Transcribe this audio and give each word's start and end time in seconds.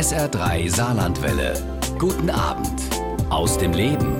SR3 0.00 0.74
Saarlandwelle. 0.74 1.52
Guten 1.98 2.30
Abend 2.30 2.80
aus 3.28 3.58
dem 3.58 3.74
Leben. 3.74 4.16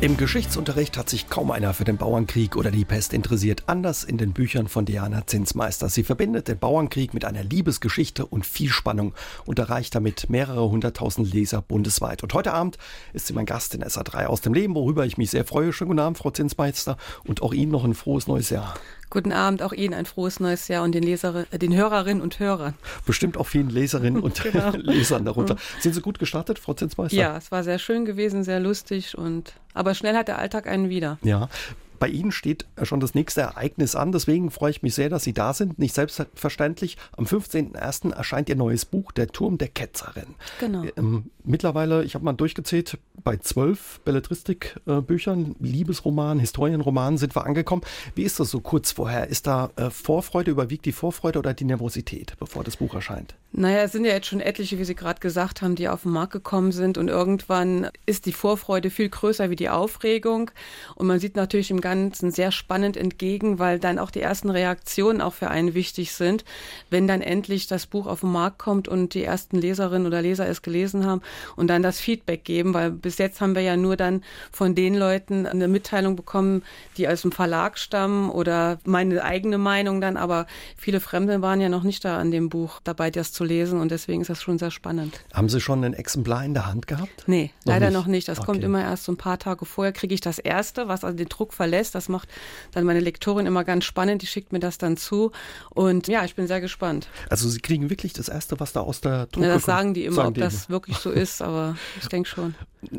Im 0.00 0.16
Geschichtsunterricht 0.16 0.96
hat 0.96 1.10
sich 1.10 1.28
kaum 1.28 1.50
einer 1.50 1.74
für 1.74 1.84
den 1.84 1.98
Bauernkrieg 1.98 2.56
oder 2.56 2.70
die 2.70 2.86
Pest 2.86 3.12
interessiert, 3.12 3.64
anders 3.66 4.02
in 4.02 4.16
den 4.16 4.32
Büchern 4.32 4.66
von 4.66 4.86
Diana 4.86 5.26
Zinsmeister. 5.26 5.90
Sie 5.90 6.04
verbindet 6.04 6.48
den 6.48 6.58
Bauernkrieg 6.58 7.12
mit 7.12 7.26
einer 7.26 7.44
Liebesgeschichte 7.44 8.24
und 8.24 8.46
viel 8.46 8.70
Spannung 8.70 9.12
und 9.44 9.58
erreicht 9.58 9.94
damit 9.94 10.30
mehrere 10.30 10.70
hunderttausend 10.70 11.30
Leser 11.30 11.60
bundesweit. 11.60 12.22
Und 12.22 12.32
heute 12.32 12.54
Abend 12.54 12.78
ist 13.12 13.26
sie 13.26 13.34
mein 13.34 13.44
Gast 13.44 13.74
in 13.74 13.84
SA3 13.84 14.24
aus 14.24 14.40
dem 14.40 14.54
Leben, 14.54 14.74
worüber 14.74 15.04
ich 15.04 15.18
mich 15.18 15.28
sehr 15.28 15.44
freue. 15.44 15.74
Schönen 15.74 15.88
guten 15.88 16.00
Abend, 16.00 16.16
Frau 16.16 16.30
Zinsmeister, 16.30 16.96
und 17.26 17.42
auch 17.42 17.52
Ihnen 17.52 17.72
noch 17.72 17.84
ein 17.84 17.92
frohes 17.92 18.26
neues 18.26 18.48
Jahr. 18.48 18.72
Guten 19.10 19.32
Abend, 19.32 19.62
auch 19.62 19.72
Ihnen 19.72 19.94
ein 19.94 20.06
frohes 20.06 20.38
neues 20.38 20.68
Jahr 20.68 20.84
und 20.84 20.92
den, 20.92 21.02
Leser, 21.02 21.46
äh, 21.50 21.58
den 21.58 21.74
Hörerinnen 21.74 22.22
und 22.22 22.38
Hörern. 22.38 22.74
Bestimmt 23.06 23.36
auch 23.36 23.46
vielen 23.46 23.70
Leserinnen 23.70 24.22
und 24.22 24.42
genau. 24.52 24.70
Lesern 24.76 25.24
darunter. 25.24 25.56
Sind 25.80 25.94
Sie 25.94 26.00
gut 26.00 26.18
gestartet, 26.18 26.58
Frau 26.58 26.74
Zinsmeister? 26.74 27.16
Ja, 27.16 27.36
es 27.36 27.50
war 27.50 27.64
sehr 27.64 27.78
schön 27.78 28.04
gewesen, 28.04 28.44
sehr 28.44 28.60
lustig 28.60 29.16
und 29.16 29.54
aber 29.74 29.94
schnell 29.94 30.16
hat 30.16 30.28
der 30.28 30.38
Alltag 30.38 30.66
einen 30.66 30.88
wieder. 30.88 31.18
Ja, 31.22 31.48
bei 31.98 32.08
Ihnen 32.08 32.32
steht 32.32 32.66
schon 32.82 33.00
das 33.00 33.14
nächste 33.14 33.40
Ereignis 33.40 33.96
an. 33.96 34.12
Deswegen 34.12 34.50
freue 34.50 34.70
ich 34.70 34.82
mich 34.82 34.94
sehr, 34.94 35.08
dass 35.08 35.24
Sie 35.24 35.32
da 35.32 35.52
sind. 35.52 35.78
Nicht 35.78 35.94
selbstverständlich. 35.94 36.96
Am 37.16 37.24
15.01. 37.24 38.12
erscheint 38.12 38.48
Ihr 38.48 38.56
neues 38.56 38.84
Buch, 38.84 39.12
Der 39.12 39.28
Turm 39.28 39.58
der 39.58 39.68
Ketzerin. 39.68 40.34
Genau. 40.60 40.84
Ähm, 40.96 41.30
mittlerweile, 41.48 42.04
ich 42.04 42.14
habe 42.14 42.24
mal 42.24 42.32
durchgezählt, 42.32 42.98
bei 43.24 43.36
zwölf 43.36 44.00
Belletristikbüchern, 44.04 45.56
Liebesromanen, 45.60 46.40
Historienromanen 46.40 47.18
sind 47.18 47.34
wir 47.34 47.46
angekommen. 47.46 47.82
Wie 48.14 48.22
ist 48.22 48.38
das 48.38 48.50
so 48.50 48.60
kurz 48.60 48.92
vorher? 48.92 49.28
Ist 49.28 49.46
da 49.46 49.70
äh, 49.76 49.90
Vorfreude, 49.90 50.50
überwiegt 50.50 50.84
die 50.84 50.92
Vorfreude 50.92 51.38
oder 51.38 51.54
die 51.54 51.64
Nervosität, 51.64 52.34
bevor 52.38 52.64
das 52.64 52.76
Buch 52.76 52.94
erscheint? 52.94 53.34
Naja, 53.50 53.78
es 53.78 53.92
sind 53.92 54.04
ja 54.04 54.12
jetzt 54.12 54.26
schon 54.26 54.40
etliche, 54.40 54.78
wie 54.78 54.84
Sie 54.84 54.94
gerade 54.94 55.20
gesagt 55.20 55.62
haben, 55.62 55.74
die 55.74 55.88
auf 55.88 56.02
den 56.02 56.12
Markt 56.12 56.34
gekommen 56.34 56.70
sind. 56.70 56.98
Und 56.98 57.08
irgendwann 57.08 57.88
ist 58.04 58.26
die 58.26 58.32
Vorfreude 58.32 58.90
viel 58.90 59.08
größer 59.08 59.48
wie 59.48 59.56
die 59.56 59.70
Aufregung. 59.70 60.50
Und 60.96 61.06
man 61.06 61.18
sieht 61.18 61.34
natürlich 61.34 61.70
im 61.70 61.80
Ganzen 61.80 62.30
sehr 62.30 62.52
spannend 62.52 62.98
entgegen, 62.98 63.58
weil 63.58 63.78
dann 63.78 63.98
auch 63.98 64.10
die 64.10 64.20
ersten 64.20 64.50
Reaktionen 64.50 65.22
auch 65.22 65.32
für 65.32 65.48
einen 65.48 65.72
wichtig 65.72 66.12
sind, 66.12 66.44
wenn 66.90 67.08
dann 67.08 67.22
endlich 67.22 67.66
das 67.66 67.86
Buch 67.86 68.06
auf 68.06 68.20
den 68.20 68.32
Markt 68.32 68.58
kommt 68.58 68.86
und 68.86 69.14
die 69.14 69.24
ersten 69.24 69.56
Leserinnen 69.56 70.06
oder 70.06 70.20
Leser 70.20 70.46
es 70.46 70.60
gelesen 70.60 71.06
haben 71.06 71.22
und 71.56 71.68
dann 71.68 71.82
das 71.82 72.00
Feedback 72.00 72.44
geben, 72.44 72.74
weil 72.74 72.90
bis 72.90 73.18
jetzt 73.18 73.40
haben 73.40 73.54
wir 73.54 73.62
ja 73.62 73.76
nur 73.76 73.96
dann 73.96 74.22
von 74.52 74.74
den 74.74 74.94
Leuten 74.94 75.46
eine 75.46 75.68
Mitteilung 75.68 76.16
bekommen, 76.16 76.62
die 76.96 77.08
aus 77.08 77.22
dem 77.22 77.32
Verlag 77.32 77.78
stammen 77.78 78.30
oder 78.30 78.78
meine 78.84 79.22
eigene 79.22 79.58
Meinung 79.58 80.00
dann, 80.00 80.16
aber 80.16 80.46
viele 80.76 81.00
Fremde 81.00 81.42
waren 81.42 81.60
ja 81.60 81.68
noch 81.68 81.82
nicht 81.82 82.04
da 82.04 82.18
an 82.18 82.30
dem 82.30 82.48
Buch 82.48 82.80
dabei, 82.84 83.10
das 83.10 83.32
zu 83.32 83.44
lesen 83.44 83.80
und 83.80 83.90
deswegen 83.90 84.20
ist 84.20 84.30
das 84.30 84.42
schon 84.42 84.58
sehr 84.58 84.70
spannend. 84.70 85.20
Haben 85.32 85.48
Sie 85.48 85.60
schon 85.60 85.84
ein 85.84 85.94
Exemplar 85.94 86.44
in 86.44 86.54
der 86.54 86.66
Hand 86.66 86.86
gehabt? 86.86 87.24
Nee, 87.26 87.50
noch 87.64 87.72
leider 87.74 87.86
nicht. 87.86 87.94
noch 87.94 88.06
nicht. 88.06 88.28
Das 88.28 88.38
okay. 88.38 88.46
kommt 88.46 88.64
immer 88.64 88.82
erst 88.82 89.04
so 89.04 89.12
ein 89.12 89.16
paar 89.16 89.38
Tage 89.38 89.64
vorher, 89.64 89.92
kriege 89.92 90.14
ich 90.14 90.20
das 90.20 90.38
erste, 90.38 90.88
was 90.88 91.04
also 91.04 91.16
den 91.16 91.28
Druck 91.28 91.52
verlässt. 91.52 91.94
Das 91.94 92.08
macht 92.08 92.28
dann 92.72 92.84
meine 92.84 93.00
Lektorin 93.00 93.46
immer 93.46 93.64
ganz 93.64 93.84
spannend, 93.84 94.22
die 94.22 94.26
schickt 94.26 94.52
mir 94.52 94.60
das 94.60 94.78
dann 94.78 94.96
zu 94.96 95.32
und 95.70 96.08
ja, 96.08 96.24
ich 96.24 96.34
bin 96.34 96.46
sehr 96.46 96.60
gespannt. 96.60 97.08
Also 97.30 97.48
Sie 97.48 97.60
kriegen 97.60 97.90
wirklich 97.90 98.12
das 98.12 98.28
erste, 98.28 98.58
was 98.60 98.72
da 98.72 98.80
aus 98.80 99.00
der 99.00 99.26
Druck 99.26 99.44
ja, 99.44 99.54
Das 99.54 99.64
sagen 99.64 99.94
die 99.94 100.04
immer, 100.04 100.16
sagen 100.16 100.28
ob 100.28 100.34
die 100.34 100.40
das 100.40 100.54
immer. 100.66 100.68
wirklich 100.70 100.96
so 100.98 101.10
ist, 101.10 101.27
aber 101.40 101.76
ich 102.00 102.08
denke 102.08 102.28
schon. 102.28 102.54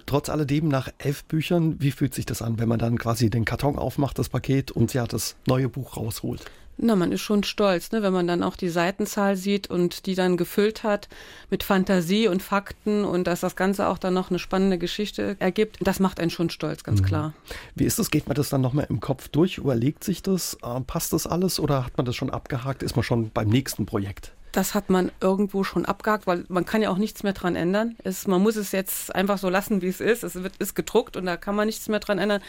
Trotz 0.05 0.29
alledem, 0.29 0.67
nach 0.67 0.89
elf 0.97 1.23
Büchern, 1.25 1.75
wie 1.79 1.91
fühlt 1.91 2.13
sich 2.13 2.25
das 2.25 2.41
an, 2.41 2.59
wenn 2.59 2.69
man 2.69 2.79
dann 2.79 2.97
quasi 2.97 3.29
den 3.29 3.45
Karton 3.45 3.77
aufmacht, 3.77 4.19
das 4.19 4.29
Paket 4.29 4.71
und 4.71 4.93
ja 4.93 5.05
das 5.05 5.35
neue 5.47 5.69
Buch 5.69 5.97
rausholt? 5.97 6.45
Na, 6.81 6.95
man 6.95 7.11
ist 7.11 7.21
schon 7.21 7.43
stolz, 7.43 7.91
ne, 7.91 8.01
wenn 8.03 8.13
man 8.13 8.25
dann 8.25 8.41
auch 8.41 8.55
die 8.55 8.69
Seitenzahl 8.69 9.35
sieht 9.35 9.69
und 9.69 10.05
die 10.05 10.15
dann 10.15 10.37
gefüllt 10.37 10.83
hat 10.83 11.09
mit 11.49 11.63
Fantasie 11.63 12.29
und 12.29 12.41
Fakten 12.41 13.03
und 13.03 13.27
dass 13.27 13.41
das 13.41 13.57
Ganze 13.57 13.87
auch 13.87 13.97
dann 13.97 14.13
noch 14.13 14.29
eine 14.29 14.39
spannende 14.39 14.77
Geschichte 14.77 15.35
ergibt. 15.39 15.77
Das 15.81 15.99
macht 15.99 16.21
einen 16.21 16.29
schon 16.29 16.49
stolz, 16.49 16.85
ganz 16.85 17.01
mhm. 17.01 17.05
klar. 17.05 17.33
Wie 17.75 17.83
ist 17.83 17.99
das? 17.99 18.11
Geht 18.11 18.27
man 18.27 18.35
das 18.35 18.47
dann 18.47 18.61
nochmal 18.61 18.87
im 18.89 19.01
Kopf 19.01 19.27
durch? 19.27 19.57
Überlegt 19.57 20.05
sich 20.05 20.23
das? 20.23 20.57
Äh, 20.63 20.79
passt 20.81 21.11
das 21.11 21.27
alles 21.27 21.59
oder 21.59 21.85
hat 21.85 21.97
man 21.97 22.05
das 22.05 22.15
schon 22.15 22.29
abgehakt? 22.29 22.81
Ist 22.81 22.95
man 22.95 23.03
schon 23.03 23.29
beim 23.31 23.49
nächsten 23.49 23.85
Projekt? 23.85 24.31
Das 24.51 24.73
hat 24.73 24.89
man 24.89 25.11
irgendwo 25.21 25.63
schon 25.63 25.85
abgehakt, 25.85 26.27
weil 26.27 26.45
man 26.47 26.65
kann 26.65 26.81
ja 26.81 26.89
auch 26.89 26.97
nichts 26.97 27.23
mehr 27.23 27.33
dran 27.33 27.55
ändern. 27.55 27.95
Es, 28.03 28.27
man 28.27 28.41
muss 28.41 28.55
es 28.55 28.71
jetzt 28.71 29.13
einfach 29.13 29.37
so 29.37 29.49
lassen, 29.49 29.81
wie 29.81 29.87
es 29.87 30.01
ist. 30.01 30.23
Es 30.23 30.35
wird, 30.35 30.57
ist 30.57 30.75
gedruckt 30.75 31.17
und 31.17 31.25
da 31.25 31.37
kann 31.37 31.55
man 31.55 31.67
nichts 31.67 31.87
mehr 31.87 31.99
dran 31.99 32.19
ändern. 32.19 32.41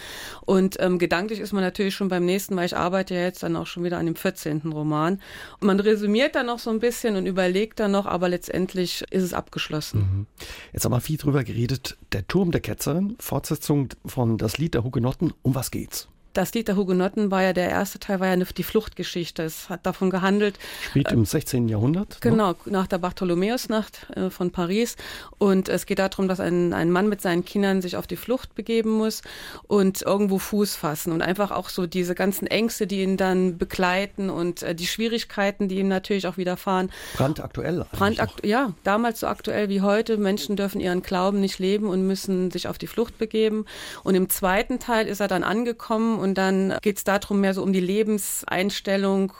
Und 0.46 0.76
ähm, 0.80 0.98
gedanklich 0.98 1.40
ist 1.40 1.52
man 1.52 1.62
natürlich 1.62 1.94
schon 1.94 2.08
beim 2.08 2.24
nächsten, 2.24 2.56
weil 2.56 2.66
ich 2.66 2.76
arbeite 2.76 3.14
ja 3.14 3.22
jetzt 3.22 3.42
dann 3.42 3.56
auch 3.56 3.66
schon 3.66 3.84
wieder 3.84 3.98
an 3.98 4.06
dem 4.06 4.16
14. 4.16 4.62
Roman. 4.72 5.20
Und 5.60 5.66
man 5.66 5.80
resümiert 5.80 6.34
dann 6.34 6.46
noch 6.46 6.58
so 6.58 6.70
ein 6.70 6.80
bisschen 6.80 7.16
und 7.16 7.26
überlegt 7.26 7.80
dann 7.80 7.92
noch, 7.92 8.06
aber 8.06 8.28
letztendlich 8.28 9.04
ist 9.10 9.22
es 9.22 9.34
abgeschlossen. 9.34 10.00
Mhm. 10.00 10.26
Jetzt 10.72 10.84
haben 10.84 10.92
wir 10.92 11.00
viel 11.00 11.18
drüber 11.18 11.44
geredet. 11.44 11.98
Der 12.12 12.26
Turm 12.26 12.50
der 12.50 12.60
Ketzerin, 12.60 13.16
Fortsetzung 13.18 13.88
von 14.06 14.38
Das 14.38 14.58
Lied 14.58 14.74
der 14.74 14.84
Hugenotten. 14.84 15.32
Um 15.42 15.54
was 15.54 15.70
geht's? 15.70 16.08
Das 16.32 16.54
Lied 16.54 16.68
der 16.68 16.76
Hugenotten 16.76 17.30
war 17.30 17.42
ja 17.42 17.52
der 17.52 17.68
erste 17.68 17.98
Teil, 17.98 18.20
war 18.20 18.28
ja 18.28 18.36
die 18.36 18.62
Fluchtgeschichte. 18.62 19.42
Es 19.42 19.68
hat 19.68 19.84
davon 19.84 20.10
gehandelt. 20.10 20.58
Spielt 20.82 21.10
im 21.10 21.24
16. 21.24 21.68
Jahrhundert? 21.68 22.10
Ne? 22.10 22.16
Genau, 22.20 22.50
ne? 22.50 22.56
nach 22.66 22.86
der 22.86 22.98
Bartholomäusnacht 22.98 24.10
äh, 24.16 24.30
von 24.30 24.50
Paris. 24.50 24.96
Und 25.38 25.68
es 25.68 25.86
geht 25.86 25.98
darum, 25.98 26.28
dass 26.28 26.40
ein, 26.40 26.72
ein 26.72 26.90
Mann 26.90 27.08
mit 27.08 27.20
seinen 27.20 27.44
Kindern 27.44 27.82
sich 27.82 27.96
auf 27.96 28.06
die 28.06 28.16
Flucht 28.16 28.54
begeben 28.54 28.90
muss 28.90 29.22
und 29.66 30.02
irgendwo 30.02 30.38
Fuß 30.38 30.76
fassen. 30.76 31.12
Und 31.12 31.22
einfach 31.22 31.50
auch 31.50 31.68
so 31.68 31.86
diese 31.86 32.14
ganzen 32.14 32.46
Ängste, 32.46 32.86
die 32.86 33.02
ihn 33.02 33.16
dann 33.16 33.58
begleiten 33.58 34.30
und 34.30 34.62
äh, 34.62 34.74
die 34.74 34.86
Schwierigkeiten, 34.86 35.68
die 35.68 35.78
ihm 35.78 35.88
natürlich 35.88 36.26
auch 36.26 36.36
widerfahren. 36.36 36.90
Brandaktuell. 37.14 37.86
Brandakt 37.92 38.46
ja, 38.46 38.72
damals 38.84 39.20
so 39.20 39.26
aktuell 39.26 39.68
wie 39.68 39.80
heute. 39.80 40.16
Menschen 40.16 40.56
dürfen 40.56 40.80
ihren 40.80 41.02
Glauben 41.02 41.40
nicht 41.40 41.58
leben 41.58 41.88
und 41.88 42.06
müssen 42.06 42.50
sich 42.50 42.68
auf 42.68 42.78
die 42.78 42.86
Flucht 42.86 43.18
begeben. 43.18 43.64
Und 44.04 44.14
im 44.14 44.28
zweiten 44.28 44.78
Teil 44.78 45.08
ist 45.08 45.20
er 45.20 45.28
dann 45.28 45.42
angekommen 45.42 46.19
und 46.20 46.34
dann 46.34 46.74
geht 46.82 46.98
es 46.98 47.04
darum 47.04 47.40
mehr 47.40 47.54
so 47.54 47.62
um 47.62 47.72
die 47.72 47.80
Lebenseinstellung 47.80 49.32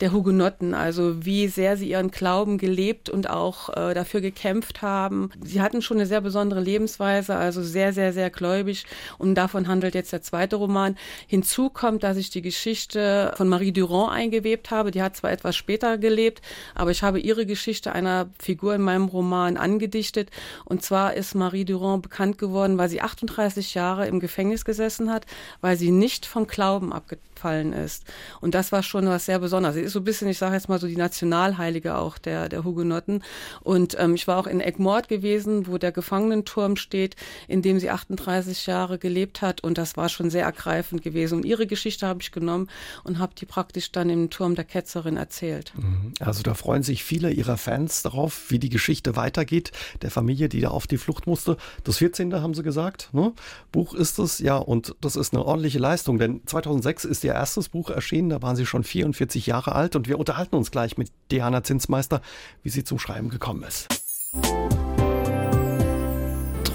der 0.00 0.12
Hugenotten, 0.12 0.74
also 0.74 1.24
wie 1.24 1.48
sehr 1.48 1.76
sie 1.76 1.90
ihren 1.90 2.10
Glauben 2.10 2.58
gelebt 2.58 3.08
und 3.08 3.30
auch 3.30 3.70
äh, 3.70 3.94
dafür 3.94 4.20
gekämpft 4.20 4.82
haben. 4.82 5.30
Sie 5.42 5.60
hatten 5.60 5.82
schon 5.82 5.96
eine 5.96 6.06
sehr 6.06 6.20
besondere 6.20 6.60
Lebensweise, 6.60 7.36
also 7.36 7.62
sehr, 7.62 7.92
sehr, 7.92 8.12
sehr 8.12 8.30
gläubig 8.30 8.84
und 9.18 9.34
davon 9.34 9.68
handelt 9.68 9.94
jetzt 9.94 10.12
der 10.12 10.22
zweite 10.22 10.56
Roman. 10.56 10.96
Hinzu 11.26 11.70
kommt, 11.70 12.02
dass 12.02 12.16
ich 12.16 12.30
die 12.30 12.42
Geschichte 12.42 13.32
von 13.36 13.48
Marie 13.48 13.72
Durand 13.72 14.12
eingewebt 14.12 14.70
habe. 14.70 14.90
Die 14.90 15.02
hat 15.02 15.16
zwar 15.16 15.32
etwas 15.32 15.56
später 15.56 15.98
gelebt, 15.98 16.42
aber 16.74 16.90
ich 16.90 17.02
habe 17.02 17.18
ihre 17.18 17.46
Geschichte 17.46 17.92
einer 17.92 18.28
Figur 18.38 18.74
in 18.74 18.82
meinem 18.82 19.06
Roman 19.06 19.56
angedichtet. 19.56 20.30
Und 20.64 20.82
zwar 20.82 21.14
ist 21.14 21.34
Marie 21.34 21.64
Durand 21.64 22.02
bekannt 22.02 22.38
geworden, 22.38 22.78
weil 22.78 22.88
sie 22.88 23.00
38 23.00 23.74
Jahre 23.74 24.06
im 24.06 24.20
Gefängnis 24.20 24.64
gesessen 24.64 25.10
hat, 25.10 25.26
weil 25.60 25.76
sie 25.76 25.90
nicht 25.90 26.25
vom 26.28 26.46
Glauben 26.46 26.92
abgefallen 26.92 27.72
ist. 27.72 28.04
Und 28.40 28.54
das 28.54 28.72
war 28.72 28.82
schon 28.82 29.06
was 29.06 29.26
sehr 29.26 29.38
Besonderes. 29.38 29.76
Sie 29.76 29.82
ist 29.82 29.92
so 29.92 30.00
ein 30.00 30.04
bisschen, 30.04 30.28
ich 30.28 30.38
sage 30.38 30.54
jetzt 30.54 30.68
mal 30.68 30.78
so 30.78 30.86
die 30.86 30.96
Nationalheilige 30.96 31.96
auch 31.96 32.18
der, 32.18 32.48
der 32.48 32.64
Hugenotten. 32.64 33.22
Und 33.62 33.96
ähm, 33.98 34.14
ich 34.14 34.26
war 34.26 34.38
auch 34.38 34.46
in 34.46 34.60
Egmort 34.60 35.08
gewesen, 35.08 35.66
wo 35.66 35.78
der 35.78 35.92
Gefangenenturm 35.92 36.76
steht, 36.76 37.16
in 37.48 37.62
dem 37.62 37.78
sie 37.78 37.90
38 37.90 38.66
Jahre 38.66 38.98
gelebt 38.98 39.42
hat. 39.42 39.62
Und 39.62 39.78
das 39.78 39.96
war 39.96 40.08
schon 40.08 40.30
sehr 40.30 40.44
ergreifend 40.44 41.02
gewesen. 41.02 41.36
Und 41.38 41.44
ihre 41.44 41.66
Geschichte 41.66 42.06
habe 42.06 42.20
ich 42.22 42.32
genommen 42.32 42.68
und 43.04 43.18
habe 43.18 43.34
die 43.34 43.46
praktisch 43.46 43.92
dann 43.92 44.10
im 44.10 44.30
Turm 44.30 44.54
der 44.54 44.64
Ketzerin 44.64 45.16
erzählt. 45.16 45.72
Mhm. 45.76 46.12
Also 46.20 46.42
da 46.42 46.54
freuen 46.54 46.82
sich 46.82 47.04
viele 47.04 47.30
ihrer 47.30 47.56
Fans 47.56 48.02
darauf, 48.02 48.50
wie 48.50 48.58
die 48.58 48.68
Geschichte 48.68 49.16
weitergeht, 49.16 49.72
der 50.02 50.10
Familie, 50.10 50.48
die 50.48 50.60
da 50.60 50.68
auf 50.68 50.86
die 50.86 50.98
Flucht 50.98 51.26
musste. 51.26 51.56
Das 51.84 51.98
14. 51.98 52.34
haben 52.34 52.54
sie 52.54 52.62
gesagt, 52.62 53.10
ne? 53.12 53.32
Buch 53.72 53.94
ist 53.94 54.18
es, 54.18 54.38
ja, 54.38 54.56
und 54.56 54.94
das 55.00 55.16
ist 55.16 55.34
eine 55.34 55.44
ordentliche 55.44 55.78
Leistung 55.78 56.15
Entwicklung, 56.16 56.18
denn 56.18 56.46
2006 56.46 57.04
ist 57.04 57.24
ihr 57.24 57.32
erstes 57.32 57.68
Buch 57.68 57.90
erschienen, 57.90 58.30
da 58.30 58.42
waren 58.42 58.56
sie 58.56 58.66
schon 58.66 58.84
44 58.84 59.46
Jahre 59.46 59.74
alt 59.74 59.96
und 59.96 60.08
wir 60.08 60.18
unterhalten 60.18 60.56
uns 60.56 60.70
gleich 60.70 60.98
mit 60.98 61.10
Diana 61.30 61.62
Zinsmeister, 61.62 62.20
wie 62.62 62.70
sie 62.70 62.84
zum 62.84 62.98
Schreiben 62.98 63.28
gekommen 63.28 63.62
ist. 63.62 63.88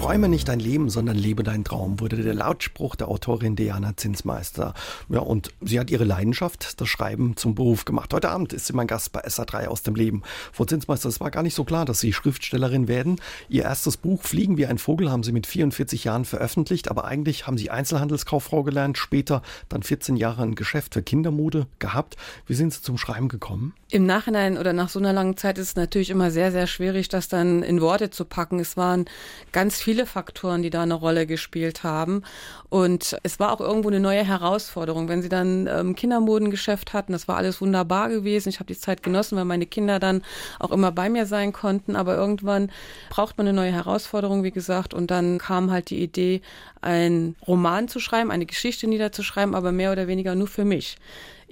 Träume 0.02 0.28
nicht 0.28 0.48
dein 0.48 0.58
Leben, 0.58 0.90
sondern 0.90 1.16
lebe 1.16 1.44
deinen 1.44 1.62
Traum, 1.62 2.00
wurde 2.00 2.16
der 2.16 2.34
Lautspruch 2.34 2.96
der 2.96 3.06
Autorin 3.06 3.54
Diana 3.54 3.96
Zinsmeister. 3.96 4.74
Ja, 5.08 5.20
und 5.20 5.50
sie 5.60 5.78
hat 5.78 5.92
ihre 5.92 6.02
Leidenschaft, 6.02 6.80
das 6.80 6.88
Schreiben, 6.88 7.36
zum 7.36 7.54
Beruf 7.54 7.84
gemacht. 7.84 8.12
Heute 8.12 8.28
Abend 8.28 8.52
ist 8.52 8.66
sie 8.66 8.72
mein 8.72 8.88
Gast 8.88 9.12
bei 9.12 9.24
SA3 9.24 9.68
aus 9.68 9.84
dem 9.84 9.94
Leben. 9.94 10.24
Frau 10.52 10.64
Zinsmeister, 10.64 11.08
es 11.08 11.20
war 11.20 11.30
gar 11.30 11.44
nicht 11.44 11.54
so 11.54 11.62
klar, 11.62 11.84
dass 11.84 12.00
Sie 12.00 12.12
Schriftstellerin 12.12 12.88
werden. 12.88 13.20
Ihr 13.48 13.62
erstes 13.62 13.96
Buch 13.96 14.24
Fliegen 14.24 14.56
wie 14.56 14.66
ein 14.66 14.78
Vogel 14.78 15.08
haben 15.08 15.22
Sie 15.22 15.30
mit 15.30 15.46
44 15.46 16.02
Jahren 16.02 16.24
veröffentlicht, 16.24 16.90
aber 16.90 17.04
eigentlich 17.04 17.46
haben 17.46 17.56
Sie 17.56 17.70
Einzelhandelskauffrau 17.70 18.64
gelernt, 18.64 18.98
später 18.98 19.40
dann 19.68 19.84
14 19.84 20.16
Jahre 20.16 20.42
ein 20.42 20.56
Geschäft 20.56 20.94
für 20.94 21.02
Kindermode 21.04 21.68
gehabt. 21.78 22.16
Wie 22.48 22.54
sind 22.54 22.72
Sie 22.74 22.82
zum 22.82 22.98
Schreiben 22.98 23.28
gekommen? 23.28 23.72
Im 23.88 24.06
Nachhinein 24.06 24.58
oder 24.58 24.72
nach 24.72 24.88
so 24.88 24.98
einer 24.98 25.12
langen 25.12 25.36
Zeit 25.36 25.58
ist 25.58 25.68
es 25.68 25.76
natürlich 25.76 26.10
immer 26.10 26.30
sehr, 26.32 26.50
sehr 26.50 26.66
schwierig, 26.66 27.08
das 27.08 27.28
dann 27.28 27.62
in 27.62 27.80
Worte 27.80 28.10
zu 28.10 28.24
packen. 28.24 28.58
Es 28.58 28.76
waren 28.76 29.04
ganz 29.52 29.80
viele 29.80 29.91
viele 29.92 30.06
Faktoren, 30.06 30.62
die 30.62 30.70
da 30.70 30.84
eine 30.84 30.94
Rolle 30.94 31.26
gespielt 31.26 31.84
haben. 31.84 32.22
Und 32.70 33.18
es 33.24 33.38
war 33.38 33.52
auch 33.52 33.60
irgendwo 33.60 33.90
eine 33.90 34.00
neue 34.00 34.24
Herausforderung. 34.24 35.06
Wenn 35.06 35.20
sie 35.20 35.28
dann 35.28 35.66
ähm, 35.66 35.94
Kindermodengeschäft 35.94 36.94
hatten, 36.94 37.12
das 37.12 37.28
war 37.28 37.36
alles 37.36 37.60
wunderbar 37.60 38.08
gewesen. 38.08 38.48
Ich 38.48 38.58
habe 38.58 38.72
die 38.72 38.78
Zeit 38.78 39.02
genossen, 39.02 39.36
weil 39.36 39.44
meine 39.44 39.66
Kinder 39.66 39.98
dann 39.98 40.22
auch 40.58 40.70
immer 40.70 40.92
bei 40.92 41.10
mir 41.10 41.26
sein 41.26 41.52
konnten. 41.52 41.94
Aber 41.94 42.16
irgendwann 42.16 42.70
braucht 43.10 43.36
man 43.36 43.46
eine 43.46 43.54
neue 43.54 43.70
Herausforderung, 43.70 44.44
wie 44.44 44.50
gesagt. 44.50 44.94
Und 44.94 45.10
dann 45.10 45.36
kam 45.36 45.70
halt 45.70 45.90
die 45.90 46.02
Idee, 46.02 46.40
einen 46.80 47.36
Roman 47.46 47.86
zu 47.86 48.00
schreiben, 48.00 48.30
eine 48.30 48.46
Geschichte 48.46 48.86
niederzuschreiben, 48.86 49.54
aber 49.54 49.72
mehr 49.72 49.92
oder 49.92 50.06
weniger 50.06 50.34
nur 50.34 50.48
für 50.48 50.64
mich. 50.64 50.96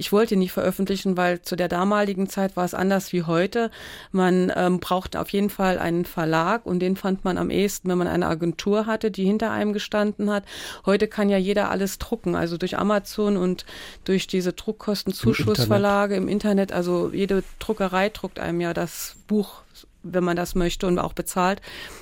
Ich 0.00 0.12
wollte 0.12 0.34
nicht 0.34 0.52
veröffentlichen, 0.52 1.18
weil 1.18 1.42
zu 1.42 1.56
der 1.56 1.68
damaligen 1.68 2.26
Zeit 2.26 2.56
war 2.56 2.64
es 2.64 2.72
anders 2.72 3.12
wie 3.12 3.24
heute. 3.24 3.70
Man 4.12 4.50
ähm, 4.56 4.80
brauchte 4.80 5.20
auf 5.20 5.28
jeden 5.28 5.50
Fall 5.50 5.78
einen 5.78 6.06
Verlag 6.06 6.64
und 6.64 6.80
den 6.80 6.96
fand 6.96 7.22
man 7.22 7.36
am 7.36 7.50
ehesten, 7.50 7.90
wenn 7.90 7.98
man 7.98 8.06
eine 8.06 8.26
Agentur 8.26 8.86
hatte, 8.86 9.10
die 9.10 9.26
hinter 9.26 9.50
einem 9.50 9.74
gestanden 9.74 10.30
hat. 10.30 10.44
Heute 10.86 11.06
kann 11.06 11.28
ja 11.28 11.36
jeder 11.36 11.70
alles 11.70 11.98
drucken, 11.98 12.34
also 12.34 12.56
durch 12.56 12.78
Amazon 12.78 13.36
und 13.36 13.66
durch 14.04 14.26
diese 14.26 14.54
Druckkostenzuschussverlage 14.54 16.16
Im, 16.16 16.22
Im 16.22 16.28
Internet. 16.30 16.72
Also 16.72 17.10
jede 17.12 17.44
Druckerei 17.58 18.08
druckt 18.08 18.40
einem 18.40 18.62
ja 18.62 18.72
das 18.72 19.16
Buch 19.26 19.64
wenn 20.02 20.24
man 20.24 20.36
das 20.36 20.54
möchte 20.54 20.86
und 20.86 20.98
auch 20.98 21.12
bezahlt. 21.12 21.60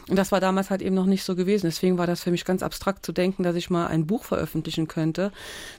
Und 0.08 0.16
das 0.16 0.32
war 0.32 0.40
damals 0.40 0.70
halt 0.70 0.82
eben 0.82 0.94
noch 0.94 1.06
nicht 1.06 1.24
so 1.24 1.34
gewesen. 1.34 1.66
Deswegen 1.66 1.98
war 1.98 2.06
das 2.06 2.22
für 2.22 2.30
mich 2.30 2.44
ganz 2.44 2.62
abstrakt 2.62 3.04
zu 3.04 3.12
denken, 3.12 3.42
dass 3.42 3.56
ich 3.56 3.70
mal 3.70 3.86
ein 3.86 4.06
Buch 4.06 4.24
veröffentlichen 4.24 4.88
könnte. 4.88 5.32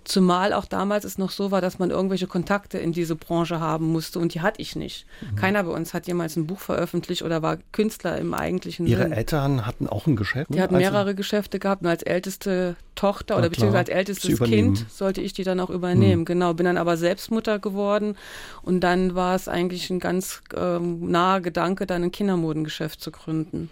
Zumal 0.04 0.54
auch 0.54 0.66
damals 0.66 1.06
es 1.06 1.18
noch 1.18 1.32
so 1.32 1.52
war, 1.52 1.62
dass 1.62 1.80
man 1.80 1.90
irgendwelche 1.92 2.28
Kontakte 2.28 2.78
in 2.78 2.92
diese 2.92 3.16
Branche 3.16 3.60
haben 3.60 3.88
musste 3.92 4.20
und 4.20 4.34
die 4.34 4.42
hatte 4.42 4.62
ich 4.62 4.76
nicht. 4.76 5.06
Mhm. 5.22 5.36
Keiner 5.36 5.64
bei 5.64 5.72
uns 5.72 5.94
hat 5.94 6.08
jemals 6.08 6.36
ein 6.36 6.48
Buch 6.48 6.60
veröffentlicht 6.60 7.22
oder 7.24 7.42
war 7.42 7.58
Künstler 7.72 8.18
im 8.18 8.34
eigentlichen 8.34 8.86
Ihre 8.86 9.04
Sinn. 9.04 9.12
Eltern 9.12 9.66
hatten 9.66 9.88
auch 9.88 10.08
ein 10.08 10.16
Geschäft? 10.16 10.54
Die 10.54 10.62
hatten 10.62 10.76
also 10.76 10.84
mehrere 10.84 11.16
Geschäfte 11.16 11.60
gehabt 11.60 11.82
und 11.82 11.88
als 11.88 12.04
älteste 12.04 12.76
Tochter 12.96 13.38
oder 13.38 13.50
beziehungsweise 13.50 13.78
als 13.78 13.90
ältestes 13.90 14.40
Kind 14.42 14.86
sollte 14.90 15.22
ich 15.22 15.32
die 15.32 15.44
dann 15.44 15.62
auch 15.62 15.70
übernehmen. 15.70 16.22
Mhm. 16.22 16.26
Genau, 16.26 16.54
bin 16.54 16.66
dann 16.66 16.78
aber 16.78 16.98
selbst 16.98 17.32
Mutter 17.32 17.58
geworden 17.58 18.18
und 18.62 18.82
dann 18.82 19.16
war 19.16 19.36
es 19.36 19.48
eigentlich 19.48 19.90
ein 19.90 20.00
ganz 20.00 20.42
ähm, 20.56 21.10
naher 21.10 21.40
Gedanke, 21.40 21.86
dann 21.86 22.09
Kindermodengeschäft 22.12 23.02
zu 23.02 23.12
gründen. 23.12 23.70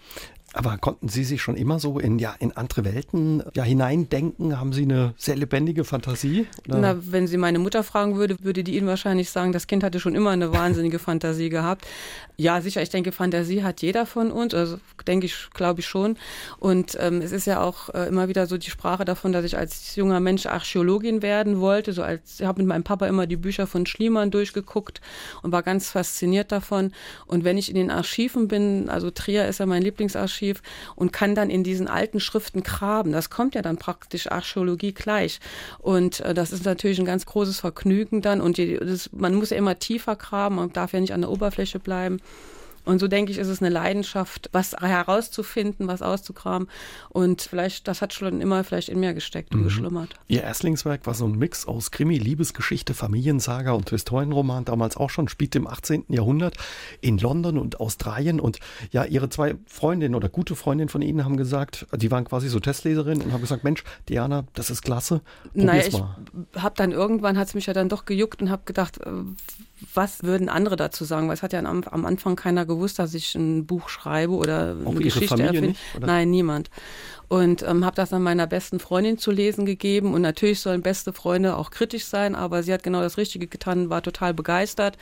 Aber 0.54 0.78
konnten 0.78 1.08
Sie 1.08 1.24
sich 1.24 1.42
schon 1.42 1.56
immer 1.56 1.78
so 1.78 1.98
in, 1.98 2.18
ja, 2.18 2.34
in 2.38 2.56
andere 2.56 2.84
Welten 2.84 3.42
ja, 3.54 3.64
hineindenken? 3.64 4.58
Haben 4.58 4.72
Sie 4.72 4.82
eine 4.82 5.12
sehr 5.18 5.36
lebendige 5.36 5.84
Fantasie? 5.84 6.46
Oder? 6.66 6.78
Na, 6.78 6.96
wenn 7.00 7.26
Sie 7.26 7.36
meine 7.36 7.58
Mutter 7.58 7.84
fragen 7.84 8.16
würde, 8.16 8.36
würde 8.40 8.64
die 8.64 8.76
Ihnen 8.76 8.86
wahrscheinlich 8.86 9.28
sagen, 9.28 9.52
das 9.52 9.66
Kind 9.66 9.84
hatte 9.84 10.00
schon 10.00 10.14
immer 10.14 10.30
eine 10.30 10.50
wahnsinnige 10.52 10.98
Fantasie 10.98 11.50
gehabt. 11.50 11.86
Ja, 12.38 12.62
sicher, 12.62 12.80
ich 12.80 12.88
denke, 12.88 13.12
Fantasie 13.12 13.62
hat 13.62 13.82
jeder 13.82 14.06
von 14.06 14.30
uns, 14.30 14.54
also 14.54 14.78
denke 15.06 15.26
ich, 15.26 15.50
glaube 15.52 15.80
ich 15.80 15.86
schon. 15.86 16.16
Und 16.58 16.96
ähm, 16.98 17.20
es 17.20 17.32
ist 17.32 17.46
ja 17.46 17.60
auch 17.60 17.90
äh, 17.90 18.08
immer 18.08 18.28
wieder 18.28 18.46
so 18.46 18.56
die 18.56 18.70
Sprache 18.70 19.04
davon, 19.04 19.32
dass 19.32 19.44
ich 19.44 19.58
als 19.58 19.96
junger 19.96 20.20
Mensch 20.20 20.46
Archäologin 20.46 21.20
werden 21.20 21.60
wollte. 21.60 21.92
So 21.92 22.02
als, 22.02 22.40
ich 22.40 22.46
habe 22.46 22.62
mit 22.62 22.68
meinem 22.68 22.84
Papa 22.84 23.06
immer 23.06 23.26
die 23.26 23.36
Bücher 23.36 23.66
von 23.66 23.84
Schliemann 23.84 24.30
durchgeguckt 24.30 25.02
und 25.42 25.52
war 25.52 25.62
ganz 25.62 25.90
fasziniert 25.90 26.52
davon. 26.52 26.92
Und 27.26 27.44
wenn 27.44 27.58
ich 27.58 27.68
in 27.68 27.74
den 27.74 27.90
Archiven 27.90 28.48
bin, 28.48 28.88
also 28.88 29.10
Trier 29.10 29.46
ist 29.46 29.60
ja 29.60 29.66
mein 29.66 29.82
Lieblingsarchiv, 29.82 30.37
Archiv 30.38 30.62
und 30.94 31.12
kann 31.12 31.34
dann 31.34 31.50
in 31.50 31.64
diesen 31.64 31.88
alten 31.88 32.20
Schriften 32.20 32.62
graben. 32.62 33.12
Das 33.12 33.30
kommt 33.30 33.54
ja 33.54 33.62
dann 33.62 33.76
praktisch 33.76 34.30
Archäologie 34.30 34.92
gleich. 34.92 35.40
Und 35.78 36.20
äh, 36.20 36.34
das 36.34 36.52
ist 36.52 36.64
natürlich 36.64 36.98
ein 36.98 37.04
ganz 37.04 37.26
großes 37.26 37.60
Vergnügen 37.60 38.22
dann. 38.22 38.40
Und 38.40 38.56
die, 38.56 38.76
das, 38.76 39.10
man 39.12 39.34
muss 39.34 39.50
ja 39.50 39.56
immer 39.56 39.78
tiefer 39.78 40.16
graben, 40.16 40.56
man 40.56 40.72
darf 40.72 40.92
ja 40.92 41.00
nicht 41.00 41.12
an 41.12 41.22
der 41.22 41.30
Oberfläche 41.30 41.78
bleiben. 41.78 42.20
Und 42.88 43.00
so 43.00 43.06
denke 43.06 43.30
ich, 43.30 43.36
ist 43.36 43.48
es 43.48 43.60
eine 43.60 43.68
Leidenschaft, 43.68 44.48
was 44.52 44.72
herauszufinden, 44.72 45.88
was 45.88 46.00
auszukramen. 46.00 46.68
Und 47.10 47.42
vielleicht, 47.42 47.86
das 47.86 48.00
hat 48.00 48.14
schon 48.14 48.40
immer 48.40 48.64
vielleicht 48.64 48.88
in 48.88 48.98
mir 48.98 49.12
gesteckt 49.12 49.52
und 49.52 49.60
mhm. 49.60 49.64
geschlummert. 49.64 50.14
Ihr 50.26 50.42
Erstlingswerk 50.42 51.06
war 51.06 51.12
so 51.12 51.26
ein 51.26 51.36
Mix 51.36 51.66
aus 51.66 51.90
Krimi, 51.90 52.16
Liebesgeschichte, 52.16 52.94
Familiensaga 52.94 53.72
und 53.72 53.90
Historienroman, 53.90 54.64
damals 54.64 54.96
auch 54.96 55.10
schon, 55.10 55.28
spielte 55.28 55.58
im 55.58 55.66
18. 55.66 56.06
Jahrhundert 56.08 56.56
in 57.02 57.18
London 57.18 57.58
und 57.58 57.78
Australien. 57.78 58.40
Und 58.40 58.58
ja, 58.90 59.04
ihre 59.04 59.28
zwei 59.28 59.56
Freundinnen 59.66 60.14
oder 60.14 60.30
gute 60.30 60.56
Freundinnen 60.56 60.88
von 60.88 61.02
Ihnen 61.02 61.26
haben 61.26 61.36
gesagt, 61.36 61.86
die 61.94 62.10
waren 62.10 62.24
quasi 62.24 62.48
so 62.48 62.58
Testleserinnen 62.58 63.20
und 63.20 63.32
haben 63.34 63.42
gesagt, 63.42 63.64
Mensch, 63.64 63.84
Diana, 64.08 64.44
das 64.54 64.70
ist 64.70 64.80
klasse. 64.80 65.20
Naja, 65.52 65.84
ich 65.86 66.02
habe 66.56 66.74
dann 66.74 66.92
irgendwann, 66.92 67.36
hat 67.36 67.48
es 67.48 67.54
mich 67.54 67.66
ja 67.66 67.74
dann 67.74 67.90
doch 67.90 68.06
gejuckt 68.06 68.40
und 68.40 68.48
habe 68.48 68.62
gedacht, 68.64 68.96
äh, 69.02 69.10
was 69.94 70.22
würden 70.22 70.48
andere 70.48 70.76
dazu 70.76 71.04
sagen? 71.04 71.28
Weil 71.28 71.34
es 71.34 71.42
hat 71.42 71.52
ja 71.52 71.60
am, 71.60 71.82
am 71.84 72.06
Anfang 72.06 72.36
keiner 72.36 72.66
gewusst, 72.66 72.98
dass 72.98 73.14
ich 73.14 73.34
ein 73.34 73.66
Buch 73.66 73.88
schreibe 73.88 74.34
oder 74.34 74.76
Auch 74.84 74.90
eine 74.90 75.00
Geschichte 75.00 75.42
erfinde. 75.42 75.74
Nein, 76.00 76.30
niemand 76.30 76.70
und 77.28 77.62
ähm, 77.62 77.84
habe 77.84 77.96
das 77.96 78.10
dann 78.10 78.22
meiner 78.22 78.46
besten 78.46 78.80
Freundin 78.80 79.18
zu 79.18 79.30
lesen 79.30 79.66
gegeben. 79.66 80.14
Und 80.14 80.22
natürlich 80.22 80.60
sollen 80.60 80.82
beste 80.82 81.12
Freunde 81.12 81.56
auch 81.56 81.70
kritisch 81.70 82.04
sein, 82.04 82.34
aber 82.34 82.62
sie 82.62 82.72
hat 82.72 82.82
genau 82.82 83.00
das 83.00 83.18
Richtige 83.18 83.46
getan, 83.46 83.90
war 83.90 84.02
total 84.02 84.34
begeistert. 84.34 84.96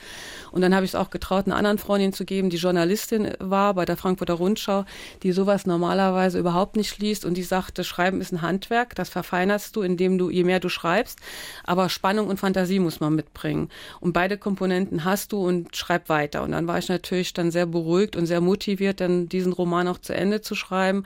Und 0.51 0.61
dann 0.61 0.75
habe 0.75 0.85
ich 0.85 0.91
es 0.91 0.95
auch 0.95 1.09
getraut, 1.09 1.45
einer 1.45 1.55
anderen 1.55 1.77
Freundin 1.77 2.13
zu 2.13 2.25
geben, 2.25 2.49
die 2.49 2.57
Journalistin 2.57 3.31
war 3.39 3.73
bei 3.73 3.85
der 3.85 3.97
Frankfurter 3.97 4.33
Rundschau, 4.33 4.85
die 5.23 5.31
sowas 5.31 5.65
normalerweise 5.65 6.39
überhaupt 6.39 6.75
nicht 6.75 6.99
liest 6.99 7.25
und 7.25 7.35
die 7.35 7.43
sagte, 7.43 7.83
Schreiben 7.83 8.19
ist 8.21 8.31
ein 8.31 8.41
Handwerk, 8.41 8.95
das 8.95 9.09
verfeinerst 9.09 9.75
du, 9.75 9.81
indem 9.81 10.17
du, 10.17 10.29
je 10.29 10.43
mehr 10.43 10.59
du 10.59 10.69
schreibst, 10.69 11.19
aber 11.63 11.89
Spannung 11.89 12.27
und 12.27 12.39
Fantasie 12.39 12.79
muss 12.79 12.99
man 12.99 13.15
mitbringen. 13.15 13.69
Und 13.99 14.13
beide 14.13 14.37
Komponenten 14.37 15.05
hast 15.05 15.31
du 15.31 15.45
und 15.45 15.75
schreib 15.75 16.09
weiter. 16.09 16.43
Und 16.43 16.51
dann 16.51 16.67
war 16.67 16.77
ich 16.77 16.89
natürlich 16.89 17.33
dann 17.33 17.51
sehr 17.51 17.65
beruhigt 17.65 18.15
und 18.15 18.25
sehr 18.25 18.41
motiviert, 18.41 18.99
dann 18.99 19.29
diesen 19.29 19.53
Roman 19.53 19.87
auch 19.87 19.99
zu 19.99 20.13
Ende 20.13 20.41
zu 20.41 20.55
schreiben. 20.55 21.03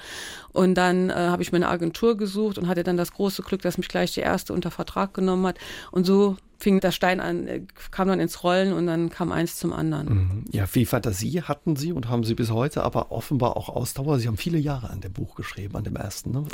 Und 0.54 0.76
dann 0.76 1.10
äh, 1.10 1.14
habe 1.14 1.42
ich 1.42 1.52
mir 1.52 1.58
eine 1.58 1.70
Agentur 1.70 2.18
gesucht 2.18 2.58
und 2.58 2.68
hatte 2.68 2.84
dann 2.84 2.98
das 2.98 3.14
große 3.14 3.42
Glück, 3.44 3.62
dass 3.62 3.78
mich 3.78 3.88
gleich 3.88 4.14
die 4.14 4.22
erste 4.22 4.54
unter 4.54 4.72
Vertrag 4.72 5.14
genommen 5.14 5.48
hat. 5.48 5.58
Und 5.92 6.06
so 6.06 6.38
fing 6.62 6.80
der 6.80 6.92
Stein 6.92 7.20
an, 7.20 7.48
äh, 7.48 7.62
kam 7.90 8.08
dann 8.08 8.20
ins 8.20 8.44
Rollen 8.44 8.74
und 8.74 8.86
dann 8.86 9.10
kam 9.10 9.32
eins 9.32 9.58
zum 9.58 9.74
anderen. 9.74 10.08
Mhm. 10.08 10.46
Ja, 10.52 10.68
viel 10.68 10.86
Fantasie 10.86 11.42
hatten 11.42 11.76
Sie 11.76 11.92
und 11.92 12.08
haben 12.08 12.24
Sie 12.24 12.36
bis 12.36 12.52
heute, 12.52 12.84
aber 12.84 13.12
offenbar 13.12 13.58
auch 13.58 13.70
Ausdauer. 13.70 14.20
Sie 14.20 14.28
haben 14.28 14.38
viele 14.38 14.60
Jahre 14.60 14.90
an 14.90 15.02
dem 15.02 15.12
Buch 15.12 15.36
geschrieben, 15.36 15.76
an 15.76 15.84
dem 15.84 15.96
ersten. 15.96 16.32
Ne? 16.32 16.46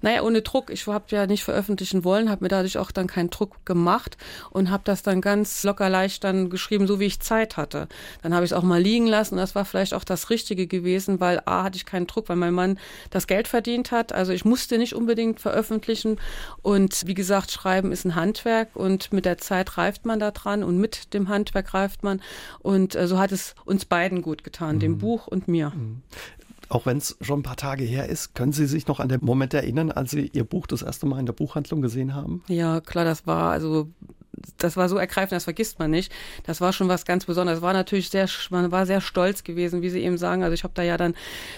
Naja, 0.00 0.22
ohne 0.22 0.40
Druck. 0.40 0.70
Ich 0.70 0.86
habe 0.86 1.04
ja 1.10 1.26
nicht 1.26 1.44
veröffentlichen 1.44 2.04
wollen, 2.04 2.30
habe 2.30 2.44
mir 2.44 2.48
dadurch 2.48 2.78
auch 2.78 2.90
dann 2.90 3.06
keinen 3.06 3.28
Druck 3.28 3.66
gemacht 3.66 4.16
und 4.50 4.70
habe 4.70 4.82
das 4.84 5.02
dann 5.02 5.20
ganz 5.20 5.62
locker 5.62 5.90
leicht 5.90 6.24
dann 6.24 6.48
geschrieben, 6.48 6.86
so 6.86 6.98
wie 6.98 7.04
ich 7.04 7.20
Zeit 7.20 7.58
hatte. 7.58 7.86
Dann 8.22 8.34
habe 8.34 8.44
ich 8.44 8.52
es 8.52 8.56
auch 8.56 8.62
mal 8.62 8.80
liegen 8.80 9.06
lassen 9.06 9.34
und 9.34 9.40
das 9.40 9.54
war 9.54 9.66
vielleicht 9.66 9.92
auch 9.92 10.04
das 10.04 10.30
Richtige 10.30 10.66
gewesen, 10.66 11.20
weil 11.20 11.42
A 11.44 11.64
hatte 11.64 11.76
ich 11.76 11.84
keinen 11.84 12.06
Druck, 12.06 12.30
weil 12.30 12.36
mein 12.36 12.54
Mann 12.54 12.78
das 13.10 13.26
Geld 13.26 13.46
verdient 13.46 13.92
hat. 13.92 14.12
Also 14.12 14.32
ich 14.32 14.46
musste 14.46 14.78
nicht 14.78 14.94
unbedingt 14.94 15.38
veröffentlichen 15.38 16.16
und 16.62 17.06
wie 17.06 17.14
gesagt, 17.14 17.50
Schreiben 17.50 17.92
ist 17.92 18.06
ein 18.06 18.14
Handwerk 18.14 18.74
und 18.74 19.12
mit 19.12 19.26
der 19.26 19.36
Zeit 19.36 19.49
Zeit 19.50 19.76
reift 19.76 20.06
man 20.06 20.20
da 20.20 20.30
dran 20.30 20.62
und 20.62 20.78
mit 20.78 21.12
dem 21.12 21.28
Handwerk 21.28 21.74
reift 21.74 22.04
man. 22.04 22.22
Und 22.60 22.94
äh, 22.94 23.08
so 23.08 23.18
hat 23.18 23.32
es 23.32 23.56
uns 23.64 23.84
beiden 23.84 24.22
gut 24.22 24.44
getan, 24.44 24.76
mhm. 24.76 24.80
dem 24.80 24.98
Buch 24.98 25.26
und 25.26 25.48
mir. 25.48 25.70
Mhm. 25.70 26.02
Auch 26.68 26.86
wenn 26.86 26.98
es 26.98 27.16
schon 27.20 27.40
ein 27.40 27.42
paar 27.42 27.56
Tage 27.56 27.82
her 27.82 28.08
ist, 28.08 28.36
können 28.36 28.52
Sie 28.52 28.66
sich 28.66 28.86
noch 28.86 29.00
an 29.00 29.08
den 29.08 29.24
Moment 29.24 29.52
erinnern, 29.54 29.90
als 29.90 30.12
Sie 30.12 30.30
Ihr 30.32 30.44
Buch 30.44 30.68
das 30.68 30.82
erste 30.82 31.04
Mal 31.06 31.18
in 31.18 31.26
der 31.26 31.32
Buchhandlung 31.32 31.82
gesehen 31.82 32.14
haben? 32.14 32.44
Ja, 32.46 32.80
klar, 32.80 33.04
das 33.04 33.26
war 33.26 33.50
also 33.50 33.88
das 34.58 34.76
war 34.76 34.88
so 34.88 34.96
ergreifend, 34.96 35.32
das 35.32 35.44
vergisst 35.44 35.78
man 35.78 35.90
nicht. 35.90 36.12
Das 36.44 36.60
war 36.60 36.72
schon 36.72 36.88
was 36.88 37.04
ganz 37.04 37.24
Besonderes. 37.24 37.62
War 37.62 37.72
natürlich 37.72 38.10
sehr, 38.10 38.28
man 38.50 38.70
war 38.70 38.86
sehr 38.86 39.00
stolz 39.00 39.44
gewesen, 39.44 39.82
wie 39.82 39.90
Sie 39.90 40.02
eben 40.02 40.18
sagen. 40.18 40.42
Also 40.42 40.54
ich 40.54 40.64
habe 40.64 40.74
da 40.74 40.82
ja 40.82 40.96
dann 40.96 41.14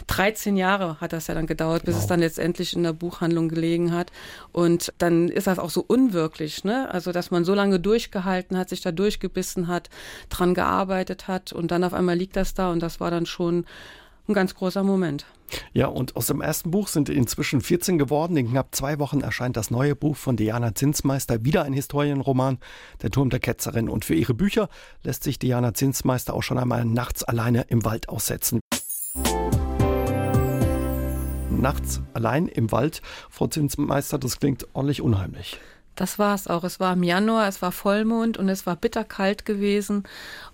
13 0.07 0.57
Jahre 0.57 1.01
hat 1.01 1.13
das 1.13 1.27
ja 1.27 1.35
dann 1.35 1.47
gedauert, 1.47 1.85
bis 1.85 1.95
wow. 1.95 2.03
es 2.03 2.07
dann 2.09 2.21
letztendlich 2.21 2.75
in 2.75 2.83
der 2.83 2.93
Buchhandlung 2.93 3.49
gelegen 3.49 3.93
hat. 3.93 4.11
Und 4.53 4.93
dann 4.99 5.29
ist 5.29 5.47
das 5.47 5.59
auch 5.59 5.71
so 5.71 5.85
unwirklich, 5.87 6.65
ne? 6.65 6.89
Also 6.93 7.13
dass 7.13 7.31
man 7.31 7.45
so 7.45 7.55
lange 7.55 7.79
durchgehalten 7.79 8.57
hat, 8.57 8.69
sich 8.69 8.81
da 8.81 8.93
durchgebissen 8.93 9.69
hat, 9.69 9.91
dran 10.29 10.55
gearbeitet 10.55 11.29
hat 11.29 11.53
und 11.53 11.71
dann 11.71 11.85
auf 11.85 11.95
einmal 11.95 12.17
liegt 12.17 12.37
das 12.37 12.55
da 12.55 12.71
und 12.71 12.81
das 12.81 13.01
war 13.01 13.11
dann 13.11 13.27
schon 13.27 13.65
ein 14.29 14.35
ganz 14.35 14.55
großer 14.55 14.83
Moment. 14.83 15.27
Ja, 15.73 15.87
und 15.87 16.17
aus 16.17 16.27
dem 16.27 16.41
ersten 16.41 16.71
Buch 16.71 16.89
sind 16.89 17.09
inzwischen 17.09 17.61
14 17.61 17.99
geworden. 17.99 18.37
In 18.37 18.51
knapp 18.51 18.75
zwei 18.75 18.99
Wochen 18.99 19.21
erscheint 19.21 19.57
das 19.57 19.71
neue 19.71 19.95
Buch 19.95 20.17
von 20.17 20.37
Diana 20.37 20.75
Zinsmeister, 20.75 21.45
wieder 21.45 21.65
ein 21.65 21.73
Historienroman, 21.73 22.59
Der 23.03 23.11
Turm 23.11 23.31
der 23.31 23.41
Ketzerin. 23.41 23.89
Und 23.89 24.05
für 24.05 24.15
ihre 24.15 24.35
Bücher 24.35 24.69
lässt 25.03 25.25
sich 25.25 25.39
Diana 25.39 25.75
Zinsmeister 25.75 26.35
auch 26.35 26.43
schon 26.43 26.59
einmal 26.59 26.85
nachts 26.85 27.25
alleine 27.25 27.63
im 27.69 27.85
Wald 27.85 28.09
aussetzen. 28.09 28.61
Nachts 31.51 32.01
allein 32.15 32.49
im 32.49 32.73
Wald, 32.73 33.03
Frau 33.31 33.47
Zinsmeister, 33.47 34.19
das 34.19 34.41
klingt 34.41 34.67
ordentlich 34.73 35.03
unheimlich. 35.03 35.61
Das 35.95 36.19
war 36.19 36.35
es 36.35 36.49
auch. 36.49 36.65
Es 36.65 36.81
war 36.81 36.95
im 36.95 37.03
Januar, 37.03 37.49
es 37.49 37.61
war 37.61 37.71
Vollmond 37.71 38.39
und 38.39 38.49
es 38.49 38.67
war 38.67 38.77
bitterkalt 38.77 39.45
gewesen. 39.45 40.05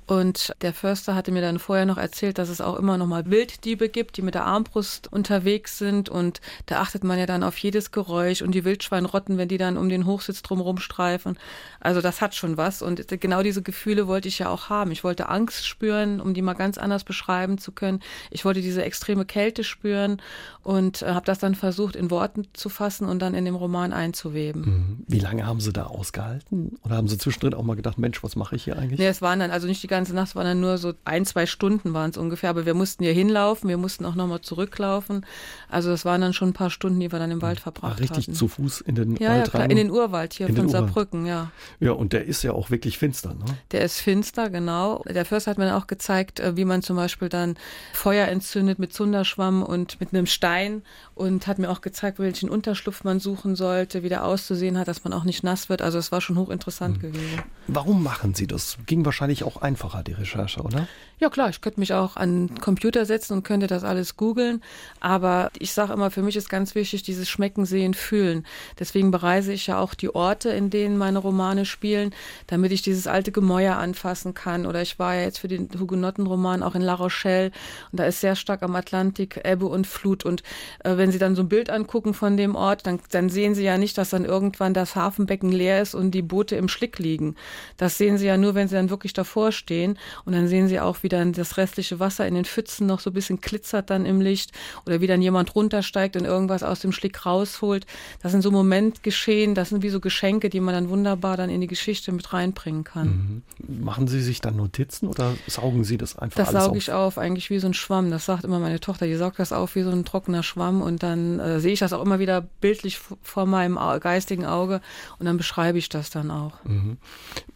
Und 0.08 0.54
der 0.62 0.72
Förster 0.72 1.14
hatte 1.14 1.30
mir 1.30 1.42
dann 1.42 1.58
vorher 1.58 1.84
noch 1.84 1.98
erzählt, 1.98 2.38
dass 2.38 2.48
es 2.48 2.62
auch 2.62 2.76
immer 2.76 2.96
noch 2.96 3.06
mal 3.06 3.26
Wilddiebe 3.26 3.90
gibt, 3.90 4.16
die 4.16 4.22
mit 4.22 4.34
der 4.34 4.46
Armbrust 4.46 5.12
unterwegs 5.12 5.76
sind. 5.76 6.08
Und 6.08 6.40
da 6.64 6.80
achtet 6.80 7.04
man 7.04 7.18
ja 7.18 7.26
dann 7.26 7.42
auf 7.42 7.58
jedes 7.58 7.92
Geräusch 7.92 8.40
und 8.40 8.52
die 8.52 8.64
Wildschweinrotten, 8.64 9.36
wenn 9.36 9.48
die 9.48 9.58
dann 9.58 9.76
um 9.76 9.90
den 9.90 10.06
Hochsitz 10.06 10.40
drumherum 10.40 10.78
streifen. 10.78 11.38
Also 11.78 12.00
das 12.00 12.22
hat 12.22 12.34
schon 12.34 12.56
was. 12.56 12.80
Und 12.80 13.06
genau 13.20 13.42
diese 13.42 13.60
Gefühle 13.60 14.06
wollte 14.06 14.28
ich 14.28 14.38
ja 14.38 14.48
auch 14.48 14.70
haben. 14.70 14.92
Ich 14.92 15.04
wollte 15.04 15.28
Angst 15.28 15.66
spüren, 15.66 16.22
um 16.22 16.32
die 16.32 16.40
mal 16.40 16.54
ganz 16.54 16.78
anders 16.78 17.04
beschreiben 17.04 17.58
zu 17.58 17.72
können. 17.72 18.00
Ich 18.30 18.46
wollte 18.46 18.62
diese 18.62 18.82
extreme 18.82 19.26
Kälte 19.26 19.62
spüren 19.62 20.22
und 20.62 21.02
äh, 21.02 21.08
habe 21.12 21.26
das 21.26 21.38
dann 21.38 21.54
versucht 21.54 21.96
in 21.96 22.10
Worten 22.10 22.48
zu 22.54 22.70
fassen 22.70 23.06
und 23.06 23.20
dann 23.20 23.34
in 23.34 23.44
dem 23.44 23.56
Roman 23.56 23.92
einzuweben. 23.92 24.62
Mhm. 24.62 25.04
Wie 25.06 25.20
lange 25.20 25.46
haben 25.46 25.60
Sie 25.60 25.72
da 25.72 25.84
ausgehalten? 25.84 26.78
Oder 26.82 26.96
haben 26.96 27.08
Sie 27.08 27.18
zwischendrin 27.18 27.52
auch 27.52 27.62
mal 27.62 27.76
gedacht, 27.76 27.98
Mensch, 27.98 28.24
was 28.24 28.36
mache 28.36 28.56
ich 28.56 28.64
hier 28.64 28.78
eigentlich? 28.78 28.98
Nee, 28.98 29.08
es 29.08 29.20
waren 29.20 29.38
dann, 29.40 29.50
also 29.50 29.66
nicht 29.66 29.82
die 29.82 29.86
ganze 29.86 29.97
Nacht, 30.02 30.28
es 30.28 30.36
waren 30.36 30.44
dann 30.46 30.60
nur 30.60 30.78
so 30.78 30.92
ein, 31.04 31.24
zwei 31.26 31.46
Stunden 31.46 31.94
waren 31.94 32.10
es 32.10 32.16
ungefähr, 32.16 32.50
aber 32.50 32.66
wir 32.66 32.74
mussten 32.74 33.04
hier 33.04 33.12
hinlaufen, 33.12 33.68
wir 33.68 33.76
mussten 33.78 34.04
auch 34.04 34.14
nochmal 34.14 34.40
zurücklaufen. 34.40 35.24
Also 35.68 35.90
das 35.90 36.04
waren 36.04 36.20
dann 36.20 36.32
schon 36.32 36.50
ein 36.50 36.52
paar 36.52 36.70
Stunden, 36.70 37.00
die 37.00 37.10
wir 37.12 37.18
dann 37.18 37.30
im 37.30 37.42
Wald 37.42 37.60
verbracht 37.60 37.94
Ach, 37.96 38.00
richtig 38.00 38.26
hatten. 38.28 38.34
zu 38.34 38.48
Fuß 38.48 38.80
in 38.82 38.94
den 38.94 39.16
ja, 39.16 39.30
Wald 39.30 39.44
ja, 39.46 39.50
klar, 39.50 39.62
rein? 39.64 39.70
in 39.70 39.76
den 39.76 39.90
Urwald 39.90 40.34
hier 40.34 40.48
In 40.48 40.56
von. 40.56 40.68
Saarbrücken, 40.68 41.26
ja. 41.26 41.50
Ja, 41.80 41.92
und 41.92 42.12
der 42.12 42.24
ist 42.26 42.42
ja 42.42 42.52
auch 42.52 42.70
wirklich 42.70 42.98
finster, 42.98 43.34
ne? 43.34 43.44
Der 43.72 43.82
ist 43.82 44.00
finster, 44.00 44.50
genau. 44.50 45.02
Der 45.08 45.24
Förster 45.24 45.50
hat 45.52 45.58
mir 45.58 45.76
auch 45.76 45.86
gezeigt, 45.86 46.40
äh, 46.40 46.56
wie 46.56 46.64
man 46.64 46.82
zum 46.82 46.96
Beispiel 46.96 47.28
dann 47.28 47.56
Feuer 47.92 48.28
entzündet 48.28 48.78
mit 48.78 48.92
Zunderschwamm 48.92 49.62
und 49.62 50.00
mit 50.00 50.12
einem 50.14 50.26
Stein 50.26 50.82
und 51.14 51.46
hat 51.46 51.58
mir 51.58 51.70
auch 51.70 51.80
gezeigt, 51.80 52.18
welchen 52.18 52.48
Unterschlupf 52.48 53.04
man 53.04 53.20
suchen 53.20 53.56
sollte, 53.56 54.02
wie 54.02 54.08
der 54.08 54.24
auszusehen 54.24 54.78
hat, 54.78 54.88
dass 54.88 55.04
man 55.04 55.12
auch 55.12 55.24
nicht 55.24 55.42
nass 55.44 55.68
wird. 55.68 55.82
Also 55.82 55.98
es 55.98 56.12
war 56.12 56.20
schon 56.20 56.36
hochinteressant 56.38 56.98
Mhm. 56.98 57.00
gewesen. 57.00 57.42
Warum 57.66 58.02
machen 58.02 58.34
Sie 58.34 58.46
das? 58.46 58.78
Ging 58.86 59.04
wahrscheinlich 59.04 59.44
auch 59.44 59.60
einfacher, 59.88 60.02
die 60.02 60.12
Recherche, 60.12 60.60
oder? 60.60 60.86
Ja 61.20 61.30
klar, 61.30 61.48
ich 61.48 61.60
könnte 61.60 61.80
mich 61.80 61.92
auch 61.94 62.16
an 62.16 62.46
den 62.46 62.60
Computer 62.60 63.04
setzen 63.04 63.32
und 63.32 63.42
könnte 63.42 63.66
das 63.66 63.82
alles 63.82 64.16
googeln, 64.16 64.62
aber 65.00 65.50
ich 65.58 65.72
sage 65.72 65.92
immer, 65.92 66.12
für 66.12 66.22
mich 66.22 66.36
ist 66.36 66.48
ganz 66.48 66.76
wichtig 66.76 67.02
dieses 67.02 67.28
Schmecken, 67.28 67.66
Sehen, 67.66 67.94
Fühlen. 67.94 68.46
Deswegen 68.78 69.10
bereise 69.10 69.52
ich 69.52 69.66
ja 69.66 69.80
auch 69.80 69.94
die 69.94 70.14
Orte, 70.14 70.50
in 70.50 70.70
denen 70.70 70.96
meine 70.96 71.18
Romane 71.18 71.64
spielen, 71.64 72.14
damit 72.46 72.70
ich 72.70 72.82
dieses 72.82 73.08
alte 73.08 73.32
Gemäuer 73.32 73.76
anfassen 73.78 74.32
kann. 74.32 74.64
Oder 74.64 74.80
ich 74.80 75.00
war 75.00 75.16
ja 75.16 75.22
jetzt 75.22 75.38
für 75.38 75.48
den 75.48 75.68
Hugenottenroman 75.76 76.62
auch 76.62 76.76
in 76.76 76.82
La 76.82 76.94
Rochelle 76.94 77.50
und 77.90 77.98
da 77.98 78.04
ist 78.04 78.20
sehr 78.20 78.36
stark 78.36 78.62
am 78.62 78.76
Atlantik 78.76 79.40
Ebbe 79.44 79.66
und 79.66 79.88
Flut. 79.88 80.24
Und 80.24 80.44
äh, 80.84 80.96
wenn 80.96 81.10
Sie 81.10 81.18
dann 81.18 81.34
so 81.34 81.42
ein 81.42 81.48
Bild 81.48 81.68
angucken 81.68 82.14
von 82.14 82.36
dem 82.36 82.54
Ort, 82.54 82.86
dann, 82.86 83.00
dann 83.10 83.28
sehen 83.28 83.56
Sie 83.56 83.64
ja 83.64 83.76
nicht, 83.76 83.98
dass 83.98 84.10
dann 84.10 84.24
irgendwann 84.24 84.72
das 84.72 84.94
Hafenbecken 84.94 85.50
leer 85.50 85.82
ist 85.82 85.96
und 85.96 86.12
die 86.12 86.22
Boote 86.22 86.54
im 86.54 86.68
Schlick 86.68 87.00
liegen. 87.00 87.34
Das 87.76 87.98
sehen 87.98 88.18
Sie 88.18 88.26
ja 88.26 88.36
nur, 88.36 88.54
wenn 88.54 88.68
Sie 88.68 88.76
dann 88.76 88.90
wirklich 88.90 89.14
davor 89.14 89.50
stehen. 89.50 89.77
Und 90.24 90.32
dann 90.32 90.48
sehen 90.48 90.68
Sie 90.68 90.80
auch, 90.80 91.02
wie 91.02 91.08
dann 91.08 91.32
das 91.32 91.56
restliche 91.56 92.00
Wasser 92.00 92.26
in 92.26 92.34
den 92.34 92.44
Pfützen 92.44 92.86
noch 92.86 93.00
so 93.00 93.10
ein 93.10 93.12
bisschen 93.12 93.40
glitzert 93.40 93.90
dann 93.90 94.06
im 94.06 94.20
Licht 94.20 94.52
oder 94.86 95.00
wie 95.00 95.06
dann 95.06 95.22
jemand 95.22 95.54
runtersteigt 95.54 96.16
und 96.16 96.24
irgendwas 96.24 96.62
aus 96.62 96.80
dem 96.80 96.92
Schlick 96.92 97.24
rausholt. 97.24 97.86
Das 98.22 98.32
sind 98.32 98.42
so 98.42 98.50
Momentgeschehen, 98.50 99.54
das 99.54 99.70
sind 99.70 99.82
wie 99.82 99.88
so 99.88 100.00
Geschenke, 100.00 100.50
die 100.50 100.60
man 100.60 100.74
dann 100.74 100.88
wunderbar 100.88 101.36
dann 101.36 101.50
in 101.50 101.60
die 101.60 101.66
Geschichte 101.66 102.12
mit 102.12 102.32
reinbringen 102.32 102.84
kann. 102.84 103.42
Mhm. 103.66 103.84
Machen 103.84 104.08
Sie 104.08 104.20
sich 104.20 104.40
dann 104.40 104.56
Notizen 104.56 105.08
oder 105.08 105.34
saugen 105.46 105.84
Sie 105.84 105.96
das 105.96 106.16
einfach 106.16 106.36
Das 106.36 106.48
alles 106.48 106.64
sauge 106.64 106.72
auf? 106.72 106.76
ich 106.78 106.92
auf, 106.92 107.18
eigentlich 107.18 107.50
wie 107.50 107.58
so 107.58 107.66
ein 107.66 107.74
Schwamm. 107.74 108.10
Das 108.10 108.26
sagt 108.26 108.44
immer 108.44 108.58
meine 108.58 108.80
Tochter, 108.80 109.06
die 109.06 109.14
saugt 109.14 109.38
das 109.38 109.52
auf 109.52 109.74
wie 109.74 109.82
so 109.82 109.90
ein 109.90 110.04
trockener 110.04 110.42
Schwamm 110.42 110.82
und 110.82 111.02
dann 111.02 111.40
äh, 111.40 111.60
sehe 111.60 111.72
ich 111.72 111.80
das 111.80 111.92
auch 111.92 112.02
immer 112.02 112.18
wieder 112.18 112.42
bildlich 112.60 112.98
vor 113.22 113.46
meinem 113.46 113.78
geistigen 114.00 114.46
Auge 114.46 114.80
und 115.18 115.26
dann 115.26 115.36
beschreibe 115.36 115.78
ich 115.78 115.88
das 115.88 116.10
dann 116.10 116.30
auch. 116.30 116.52
Mhm. 116.64 116.96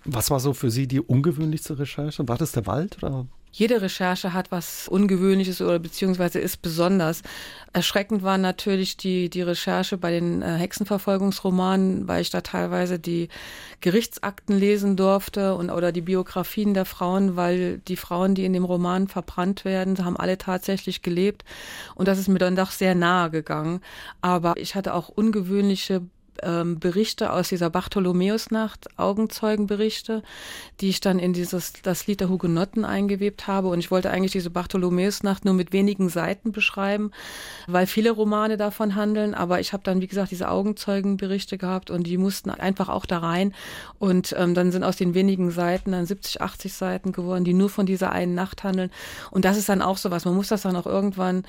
Was 0.05 0.31
war 0.31 0.41
so 0.41 0.52
für 0.52 0.71
Sie 0.71 0.87
die 0.87 1.00
ungewöhnlichste 1.00 1.79
Recherche? 1.79 2.01
War 2.16 2.38
das 2.38 2.52
der 2.52 2.66
Wald 2.66 3.02
oder? 3.02 3.26
Jede 3.54 3.82
Recherche 3.82 4.32
hat 4.32 4.50
was 4.50 4.88
Ungewöhnliches 4.88 5.61
oder 5.61 5.78
beziehungsweise 5.78 6.38
ist 6.38 6.62
besonders. 6.62 7.21
Erschreckend 7.75 8.23
war 8.23 8.38
natürlich 8.38 8.97
die, 8.97 9.28
die 9.28 9.42
Recherche 9.42 9.99
bei 9.99 10.11
den 10.11 10.40
äh, 10.40 10.56
Hexenverfolgungsromanen, 10.56 12.09
weil 12.09 12.23
ich 12.23 12.30
da 12.30 12.40
teilweise 12.40 12.99
die 12.99 13.28
Gerichtsakten 13.82 14.59
lesen 14.59 14.97
durfte 14.97 15.54
und 15.54 15.68
oder 15.68 15.92
die 15.92 16.00
Biografien 16.00 16.73
der 16.73 16.87
Frauen, 16.87 17.37
weil 17.37 17.78
die 17.80 17.97
Frauen, 17.97 18.35
die 18.35 18.47
in 18.47 18.54
dem 18.54 18.64
Roman 18.64 19.06
verbrannt 19.06 19.66
werden, 19.66 20.02
haben 20.02 20.16
alle 20.16 20.38
tatsächlich 20.38 21.02
gelebt. 21.02 21.44
Und 21.94 22.09
das 22.09 22.18
ist 22.18 22.28
mir 22.28 22.38
dann 22.38 22.56
doch 22.56 22.71
sehr 22.71 22.94
nahe 22.94 23.30
gegangen. 23.30 23.82
Aber 24.23 24.54
ich 24.56 24.75
hatte 24.75 24.94
auch 24.94 25.11
ungewöhnliche 25.11 26.00
ähm, 26.42 26.78
Berichte 26.78 27.32
aus 27.32 27.49
dieser 27.49 27.70
Bartholomäusnacht, 27.70 28.99
Augenzeugenberichte, 28.99 30.22
die 30.80 30.88
ich 30.88 31.00
dann 31.00 31.18
in 31.18 31.32
dieses 31.32 31.72
das 31.82 32.06
Lied 32.06 32.20
der 32.20 32.28
Hugenotten 32.28 32.84
eingewebt 32.84 33.46
habe. 33.46 33.68
Und 33.68 33.78
ich 33.78 33.90
wollte 33.90 34.11
eigentlich 34.11 34.32
diese 34.32 34.50
Bartholomäusnacht 34.50 35.44
nur 35.44 35.54
mit 35.54 35.72
wenigen 35.72 36.08
Seiten 36.08 36.52
beschreiben, 36.52 37.11
weil 37.66 37.87
viele 37.87 38.11
Romane 38.11 38.56
davon 38.56 38.94
handeln. 38.94 39.34
Aber 39.34 39.61
ich 39.61 39.72
habe 39.72 39.82
dann, 39.82 40.00
wie 40.00 40.06
gesagt, 40.06 40.30
diese 40.30 40.49
Augenzeugenberichte 40.49 41.58
gehabt 41.58 41.90
und 41.90 42.06
die 42.06 42.18
mussten 42.18 42.50
einfach 42.50 42.88
auch 42.88 43.06
da 43.06 43.18
rein. 43.18 43.54
Und 43.99 44.34
ähm, 44.38 44.54
dann 44.54 44.72
sind 44.72 44.84
aus 44.84 44.96
den 44.96 45.14
wenigen 45.14 45.50
Seiten 45.50 45.92
dann 45.92 46.06
70, 46.06 46.40
80 46.40 46.72
Seiten 46.72 47.12
geworden, 47.12 47.44
die 47.44 47.54
nur 47.54 47.70
von 47.70 47.87
dieser 47.87 48.12
einen 48.12 48.34
Nacht 48.34 48.64
handeln. 48.64 48.90
Und 49.30 49.44
das 49.44 49.56
ist 49.56 49.68
dann 49.68 49.82
auch 49.82 49.96
sowas. 49.96 50.25
Man 50.25 50.34
muss 50.34 50.49
das 50.49 50.62
dann 50.62 50.76
auch 50.76 50.87
irgendwann 50.87 51.44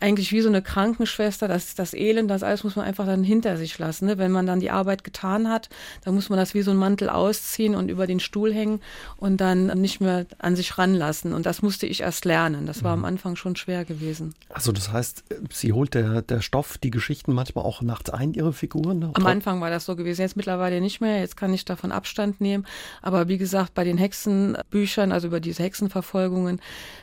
eigentlich 0.00 0.32
wie 0.32 0.40
so 0.40 0.48
eine 0.48 0.62
Krankenschwester, 0.62 1.46
das, 1.46 1.74
das 1.74 1.94
Elend, 1.94 2.30
das 2.30 2.42
alles 2.42 2.64
muss 2.64 2.76
man 2.76 2.86
einfach 2.86 3.06
dann 3.06 3.22
hinter 3.22 3.56
sich 3.56 3.78
lassen. 3.78 4.06
Ne? 4.06 4.18
Wenn 4.18 4.32
man 4.32 4.46
dann 4.46 4.60
die 4.60 4.70
Arbeit 4.70 5.04
getan 5.04 5.48
hat, 5.48 5.68
dann 6.04 6.14
muss 6.14 6.28
man 6.28 6.38
das 6.38 6.54
wie 6.54 6.62
so 6.62 6.70
ein 6.70 6.76
Mantel 6.76 7.10
ausziehen 7.10 7.74
und 7.74 7.90
über 7.90 8.06
den 8.06 8.20
Stuhl 8.20 8.52
hängen 8.52 8.80
und 9.18 9.40
dann 9.40 9.66
nicht 9.66 10.00
mehr 10.00 10.26
an 10.38 10.56
sich 10.56 10.78
ranlassen. 10.78 11.34
Und 11.34 11.46
das 11.46 11.62
musste 11.62 11.86
ich 11.86 12.00
erst 12.00 12.24
lernen. 12.24 12.66
Das 12.66 12.82
war 12.82 12.92
am 12.92 13.04
Anfang 13.04 13.36
schon 13.36 13.56
schwer 13.56 13.84
gewesen. 13.84 14.34
Also 14.48 14.72
das 14.72 14.90
heißt, 14.90 15.24
Sie 15.50 15.72
holt 15.72 15.94
der, 15.94 16.22
der 16.22 16.40
Stoff, 16.40 16.78
die 16.78 16.90
Geschichten 16.90 17.32
manchmal 17.34 17.64
auch 17.64 17.82
nachts 17.82 18.10
ein, 18.10 18.32
Ihre 18.32 18.52
Figuren? 18.52 19.10
Am 19.12 19.26
Anfang 19.26 19.60
war 19.60 19.70
das 19.70 19.84
so 19.84 19.96
gewesen, 19.96 20.22
jetzt 20.22 20.36
mittlerweile 20.36 20.80
nicht 20.80 21.00
mehr. 21.00 21.20
Jetzt 21.20 21.36
kann 21.36 21.52
ich 21.52 21.64
davon 21.64 21.92
Abstand 21.92 22.40
nehmen. 22.40 22.66
Aber 23.02 23.28
wie 23.28 23.38
gesagt, 23.38 23.74
bei 23.74 23.84
den 23.84 23.98
Hexenbüchern, 23.98 25.12
also 25.12 25.28
über 25.28 25.40
diese 25.40 25.62
Hexenverfolgungen, 25.62 26.60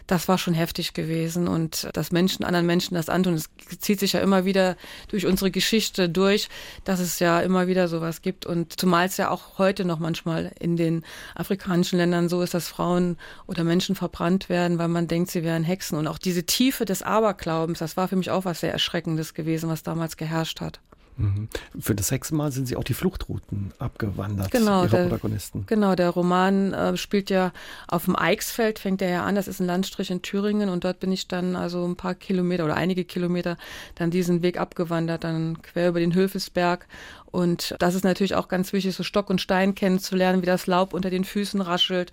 das 0.07 0.27
war 0.27 0.37
schon 0.37 0.53
heftig 0.53 0.93
gewesen. 0.93 1.47
Und 1.47 1.89
dass 1.93 2.11
Menschen 2.11 2.43
anderen 2.43 2.65
Menschen 2.65 2.86
das 2.95 3.09
antun, 3.09 3.33
es 3.33 3.49
zieht 3.79 3.99
sich 3.99 4.13
ja 4.13 4.19
immer 4.19 4.45
wieder 4.45 4.75
durch 5.09 5.25
unsere 5.25 5.51
Geschichte 5.51 6.09
durch, 6.09 6.49
dass 6.83 6.99
es 6.99 7.19
ja 7.19 7.39
immer 7.41 7.67
wieder 7.67 7.87
sowas 7.87 8.21
gibt. 8.21 8.45
Und 8.45 8.79
zumal 8.79 9.05
es 9.05 9.17
ja 9.17 9.29
auch 9.29 9.57
heute 9.57 9.85
noch 9.85 9.99
manchmal 9.99 10.51
in 10.59 10.77
den 10.77 11.03
afrikanischen 11.35 11.97
Ländern 11.97 12.29
so 12.29 12.41
ist, 12.41 12.53
dass 12.53 12.67
Frauen 12.67 13.17
oder 13.45 13.63
Menschen 13.63 13.95
verbrannt 13.95 14.49
werden, 14.49 14.77
weil 14.77 14.87
man 14.87 15.07
denkt, 15.07 15.31
sie 15.31 15.43
wären 15.43 15.63
Hexen. 15.63 15.97
Und 15.97 16.07
auch 16.07 16.17
diese 16.17 16.45
Tiefe 16.45 16.85
des 16.85 17.01
Aberglaubens, 17.01 17.79
das 17.79 17.97
war 17.97 18.07
für 18.07 18.15
mich 18.15 18.31
auch 18.31 18.45
was 18.45 18.61
sehr 18.61 18.71
Erschreckendes 18.71 19.33
gewesen, 19.33 19.69
was 19.69 19.83
damals 19.83 20.17
geherrscht 20.17 20.61
hat. 20.61 20.79
Mhm. 21.17 21.47
Für 21.79 21.95
das 21.95 22.11
Hexenmal 22.11 22.51
sind 22.51 22.67
Sie 22.67 22.75
auch 22.75 22.83
die 22.83 22.93
Fluchtrouten 22.93 23.71
abgewandert, 23.79 24.51
Genau, 24.51 24.83
Ihrer 24.83 24.89
der- 24.89 25.03
Protagonisten. 25.07 25.63
Genau, 25.67 25.95
der 25.95 26.09
Roman 26.11 26.73
äh, 26.73 26.95
spielt 26.97 27.29
ja 27.29 27.51
auf 27.87 28.05
dem 28.05 28.15
Eichsfeld, 28.15 28.79
fängt 28.79 29.01
er 29.01 29.09
ja 29.09 29.23
an, 29.25 29.35
das 29.35 29.47
ist 29.47 29.59
ein 29.59 29.65
Landstrich 29.67 30.11
in 30.11 30.21
Thüringen 30.21 30.69
und 30.69 30.83
dort 30.83 30.99
bin 30.99 31.11
ich 31.11 31.27
dann 31.27 31.55
also 31.55 31.85
ein 31.85 31.95
paar 31.95 32.13
Kilometer 32.15 32.65
oder 32.65 32.75
einige 32.75 33.03
Kilometer 33.03 33.57
dann 33.95 34.11
diesen 34.11 34.41
Weg 34.43 34.59
abgewandert, 34.59 35.23
dann 35.23 35.61
quer 35.61 35.89
über 35.89 35.99
den 35.99 36.13
Hülfesberg 36.13 36.87
und 37.31 37.75
das 37.79 37.95
ist 37.95 38.03
natürlich 38.03 38.35
auch 38.35 38.47
ganz 38.47 38.71
wichtig, 38.73 38.95
so 38.95 39.03
Stock 39.03 39.29
und 39.29 39.41
Stein 39.41 39.75
kennenzulernen, 39.75 40.41
wie 40.41 40.45
das 40.45 40.67
Laub 40.67 40.93
unter 40.93 41.09
den 41.09 41.23
Füßen 41.23 41.61
raschelt. 41.61 42.11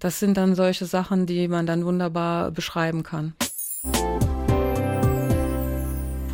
Das 0.00 0.18
sind 0.18 0.36
dann 0.36 0.54
solche 0.54 0.86
Sachen, 0.86 1.26
die 1.26 1.46
man 1.48 1.66
dann 1.66 1.84
wunderbar 1.84 2.50
beschreiben 2.50 3.02
kann. 3.02 3.34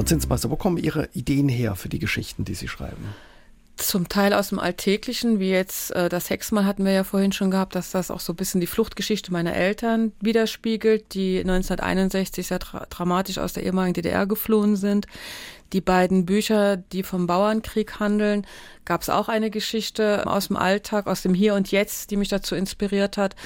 Frau 0.02 0.06
Zinsmeister, 0.08 0.50
wo 0.50 0.56
kommen 0.56 0.78
Ihre 0.78 1.08
Ideen 1.12 1.48
her 1.48 1.76
für 1.76 1.88
die 1.88 2.00
Geschichten, 2.00 2.44
die 2.44 2.54
Sie 2.54 2.66
schreiben? 2.66 3.14
Zum 3.76 4.08
Teil 4.08 4.34
aus 4.34 4.48
dem 4.48 4.58
Alltäglichen, 4.58 5.38
wie 5.38 5.50
jetzt 5.50 5.92
äh, 5.92 6.08
das 6.08 6.28
Hexmal 6.28 6.66
hatten 6.66 6.84
wir 6.84 6.90
ja 6.90 7.04
vorhin 7.04 7.30
schon 7.30 7.52
gehabt, 7.52 7.76
dass 7.76 7.92
das 7.92 8.10
auch 8.10 8.18
so 8.18 8.32
ein 8.32 8.36
bisschen 8.36 8.60
die 8.60 8.66
Fluchtgeschichte 8.66 9.32
meiner 9.32 9.54
Eltern 9.54 10.10
widerspiegelt, 10.20 11.14
die 11.14 11.38
1961 11.38 12.48
sehr 12.48 12.58
dra 12.58 12.84
dramatisch 12.90 13.38
aus 13.38 13.52
der 13.52 13.62
ehemaligen 13.62 13.94
DDR 13.94 14.26
geflohen 14.26 14.74
sind. 14.74 15.06
Die 15.72 15.80
beiden 15.80 16.26
Bücher, 16.26 16.78
die 16.78 17.04
vom 17.04 17.28
Bauernkrieg 17.28 18.00
handeln, 18.00 18.44
gab 18.84 19.02
es 19.02 19.08
auch 19.08 19.28
eine 19.28 19.50
Geschichte 19.50 20.26
aus 20.26 20.48
dem 20.48 20.56
Alltag, 20.56 21.06
aus 21.06 21.22
dem 21.22 21.32
Hier 21.32 21.54
und 21.54 21.70
Jetzt, 21.70 22.10
die 22.10 22.16
mich 22.16 22.28
dazu 22.28 22.56
inspiriert 22.56 23.16
hat. 23.16 23.36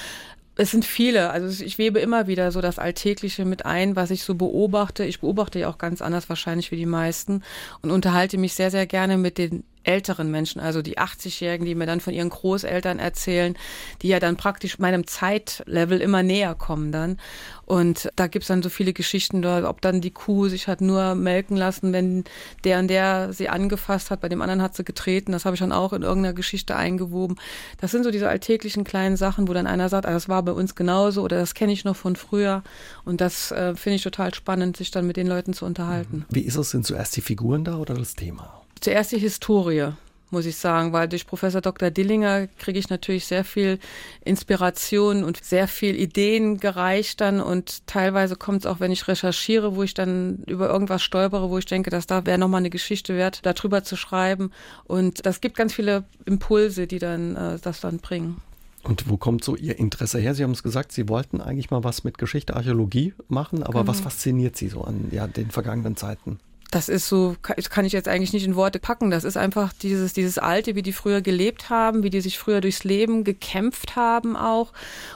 Es 0.58 0.70
sind 0.70 0.86
viele, 0.86 1.30
also 1.30 1.62
ich 1.62 1.76
webe 1.76 2.00
immer 2.00 2.26
wieder 2.26 2.50
so 2.50 2.62
das 2.62 2.78
Alltägliche 2.78 3.44
mit 3.44 3.66
ein, 3.66 3.94
was 3.94 4.10
ich 4.10 4.24
so 4.24 4.34
beobachte. 4.34 5.04
Ich 5.04 5.20
beobachte 5.20 5.58
ja 5.58 5.68
auch 5.68 5.76
ganz 5.76 6.00
anders 6.00 6.30
wahrscheinlich 6.30 6.70
wie 6.70 6.76
die 6.76 6.86
meisten 6.86 7.42
und 7.82 7.90
unterhalte 7.90 8.38
mich 8.38 8.54
sehr, 8.54 8.70
sehr 8.70 8.86
gerne 8.86 9.18
mit 9.18 9.36
den 9.36 9.64
älteren 9.86 10.30
Menschen, 10.30 10.60
also 10.60 10.82
die 10.82 10.98
80-Jährigen, 10.98 11.64
die 11.64 11.74
mir 11.74 11.86
dann 11.86 12.00
von 12.00 12.12
ihren 12.12 12.30
Großeltern 12.30 12.98
erzählen, 12.98 13.56
die 14.02 14.08
ja 14.08 14.20
dann 14.20 14.36
praktisch 14.36 14.78
meinem 14.78 15.06
Zeitlevel 15.06 16.00
immer 16.00 16.22
näher 16.22 16.54
kommen 16.54 16.92
dann. 16.92 17.18
Und 17.64 18.10
da 18.16 18.26
gibt's 18.28 18.48
dann 18.48 18.62
so 18.62 18.68
viele 18.68 18.92
Geschichten, 18.92 19.44
ob 19.44 19.80
dann 19.80 20.00
die 20.00 20.12
Kuh 20.12 20.48
sich 20.48 20.68
hat 20.68 20.80
nur 20.80 21.14
melken 21.14 21.56
lassen, 21.56 21.92
wenn 21.92 22.24
der 22.64 22.78
und 22.78 22.88
der 22.88 23.32
sie 23.32 23.48
angefasst 23.48 24.10
hat, 24.10 24.20
bei 24.20 24.28
dem 24.28 24.40
anderen 24.40 24.62
hat 24.62 24.76
sie 24.76 24.84
getreten. 24.84 25.32
Das 25.32 25.44
habe 25.44 25.54
ich 25.54 25.60
dann 25.60 25.72
auch 25.72 25.92
in 25.92 26.02
irgendeiner 26.02 26.34
Geschichte 26.34 26.76
eingewoben. 26.76 27.36
Das 27.80 27.90
sind 27.90 28.04
so 28.04 28.10
diese 28.10 28.28
alltäglichen 28.28 28.84
kleinen 28.84 29.16
Sachen, 29.16 29.48
wo 29.48 29.52
dann 29.52 29.66
einer 29.66 29.88
sagt, 29.88 30.06
ah, 30.06 30.12
das 30.12 30.28
war 30.28 30.42
bei 30.42 30.52
uns 30.52 30.74
genauso 30.74 31.22
oder 31.22 31.38
das 31.38 31.54
kenne 31.54 31.72
ich 31.72 31.84
noch 31.84 31.96
von 31.96 32.16
früher. 32.16 32.62
Und 33.04 33.20
das 33.20 33.50
äh, 33.50 33.74
finde 33.74 33.96
ich 33.96 34.02
total 34.02 34.34
spannend, 34.34 34.76
sich 34.76 34.90
dann 34.90 35.06
mit 35.06 35.16
den 35.16 35.26
Leuten 35.26 35.52
zu 35.52 35.64
unterhalten. 35.64 36.24
Wie 36.30 36.40
ist 36.40 36.56
es? 36.56 36.70
Sind 36.70 36.86
zuerst 36.86 37.16
die 37.16 37.20
Figuren 37.20 37.64
da 37.64 37.76
oder 37.76 37.94
das 37.94 38.14
Thema? 38.14 38.65
Zuerst 38.80 39.12
die 39.12 39.18
Historie 39.18 39.92
muss 40.30 40.46
ich 40.46 40.56
sagen, 40.56 40.92
weil 40.92 41.08
durch 41.08 41.26
Professor 41.26 41.60
Dr. 41.60 41.90
Dillinger 41.90 42.48
kriege 42.58 42.78
ich 42.78 42.90
natürlich 42.90 43.26
sehr 43.26 43.44
viel 43.44 43.78
Inspiration 44.24 45.24
und 45.24 45.42
sehr 45.42 45.68
viel 45.68 45.94
Ideen 45.94 46.58
gereicht 46.58 47.20
dann 47.20 47.40
und 47.40 47.86
teilweise 47.86 48.36
kommt 48.36 48.60
es 48.60 48.66
auch, 48.66 48.80
wenn 48.80 48.90
ich 48.90 49.06
recherchiere, 49.06 49.76
wo 49.76 49.82
ich 49.82 49.94
dann 49.94 50.42
über 50.46 50.68
irgendwas 50.68 51.02
stolpere, 51.02 51.48
wo 51.48 51.58
ich 51.58 51.66
denke, 51.66 51.90
dass 51.90 52.06
da 52.06 52.26
wäre 52.26 52.38
nochmal 52.38 52.58
eine 52.58 52.70
Geschichte 52.70 53.16
wert, 53.16 53.40
darüber 53.44 53.84
zu 53.84 53.96
schreiben 53.96 54.50
und 54.84 55.24
das 55.26 55.40
gibt 55.40 55.56
ganz 55.56 55.72
viele 55.72 56.04
Impulse, 56.24 56.86
die 56.86 56.98
dann 56.98 57.36
äh, 57.36 57.58
das 57.62 57.80
dann 57.80 57.98
bringen. 57.98 58.40
Und 58.82 59.08
wo 59.08 59.16
kommt 59.16 59.42
so 59.42 59.56
Ihr 59.56 59.78
Interesse 59.78 60.20
her? 60.20 60.34
Sie 60.34 60.44
haben 60.44 60.52
es 60.52 60.62
gesagt, 60.62 60.92
Sie 60.92 61.08
wollten 61.08 61.40
eigentlich 61.40 61.70
mal 61.70 61.82
was 61.82 62.04
mit 62.04 62.18
Geschichte, 62.18 62.54
Archäologie 62.54 63.14
machen, 63.28 63.64
aber 63.64 63.80
genau. 63.80 63.88
was 63.88 64.00
fasziniert 64.00 64.56
Sie 64.56 64.68
so 64.68 64.82
an 64.82 65.08
ja, 65.10 65.26
den 65.26 65.50
vergangenen 65.50 65.96
Zeiten? 65.96 66.38
Das 66.70 66.88
ist 66.88 67.08
so, 67.08 67.36
kann 67.42 67.84
ich 67.84 67.92
jetzt 67.92 68.08
eigentlich 68.08 68.32
nicht 68.32 68.44
in 68.44 68.56
Worte 68.56 68.80
packen. 68.80 69.10
Das 69.10 69.24
ist 69.24 69.36
einfach 69.36 69.72
dieses, 69.72 70.12
dieses 70.12 70.38
Alte, 70.38 70.74
wie 70.74 70.82
die 70.82 70.92
früher 70.92 71.20
gelebt 71.20 71.70
haben, 71.70 72.02
wie 72.02 72.10
die 72.10 72.20
sich 72.20 72.38
früher 72.38 72.60
durchs 72.60 72.82
Leben 72.82 73.22
gekämpft 73.22 73.94
haben 73.94 74.36
auch 74.36 74.72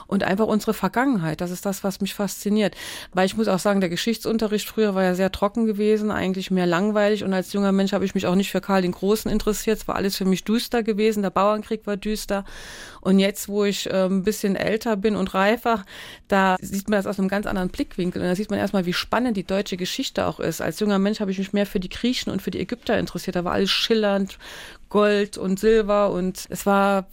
und 0.07 0.23
einfach 0.23 0.47
unsere 0.47 0.73
Vergangenheit. 0.73 1.41
Das 1.41 1.51
ist 1.51 1.65
das, 1.65 1.83
was 1.83 1.99
mich 1.99 2.13
fasziniert. 2.13 2.75
Weil 3.13 3.25
ich 3.25 3.35
muss 3.35 3.49
auch 3.49 3.59
sagen, 3.59 3.81
der 3.81 3.89
Geschichtsunterricht 3.89 4.67
früher 4.67 4.95
war 4.95 5.03
ja 5.03 5.13
sehr 5.13 5.31
trocken 5.31 5.65
gewesen, 5.65 6.09
eigentlich 6.09 6.51
mehr 6.51 6.67
langweilig 6.67 7.23
und 7.23 7.33
als 7.33 7.51
junger 7.51 7.73
Mensch 7.73 7.91
habe 7.91 8.05
ich 8.05 8.15
mich 8.15 8.27
auch 8.27 8.35
nicht 8.35 8.51
für 8.51 8.61
Karl 8.61 8.81
den 8.81 8.93
Großen 8.93 9.29
interessiert. 9.29 9.79
Es 9.79 9.87
war 9.87 9.95
alles 9.95 10.15
für 10.15 10.25
mich 10.25 10.45
düster 10.45 10.83
gewesen. 10.83 11.21
Der 11.21 11.31
Bauernkrieg 11.31 11.85
war 11.85 11.97
düster 11.97 12.45
und 13.01 13.19
jetzt, 13.19 13.49
wo 13.49 13.65
ich 13.65 13.89
äh, 13.89 14.05
ein 14.05 14.23
bisschen 14.23 14.55
älter 14.55 14.95
bin 14.95 15.15
und 15.15 15.33
reifer, 15.33 15.83
da 16.27 16.55
sieht 16.61 16.87
man 16.87 16.97
das 16.97 17.07
aus 17.07 17.19
einem 17.19 17.27
ganz 17.27 17.45
anderen 17.45 17.69
Blickwinkel 17.69 18.21
und 18.21 18.27
da 18.27 18.35
sieht 18.35 18.49
man 18.49 18.59
erstmal, 18.59 18.85
wie 18.85 18.93
spannend 18.93 19.35
die 19.35 19.43
deutsche 19.43 19.75
Geschichte 19.75 20.25
auch 20.27 20.39
ist. 20.39 20.61
Als 20.61 20.79
junger 20.79 20.99
Mensch 20.99 21.19
habe 21.19 21.31
ich 21.31 21.40
mich 21.41 21.53
mehr 21.53 21.65
für 21.65 21.79
die 21.79 21.89
Griechen 21.89 22.31
und 22.31 22.41
für 22.41 22.51
die 22.51 22.59
Ägypter 22.59 22.97
interessiert. 22.97 23.35
Da 23.35 23.43
war 23.43 23.53
alles 23.53 23.71
schillernd, 23.71 24.37
Gold 24.89 25.37
und 25.37 25.59
Silber 25.59 26.11
und 26.11 26.45
es 26.49 26.65
war 26.65 27.07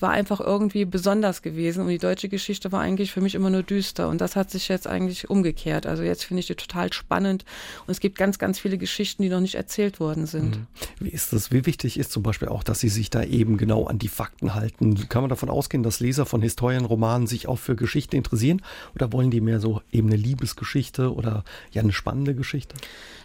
war 0.00 0.10
einfach 0.10 0.40
irgendwie 0.40 0.84
besonders 0.84 1.42
gewesen 1.42 1.82
und 1.82 1.88
die 1.88 1.98
deutsche 1.98 2.28
Geschichte 2.28 2.70
war 2.72 2.80
eigentlich 2.80 3.12
für 3.12 3.20
mich 3.20 3.34
immer 3.34 3.50
nur 3.50 3.62
düster 3.62 4.08
und 4.08 4.20
das 4.20 4.36
hat 4.36 4.50
sich 4.50 4.68
jetzt 4.68 4.86
eigentlich 4.86 5.28
umgekehrt. 5.28 5.86
Also 5.86 6.02
jetzt 6.02 6.24
finde 6.24 6.40
ich 6.40 6.46
die 6.46 6.54
total 6.54 6.92
spannend 6.92 7.44
und 7.86 7.90
es 7.90 8.00
gibt 8.00 8.16
ganz, 8.16 8.38
ganz 8.38 8.58
viele 8.58 8.78
Geschichten, 8.78 9.22
die 9.22 9.28
noch 9.28 9.40
nicht 9.40 9.56
erzählt 9.56 10.00
worden 10.00 10.26
sind. 10.26 10.56
Mhm. 10.56 10.66
Wie 11.00 11.10
ist 11.10 11.32
das? 11.32 11.50
Wie 11.50 11.66
wichtig 11.66 11.98
ist 11.98 12.12
zum 12.12 12.22
Beispiel 12.22 12.48
auch, 12.48 12.62
dass 12.62 12.80
Sie 12.80 12.88
sich 12.88 13.10
da 13.10 13.22
eben 13.22 13.56
genau 13.56 13.86
an 13.86 13.98
die 13.98 14.08
Fakten 14.08 14.54
halten? 14.54 15.08
Kann 15.08 15.22
man 15.22 15.30
davon 15.30 15.50
ausgehen, 15.50 15.82
dass 15.82 16.00
Leser 16.00 16.26
von 16.26 16.42
Historienromanen 16.42 17.26
sich 17.26 17.48
auch 17.48 17.58
für 17.58 17.76
Geschichte 17.76 18.16
interessieren 18.16 18.62
oder 18.94 19.12
wollen 19.12 19.30
die 19.30 19.40
mehr 19.40 19.60
so 19.60 19.82
eben 19.90 20.08
eine 20.08 20.16
Liebesgeschichte 20.16 21.12
oder 21.12 21.44
ja 21.72 21.82
eine 21.82 21.92
spannende 21.92 22.34
Geschichte? 22.34 22.76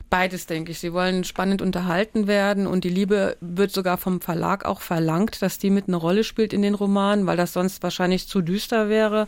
Beides, 0.09 0.45
denke 0.45 0.71
ich. 0.71 0.79
Sie 0.79 0.93
wollen 0.93 1.23
spannend 1.23 1.61
unterhalten 1.61 2.27
werden 2.27 2.67
und 2.67 2.83
die 2.83 2.89
Liebe 2.89 3.35
wird 3.41 3.71
sogar 3.71 3.97
vom 3.97 4.21
Verlag 4.21 4.65
auch 4.65 4.81
verlangt, 4.81 5.41
dass 5.41 5.57
die 5.57 5.71
mit 5.71 5.87
eine 5.87 5.97
Rolle 5.97 6.23
spielt 6.23 6.53
in 6.53 6.61
den 6.61 6.75
Romanen, 6.75 7.25
weil 7.25 7.37
das 7.37 7.53
sonst 7.53 7.81
wahrscheinlich 7.81 8.27
zu 8.27 8.41
düster 8.41 8.89
wäre 8.89 9.27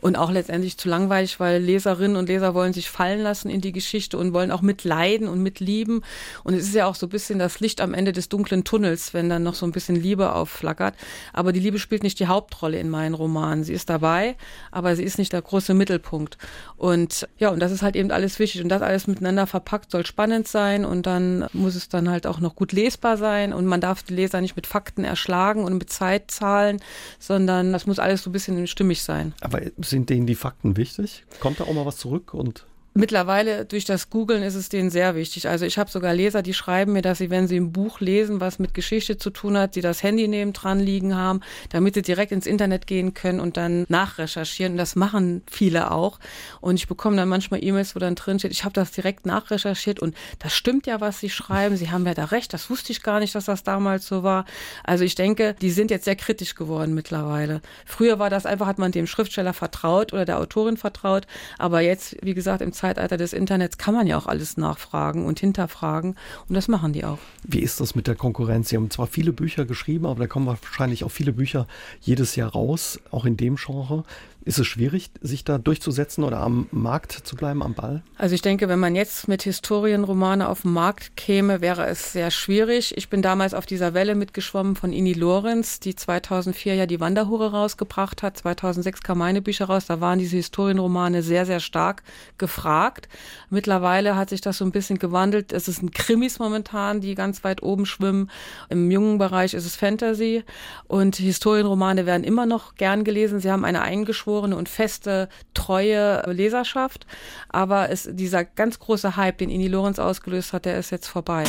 und 0.00 0.16
auch 0.16 0.30
letztendlich 0.30 0.76
zu 0.78 0.88
langweilig, 0.88 1.40
weil 1.40 1.62
Leserinnen 1.62 2.16
und 2.16 2.28
Leser 2.28 2.54
wollen 2.54 2.72
sich 2.72 2.90
fallen 2.90 3.20
lassen 3.20 3.50
in 3.50 3.60
die 3.60 3.72
Geschichte 3.72 4.18
und 4.18 4.32
wollen 4.32 4.50
auch 4.50 4.62
mitleiden 4.62 5.28
und 5.28 5.42
mitlieben. 5.42 6.02
Und 6.44 6.54
es 6.54 6.64
ist 6.64 6.74
ja 6.74 6.86
auch 6.86 6.94
so 6.94 7.06
ein 7.06 7.10
bisschen 7.10 7.38
das 7.38 7.60
Licht 7.60 7.80
am 7.80 7.94
Ende 7.94 8.12
des 8.12 8.28
dunklen 8.28 8.64
Tunnels, 8.64 9.14
wenn 9.14 9.28
dann 9.28 9.42
noch 9.42 9.54
so 9.54 9.66
ein 9.66 9.72
bisschen 9.72 9.96
Liebe 9.96 10.32
aufflackert. 10.32 10.94
Aber 11.32 11.52
die 11.52 11.60
Liebe 11.60 11.78
spielt 11.78 12.02
nicht 12.02 12.20
die 12.20 12.26
Hauptrolle 12.26 12.78
in 12.78 12.90
meinen 12.90 13.14
Romanen. 13.14 13.64
Sie 13.64 13.72
ist 13.72 13.90
dabei, 13.90 14.36
aber 14.70 14.96
sie 14.96 15.02
ist 15.02 15.18
nicht 15.18 15.32
der 15.32 15.42
große 15.42 15.74
Mittelpunkt. 15.74 16.38
Und 16.76 17.28
ja, 17.38 17.50
und 17.50 17.60
das 17.60 17.72
ist 17.72 17.82
halt 17.82 17.96
eben 17.96 18.10
alles 18.10 18.38
wichtig. 18.38 18.62
Und 18.62 18.68
das 18.68 18.82
alles 18.82 19.06
miteinander 19.06 19.46
verpackt 19.46 19.90
soll 19.90 20.06
spannend 20.06 20.48
sein 20.48 20.84
und 20.84 21.06
dann 21.06 21.46
muss 21.52 21.74
es 21.74 21.88
dann 21.88 22.10
halt 22.10 22.26
auch 22.26 22.40
noch 22.40 22.54
gut 22.54 22.72
lesbar 22.72 23.16
sein. 23.16 23.52
Und 23.52 23.66
man 23.66 23.80
darf 23.80 24.02
die 24.02 24.14
Leser 24.14 24.40
nicht 24.40 24.56
mit 24.56 24.66
Fakten 24.66 25.04
erschlagen 25.04 25.64
und 25.64 25.74
mit 25.74 25.90
Zeitzahlen, 25.90 26.80
sondern 27.18 27.72
das 27.72 27.86
muss 27.86 27.98
alles 27.98 28.22
so 28.22 28.30
ein 28.30 28.32
bisschen 28.32 28.66
stimmig 28.66 29.02
sein. 29.02 29.34
Aber 29.40 29.60
sind 29.90 30.10
denen 30.10 30.26
die 30.26 30.34
Fakten 30.34 30.76
wichtig? 30.76 31.24
Kommt 31.40 31.60
da 31.60 31.64
auch 31.64 31.74
mal 31.74 31.86
was 31.86 31.96
zurück 31.96 32.34
und 32.34 32.66
Mittlerweile 32.96 33.66
durch 33.66 33.84
das 33.84 34.08
Googlen 34.08 34.42
ist 34.42 34.54
es 34.54 34.70
denen 34.70 34.88
sehr 34.88 35.14
wichtig. 35.14 35.48
Also 35.48 35.66
ich 35.66 35.76
habe 35.76 35.90
sogar 35.90 36.14
Leser, 36.14 36.40
die 36.40 36.54
schreiben 36.54 36.94
mir, 36.94 37.02
dass 37.02 37.18
sie, 37.18 37.28
wenn 37.28 37.46
sie 37.46 37.60
ein 37.60 37.70
Buch 37.70 38.00
lesen, 38.00 38.40
was 38.40 38.58
mit 38.58 38.72
Geschichte 38.72 39.18
zu 39.18 39.28
tun 39.28 39.58
hat, 39.58 39.74
sie 39.74 39.82
das 39.82 40.02
Handy 40.02 40.26
neben 40.28 40.54
dran 40.54 40.80
liegen 40.80 41.14
haben, 41.14 41.40
damit 41.68 41.92
sie 41.92 42.00
direkt 42.00 42.32
ins 42.32 42.46
Internet 42.46 42.86
gehen 42.86 43.12
können 43.12 43.38
und 43.38 43.58
dann 43.58 43.84
nachrecherchieren. 43.90 44.72
Und 44.72 44.78
das 44.78 44.96
machen 44.96 45.42
viele 45.46 45.90
auch. 45.90 46.18
Und 46.62 46.76
ich 46.76 46.88
bekomme 46.88 47.18
dann 47.18 47.28
manchmal 47.28 47.62
E-Mails, 47.62 47.94
wo 47.94 47.98
dann 47.98 48.14
drin 48.14 48.38
steht, 48.38 48.52
ich 48.52 48.64
habe 48.64 48.72
das 48.72 48.92
direkt 48.92 49.26
nachrecherchiert 49.26 50.00
und 50.00 50.16
das 50.38 50.54
stimmt 50.54 50.86
ja, 50.86 50.98
was 50.98 51.20
sie 51.20 51.28
schreiben. 51.28 51.76
Sie 51.76 51.90
haben 51.90 52.06
ja 52.06 52.14
da 52.14 52.24
recht. 52.24 52.54
Das 52.54 52.70
wusste 52.70 52.92
ich 52.92 53.02
gar 53.02 53.20
nicht, 53.20 53.34
dass 53.34 53.44
das 53.44 53.62
damals 53.62 54.06
so 54.06 54.22
war. 54.22 54.46
Also 54.84 55.04
ich 55.04 55.14
denke, 55.14 55.54
die 55.60 55.70
sind 55.70 55.90
jetzt 55.90 56.06
sehr 56.06 56.16
kritisch 56.16 56.54
geworden 56.54 56.94
mittlerweile. 56.94 57.60
Früher 57.84 58.18
war 58.18 58.30
das 58.30 58.46
einfach, 58.46 58.66
hat 58.66 58.78
man 58.78 58.90
dem 58.90 59.06
Schriftsteller 59.06 59.52
vertraut 59.52 60.14
oder 60.14 60.24
der 60.24 60.38
Autorin 60.38 60.78
vertraut. 60.78 61.26
Aber 61.58 61.82
jetzt, 61.82 62.16
wie 62.22 62.32
gesagt, 62.32 62.62
im 62.62 62.72
Zeit 62.72 62.85
Zeitalter 62.86 63.16
des 63.16 63.32
Internets 63.32 63.78
kann 63.78 63.94
man 63.94 64.06
ja 64.06 64.16
auch 64.16 64.26
alles 64.26 64.56
nachfragen 64.56 65.26
und 65.26 65.40
hinterfragen 65.40 66.14
und 66.48 66.54
das 66.54 66.68
machen 66.68 66.92
die 66.92 67.04
auch. 67.04 67.18
Wie 67.42 67.58
ist 67.58 67.80
das 67.80 67.96
mit 67.96 68.06
der 68.06 68.14
Konkurrenz? 68.14 68.68
Sie 68.68 68.76
haben 68.76 68.90
zwar 68.90 69.08
viele 69.08 69.32
Bücher 69.32 69.64
geschrieben, 69.64 70.06
aber 70.06 70.20
da 70.20 70.26
kommen 70.28 70.46
wahrscheinlich 70.46 71.02
auch 71.02 71.10
viele 71.10 71.32
Bücher 71.32 71.66
jedes 72.00 72.36
Jahr 72.36 72.52
raus, 72.52 73.00
auch 73.10 73.24
in 73.24 73.36
dem 73.36 73.56
Genre. 73.56 74.04
Ist 74.46 74.60
es 74.60 74.66
schwierig, 74.68 75.10
sich 75.20 75.42
da 75.42 75.58
durchzusetzen 75.58 76.22
oder 76.22 76.38
am 76.38 76.68
Markt 76.70 77.10
zu 77.10 77.34
bleiben, 77.34 77.64
am 77.64 77.74
Ball? 77.74 78.04
Also 78.16 78.36
ich 78.36 78.42
denke, 78.42 78.68
wenn 78.68 78.78
man 78.78 78.94
jetzt 78.94 79.26
mit 79.26 79.42
Historienromane 79.42 80.48
auf 80.48 80.62
den 80.62 80.72
Markt 80.72 81.16
käme, 81.16 81.60
wäre 81.60 81.84
es 81.86 82.12
sehr 82.12 82.30
schwierig. 82.30 82.96
Ich 82.96 83.08
bin 83.08 83.22
damals 83.22 83.54
auf 83.54 83.66
dieser 83.66 83.92
Welle 83.92 84.14
mitgeschwommen 84.14 84.76
von 84.76 84.92
Ini 84.92 85.14
Lorenz, 85.14 85.80
die 85.80 85.96
2004 85.96 86.76
ja 86.76 86.86
die 86.86 87.00
Wanderhure 87.00 87.50
rausgebracht 87.50 88.22
hat. 88.22 88.36
2006 88.36 89.02
kam 89.02 89.18
meine 89.18 89.42
Bücher 89.42 89.64
raus. 89.64 89.86
Da 89.86 90.00
waren 90.00 90.20
diese 90.20 90.36
Historienromane 90.36 91.24
sehr, 91.24 91.44
sehr 91.44 91.58
stark 91.58 92.04
gefragt. 92.38 93.08
Mittlerweile 93.50 94.14
hat 94.14 94.30
sich 94.30 94.42
das 94.42 94.58
so 94.58 94.64
ein 94.64 94.70
bisschen 94.70 95.00
gewandelt. 95.00 95.52
Es 95.52 95.66
ein 95.82 95.90
Krimis 95.90 96.38
momentan, 96.38 97.00
die 97.00 97.16
ganz 97.16 97.42
weit 97.42 97.64
oben 97.64 97.84
schwimmen. 97.84 98.30
Im 98.68 98.92
jungen 98.92 99.18
Bereich 99.18 99.54
ist 99.54 99.66
es 99.66 99.74
Fantasy. 99.74 100.44
Und 100.86 101.16
Historienromane 101.16 102.06
werden 102.06 102.22
immer 102.22 102.46
noch 102.46 102.76
gern 102.76 103.02
gelesen. 103.02 103.40
Sie 103.40 103.50
haben 103.50 103.64
eine 103.64 103.82
eingeschworene 103.82 104.35
eingeschworene 104.36 104.56
und 104.56 104.68
feste, 104.68 105.28
treue 105.54 106.22
Leserschaft. 106.30 107.06
Aber 107.48 107.90
es, 107.90 108.08
dieser 108.10 108.44
ganz 108.44 108.78
große 108.78 109.16
Hype, 109.16 109.38
den 109.38 109.50
Ini 109.50 109.68
Lorenz 109.68 109.98
ausgelöst 109.98 110.52
hat, 110.52 110.64
der 110.64 110.78
ist 110.78 110.90
jetzt 110.90 111.08
vorbei. 111.08 111.44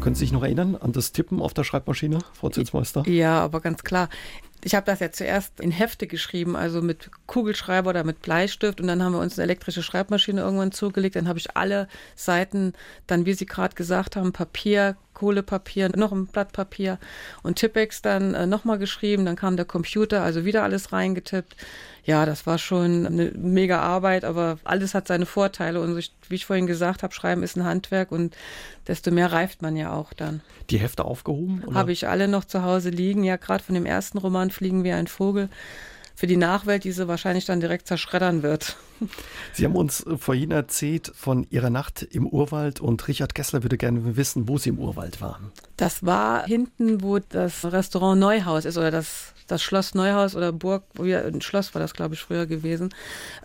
Können 0.00 0.14
Sie 0.14 0.20
sich 0.20 0.32
noch 0.32 0.42
erinnern 0.42 0.76
an 0.76 0.92
das 0.92 1.12
Tippen 1.12 1.42
auf 1.42 1.54
der 1.54 1.64
Schreibmaschine, 1.64 2.18
Frau 2.32 2.48
Zinsmeister? 2.48 3.02
Ja, 3.08 3.40
aber 3.40 3.60
ganz 3.60 3.82
klar. 3.82 4.08
Ich 4.64 4.74
habe 4.74 4.86
das 4.86 4.98
ja 4.98 5.12
zuerst 5.12 5.60
in 5.60 5.70
Hefte 5.70 6.08
geschrieben, 6.08 6.56
also 6.56 6.82
mit 6.82 7.10
Kugelschreiber 7.26 7.90
oder 7.90 8.04
mit 8.04 8.22
Bleistift. 8.22 8.80
Und 8.80 8.88
dann 8.88 9.02
haben 9.02 9.12
wir 9.12 9.20
uns 9.20 9.38
eine 9.38 9.44
elektrische 9.44 9.82
Schreibmaschine 9.82 10.40
irgendwann 10.40 10.72
zugelegt. 10.72 11.14
Dann 11.14 11.28
habe 11.28 11.38
ich 11.38 11.56
alle 11.56 11.88
Seiten, 12.16 12.72
dann, 13.06 13.24
wie 13.24 13.34
Sie 13.34 13.46
gerade 13.46 13.76
gesagt 13.76 14.16
haben, 14.16 14.32
Papier, 14.32 14.96
Kohlepapier, 15.18 15.90
noch 15.96 16.12
ein 16.12 16.26
Blatt 16.26 16.52
Papier 16.52 16.98
und 17.42 17.56
Tippex 17.56 18.02
dann 18.02 18.34
äh, 18.34 18.46
nochmal 18.46 18.78
geschrieben. 18.78 19.24
Dann 19.24 19.34
kam 19.34 19.56
der 19.56 19.64
Computer, 19.64 20.22
also 20.22 20.44
wieder 20.44 20.62
alles 20.62 20.92
reingetippt. 20.92 21.56
Ja, 22.04 22.24
das 22.24 22.46
war 22.46 22.56
schon 22.56 23.06
eine 23.06 23.32
mega 23.34 23.80
Arbeit, 23.80 24.24
aber 24.24 24.58
alles 24.64 24.94
hat 24.94 25.08
seine 25.08 25.26
Vorteile. 25.26 25.80
Und 25.80 25.96
wie 26.28 26.34
ich 26.34 26.46
vorhin 26.46 26.66
gesagt 26.66 27.02
habe, 27.02 27.12
Schreiben 27.12 27.42
ist 27.42 27.56
ein 27.56 27.64
Handwerk 27.64 28.12
und 28.12 28.36
desto 28.86 29.10
mehr 29.10 29.32
reift 29.32 29.60
man 29.60 29.76
ja 29.76 29.92
auch 29.92 30.12
dann. 30.12 30.40
Die 30.70 30.78
Hefte 30.78 31.04
aufgehoben? 31.04 31.64
Habe 31.74 31.92
ich 31.92 32.06
alle 32.06 32.28
noch 32.28 32.44
zu 32.44 32.62
Hause 32.62 32.90
liegen. 32.90 33.24
Ja, 33.24 33.36
gerade 33.36 33.64
von 33.64 33.74
dem 33.74 33.86
ersten 33.86 34.18
Roman 34.18 34.50
Fliegen 34.50 34.84
wie 34.84 34.92
ein 34.92 35.08
Vogel. 35.08 35.48
Für 36.18 36.26
die 36.26 36.36
Nachwelt, 36.36 36.82
die 36.82 36.90
sie 36.90 37.06
wahrscheinlich 37.06 37.44
dann 37.44 37.60
direkt 37.60 37.86
zerschreddern 37.86 38.42
wird. 38.42 38.76
Sie 39.52 39.64
haben 39.64 39.76
uns 39.76 40.04
vorhin 40.18 40.50
erzählt 40.50 41.12
von 41.14 41.46
Ihrer 41.48 41.70
Nacht 41.70 42.02
im 42.02 42.26
Urwald 42.26 42.80
und 42.80 43.06
Richard 43.06 43.36
Gessler 43.36 43.62
würde 43.62 43.78
gerne 43.78 44.16
wissen, 44.16 44.48
wo 44.48 44.58
Sie 44.58 44.70
im 44.70 44.80
Urwald 44.80 45.20
waren. 45.20 45.52
Das 45.76 46.04
war 46.04 46.44
hinten, 46.44 47.02
wo 47.02 47.20
das 47.20 47.64
Restaurant 47.64 48.18
Neuhaus 48.18 48.64
ist 48.64 48.76
oder 48.76 48.90
das 48.90 49.32
das 49.48 49.62
Schloss 49.62 49.94
Neuhaus 49.94 50.36
oder 50.36 50.52
Burg, 50.52 50.84
ein 50.98 51.40
Schloss 51.40 51.74
war 51.74 51.80
das, 51.80 51.94
glaube 51.94 52.14
ich, 52.14 52.20
früher 52.20 52.46
gewesen. 52.46 52.90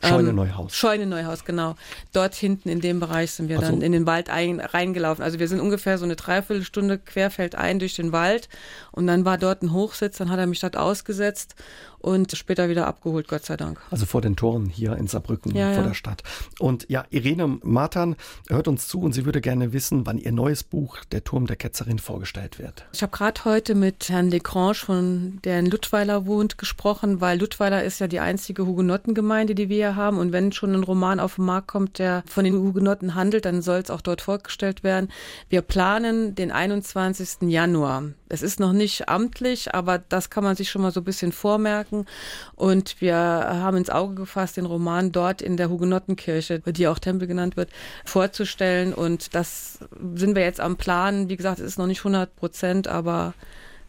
Scheune 0.04 0.30
ähm, 0.30 0.36
Neuhaus. 0.36 0.76
Scheune 0.76 1.06
Neuhaus, 1.06 1.46
genau. 1.46 1.76
Dort 2.12 2.36
hinten 2.36 2.70
in 2.70 2.82
dem 2.82 3.00
Bereich 3.00 3.32
sind 3.32 3.50
wir 3.50 3.56
so. 3.58 3.64
dann 3.64 3.82
in 3.82 3.94
den 3.94 4.06
Wald 4.06 4.30
ein, 4.30 4.60
reingelaufen. 4.60 5.24
Also 5.24 5.40
wir 5.40 5.48
sind 5.48 5.62
ungefähr 5.62 5.98
so 5.98 6.04
eine 6.04 6.16
Dreiviertelstunde 6.16 7.00
querfeldein 7.00 7.80
durch 7.80 7.96
den 7.96 8.12
Wald 8.12 8.50
und 8.92 9.08
dann 9.08 9.24
war 9.26 9.38
dort 9.38 9.64
ein 9.64 9.72
Hochsitz, 9.72 10.18
dann 10.18 10.30
hat 10.30 10.40
er 10.40 10.48
mich 10.48 10.60
dort 10.60 10.76
ausgesetzt 10.76 11.56
und 12.04 12.36
später 12.36 12.68
wieder 12.68 12.86
abgeholt, 12.86 13.28
Gott 13.30 13.46
sei 13.46 13.56
Dank. 13.56 13.80
Also 13.90 14.06
vor 14.06 14.22
den 14.22 14.36
Toren 14.36 14.66
hier 14.66 14.98
in 14.98 15.08
Saarbrücken, 15.08 15.56
ja, 15.56 15.72
vor 15.72 15.84
ja. 15.84 15.88
der 15.88 15.94
Stadt. 15.94 16.22
Und 16.60 16.86
ja, 16.90 17.06
Irene 17.12 17.60
Martan 17.64 18.18
hört 18.50 18.68
uns 18.68 18.88
zu 18.88 19.00
und 19.00 19.14
sie 19.14 19.24
würde 19.26 19.40
gerne 19.40 19.72
wissen, 19.72 20.06
wann 20.06 20.18
ihr 20.18 20.34
neues 20.34 20.64
Buch 20.64 20.98
Der 21.12 21.24
Turm 21.24 21.48
der 21.48 21.56
Ketzerin 21.56 22.00
vorgestellt 22.00 22.60
wird. 22.60 22.86
Ich 22.92 23.02
habe 23.02 23.16
gerade 23.16 23.46
heute 23.46 23.74
mit 23.74 24.10
Herrn 24.10 24.30
Lecrange 24.30 24.76
von 24.76 25.40
der 25.46 25.60
in 25.60 25.68
Ludweiler 25.68 26.26
wohnt 26.26 26.58
gesprochen, 26.58 27.22
weil 27.22 27.40
Ludweiler 27.40 27.84
ist 27.84 28.00
ja 28.00 28.08
die 28.08 28.20
einzige 28.20 28.66
Hugenottengemeinde, 28.66 29.56
die 29.56 29.70
wir 29.70 29.78
hier 29.78 29.96
haben 29.96 30.18
und 30.18 30.34
wenn 30.34 30.52
schon 30.52 30.74
ein 30.74 30.84
Roman 30.84 31.22
auf 31.22 31.36
den 31.36 31.46
Markt 31.46 31.68
kommt, 31.68 32.00
der 32.00 32.24
von 32.28 32.44
den 32.44 32.56
Hugenotten 32.56 33.16
handelt, 33.16 33.46
dann 33.46 33.62
soll 33.62 33.80
es 33.80 33.90
auch 33.90 34.02
dort 34.02 34.22
vorgestellt 34.22 34.84
werden. 34.84 35.10
Wir 35.48 35.62
planen 35.62 36.36
den 36.36 36.52
21. 36.52 37.50
Januar. 37.50 38.04
Es 38.28 38.42
ist 38.42 38.60
noch 38.60 38.74
nicht 38.74 39.10
amtlich, 39.10 39.76
aber 39.76 40.00
das 40.00 40.32
kann 40.32 40.44
man 40.44 40.56
sich 40.56 40.72
schon 40.72 40.82
mal 40.82 40.92
so 40.92 41.02
ein 41.02 41.04
bisschen 41.04 41.32
vormerken. 41.32 41.93
Und 42.56 43.02
wir 43.02 43.16
haben 43.16 43.78
ins 43.78 43.90
Auge 43.90 44.16
gefasst, 44.16 44.58
den 44.58 44.66
Roman 44.66 45.12
dort 45.12 45.42
in 45.42 45.58
der 45.58 45.70
Hugenottenkirche, 45.70 46.60
die 46.60 46.88
auch 46.88 47.00
Tempel 47.00 47.28
genannt 47.28 47.58
wird, 47.58 47.70
vorzustellen. 48.06 48.94
Und 48.94 49.36
das 49.36 49.80
sind 50.16 50.36
wir 50.36 50.44
jetzt 50.44 50.60
am 50.60 50.78
Plan. 50.78 51.30
Wie 51.30 51.38
gesagt, 51.38 51.60
es 51.60 51.66
ist 51.66 51.78
noch 51.78 51.88
nicht 51.88 52.00
100 52.00 52.36
Prozent, 52.36 52.88
aber 52.88 53.34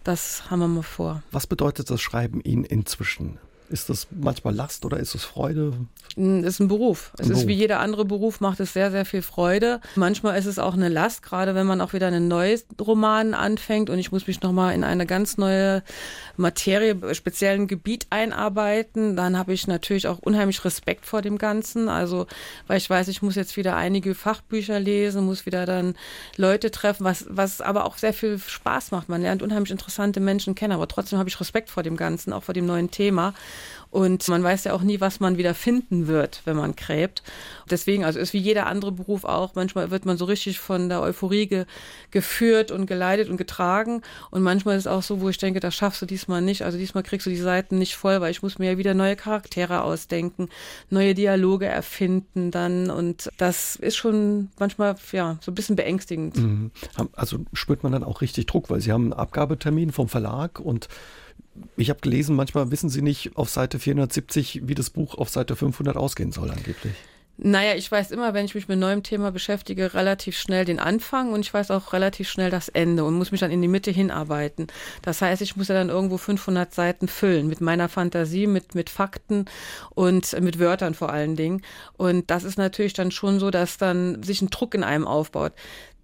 das 0.05 0.51
haben 0.51 0.61
wir 0.61 0.69
mal 0.69 0.83
vor. 0.83 1.23
Was 1.31 1.47
bedeutet 1.47 1.91
das 1.91 2.01
Schreiben 2.01 2.41
Ihnen 2.43 2.65
inzwischen? 2.65 3.39
Ist 3.71 3.89
das 3.89 4.09
manchmal 4.11 4.55
Last 4.55 4.85
oder 4.85 4.99
ist 4.99 5.15
es 5.15 5.25
Freude? 5.25 5.73
Es 6.17 6.45
ist 6.45 6.61
ein 6.61 6.69
Beruf. 6.69 7.13
Es 7.15 7.27
ein 7.27 7.33
ist 7.33 7.39
Beruf. 7.39 7.47
wie 7.49 7.55
jeder 7.55 7.81
andere 7.81 8.05
Beruf, 8.05 8.41
macht 8.41 8.61
es 8.61 8.75
sehr, 8.75 8.91
sehr 8.91 9.05
viel 9.05 9.23
Freude. 9.23 9.81
Manchmal 9.97 10.39
ist 10.39 10.45
es 10.45 10.59
auch 10.59 10.75
eine 10.75 10.89
Last, 10.91 11.23
gerade 11.23 11.55
wenn 11.55 11.67
man 11.67 11.81
auch 11.81 11.93
wieder 11.95 12.07
einen 12.07 12.29
neuen 12.29 12.61
Roman 12.81 13.33
anfängt 13.33 13.89
und 13.89 13.99
ich 13.99 14.13
muss 14.13 14.27
mich 14.27 14.43
nochmal 14.43 14.75
in 14.75 14.85
eine 14.85 15.07
ganz 15.07 15.39
neue 15.39 15.83
Materie, 16.37 17.15
speziellen 17.15 17.67
Gebiet 17.67 18.07
einarbeiten. 18.11 19.17
Dann 19.17 19.39
habe 19.39 19.55
ich 19.55 19.67
natürlich 19.67 20.07
auch 20.09 20.19
unheimlich 20.19 20.65
Respekt 20.65 21.07
vor 21.07 21.23
dem 21.23 21.39
Ganzen. 21.39 21.89
Also, 21.89 22.27
weil 22.67 22.77
ich 22.77 22.91
weiß, 22.91 23.09
ich 23.09 23.23
muss 23.23 23.35
jetzt 23.35 23.57
wieder 23.57 23.77
einige 23.77 24.15
Fachbücher 24.15 24.79
lesen, 24.79 25.25
muss 25.25 25.47
wieder 25.47 25.65
dann 25.65 25.95
Leute 26.37 26.71
treffen, 26.71 27.05
was, 27.05 27.27
was 27.31 27.61
aber 27.63 27.87
auch 27.87 27.97
sehr 27.97 28.13
viel 28.13 28.39
Spaß 28.39 28.91
macht. 28.91 29.09
Man 29.09 29.23
lernt 29.23 29.43
unheimlich 29.43 29.71
interessante 29.71 30.21
Menschen 30.21 30.55
kennen, 30.55 30.73
aber 30.73 30.87
trotzdem 30.87 31.19
habe 31.19 31.29
ich 31.29 31.41
Respekt 31.41 31.71
vor 31.71 31.83
dem 31.83 31.97
Ganzen, 31.97 32.33
auch 32.33 32.43
vor 32.43 32.55
dem 32.55 32.67
neuen 32.67 32.91
Thema. 32.91 33.33
Und 33.95 34.27
man 34.27 34.43
weiß 34.43 34.65
ja 34.65 34.73
auch 34.73 34.83
nie, 34.83 35.01
was 35.01 35.21
man 35.21 35.39
wieder 35.39 35.55
finden 35.55 36.09
wird, 36.09 36.43
wenn 36.47 36.57
man 36.57 36.75
gräbt. 36.75 37.23
Deswegen, 37.71 38.05
also 38.05 38.19
ist 38.19 38.33
wie 38.33 38.39
jeder 38.39 38.67
andere 38.67 38.91
Beruf 38.91 39.23
auch. 39.23 39.55
Manchmal 39.55 39.93
wird 39.93 40.05
man 40.05 40.17
so 40.17 40.25
richtig 40.25 40.59
von 40.59 40.89
der 40.89 41.01
Euphorie 41.01 41.47
ge 41.47 41.65
geführt 42.11 42.73
und 42.73 42.87
geleitet 42.87 43.29
und 43.29 43.37
getragen. 43.37 44.03
Und 44.33 44.43
manchmal 44.43 44.77
ist 44.77 44.87
es 44.87 44.87
auch 44.89 45.05
so, 45.05 45.21
wo 45.21 45.29
ich 45.29 45.39
denke, 45.39 45.61
das 45.61 45.77
schaffst 45.77 46.03
du 46.03 46.07
diesmal 46.07 46.43
nicht. 46.43 46.63
Also 46.63 46.77
diesmal 46.77 47.05
kriegst 47.05 47.25
du 47.27 47.31
die 47.31 47.37
Seiten 47.37 47.79
nicht 47.79 47.95
voll, 47.95 48.21
weil 48.21 48.33
ich 48.33 48.43
muss 48.43 48.59
mir 48.59 48.73
ja 48.73 48.79
wieder 48.79 48.95
neue 48.95 49.15
Charaktere 49.15 49.85
ausdenken, 49.85 50.49
neue 50.91 51.15
Dialoge 51.15 51.67
erfinden 51.67 52.51
dann. 52.51 52.91
Und 52.91 53.31
das 53.37 53.77
ist 53.77 53.95
schon 53.95 54.49
manchmal, 54.59 54.97
ja, 55.13 55.39
so 55.41 55.53
ein 55.53 55.55
bisschen 55.55 55.77
beängstigend. 55.77 56.37
Mhm. 56.37 56.73
Also 57.13 57.39
spürt 57.53 57.85
man 57.85 57.93
dann 57.93 58.03
auch 58.03 58.23
richtig 58.23 58.47
Druck, 58.47 58.71
weil 58.71 58.81
Sie 58.81 58.91
haben 58.91 59.05
einen 59.05 59.13
Abgabetermin 59.13 59.93
vom 59.93 60.09
Verlag 60.09 60.59
und 60.59 60.89
ich 61.77 61.91
habe 61.91 62.01
gelesen, 62.01 62.37
manchmal 62.37 62.71
wissen 62.71 62.89
Sie 62.89 63.03
nicht 63.03 63.37
auf 63.37 63.51
Seite 63.51 63.79
470, 63.79 64.63
wie 64.69 64.75
das 64.75 64.91
Buch 64.91 65.15
auf 65.15 65.29
Seite 65.29 65.57
500 65.57 65.97
ausgehen 65.97 66.33
soll 66.33 66.51
angeblich. 66.51 66.95
Naja, 67.37 67.75
ich 67.75 67.91
weiß 67.91 68.13
immer, 68.13 68.33
wenn 68.33 68.45
ich 68.45 68.55
mich 68.55 68.69
mit 68.69 68.79
neuem 68.79 69.03
Thema 69.03 69.33
beschäftige, 69.33 69.93
relativ 69.95 70.39
schnell 70.39 70.65
den 70.65 70.79
Anfang 70.79 71.33
und 71.33 71.41
ich 71.41 71.53
weiß 71.53 71.73
auch 71.73 71.93
relativ 71.93 72.29
schnell 72.29 72.49
das 72.49 72.69
Ende 72.69 73.03
und 73.03 73.15
muss 73.15 73.33
mich 73.33 73.41
dann 73.41 73.51
in 73.51 73.61
die 73.61 73.67
Mitte 73.67 73.91
hinarbeiten. 73.91 74.69
Das 75.03 75.21
heißt, 75.21 75.43
ich 75.43 75.57
muss 75.57 75.67
ja 75.67 75.75
dann 75.75 75.89
irgendwo 75.89 76.17
500 76.17 76.73
Seiten 76.73 77.09
füllen 77.09 77.49
mit 77.49 77.61
meiner 77.61 77.89
Fantasie, 77.89 78.47
mit, 78.47 78.77
mit 78.77 78.89
Fakten 78.89 79.47
und 79.91 80.41
mit 80.41 80.61
Wörtern 80.61 80.95
vor 80.95 81.13
allen 81.13 81.35
Dingen. 81.35 81.63
Und 81.97 82.31
das 82.31 82.45
ist 82.45 82.57
natürlich 82.57 82.93
dann 82.93 83.11
schon 83.11 83.41
so, 83.41 83.51
dass 83.51 83.79
dann 83.79 84.23
sich 84.23 84.41
ein 84.41 84.51
Druck 84.51 84.73
in 84.75 84.85
einem 84.85 85.07
aufbaut 85.07 85.55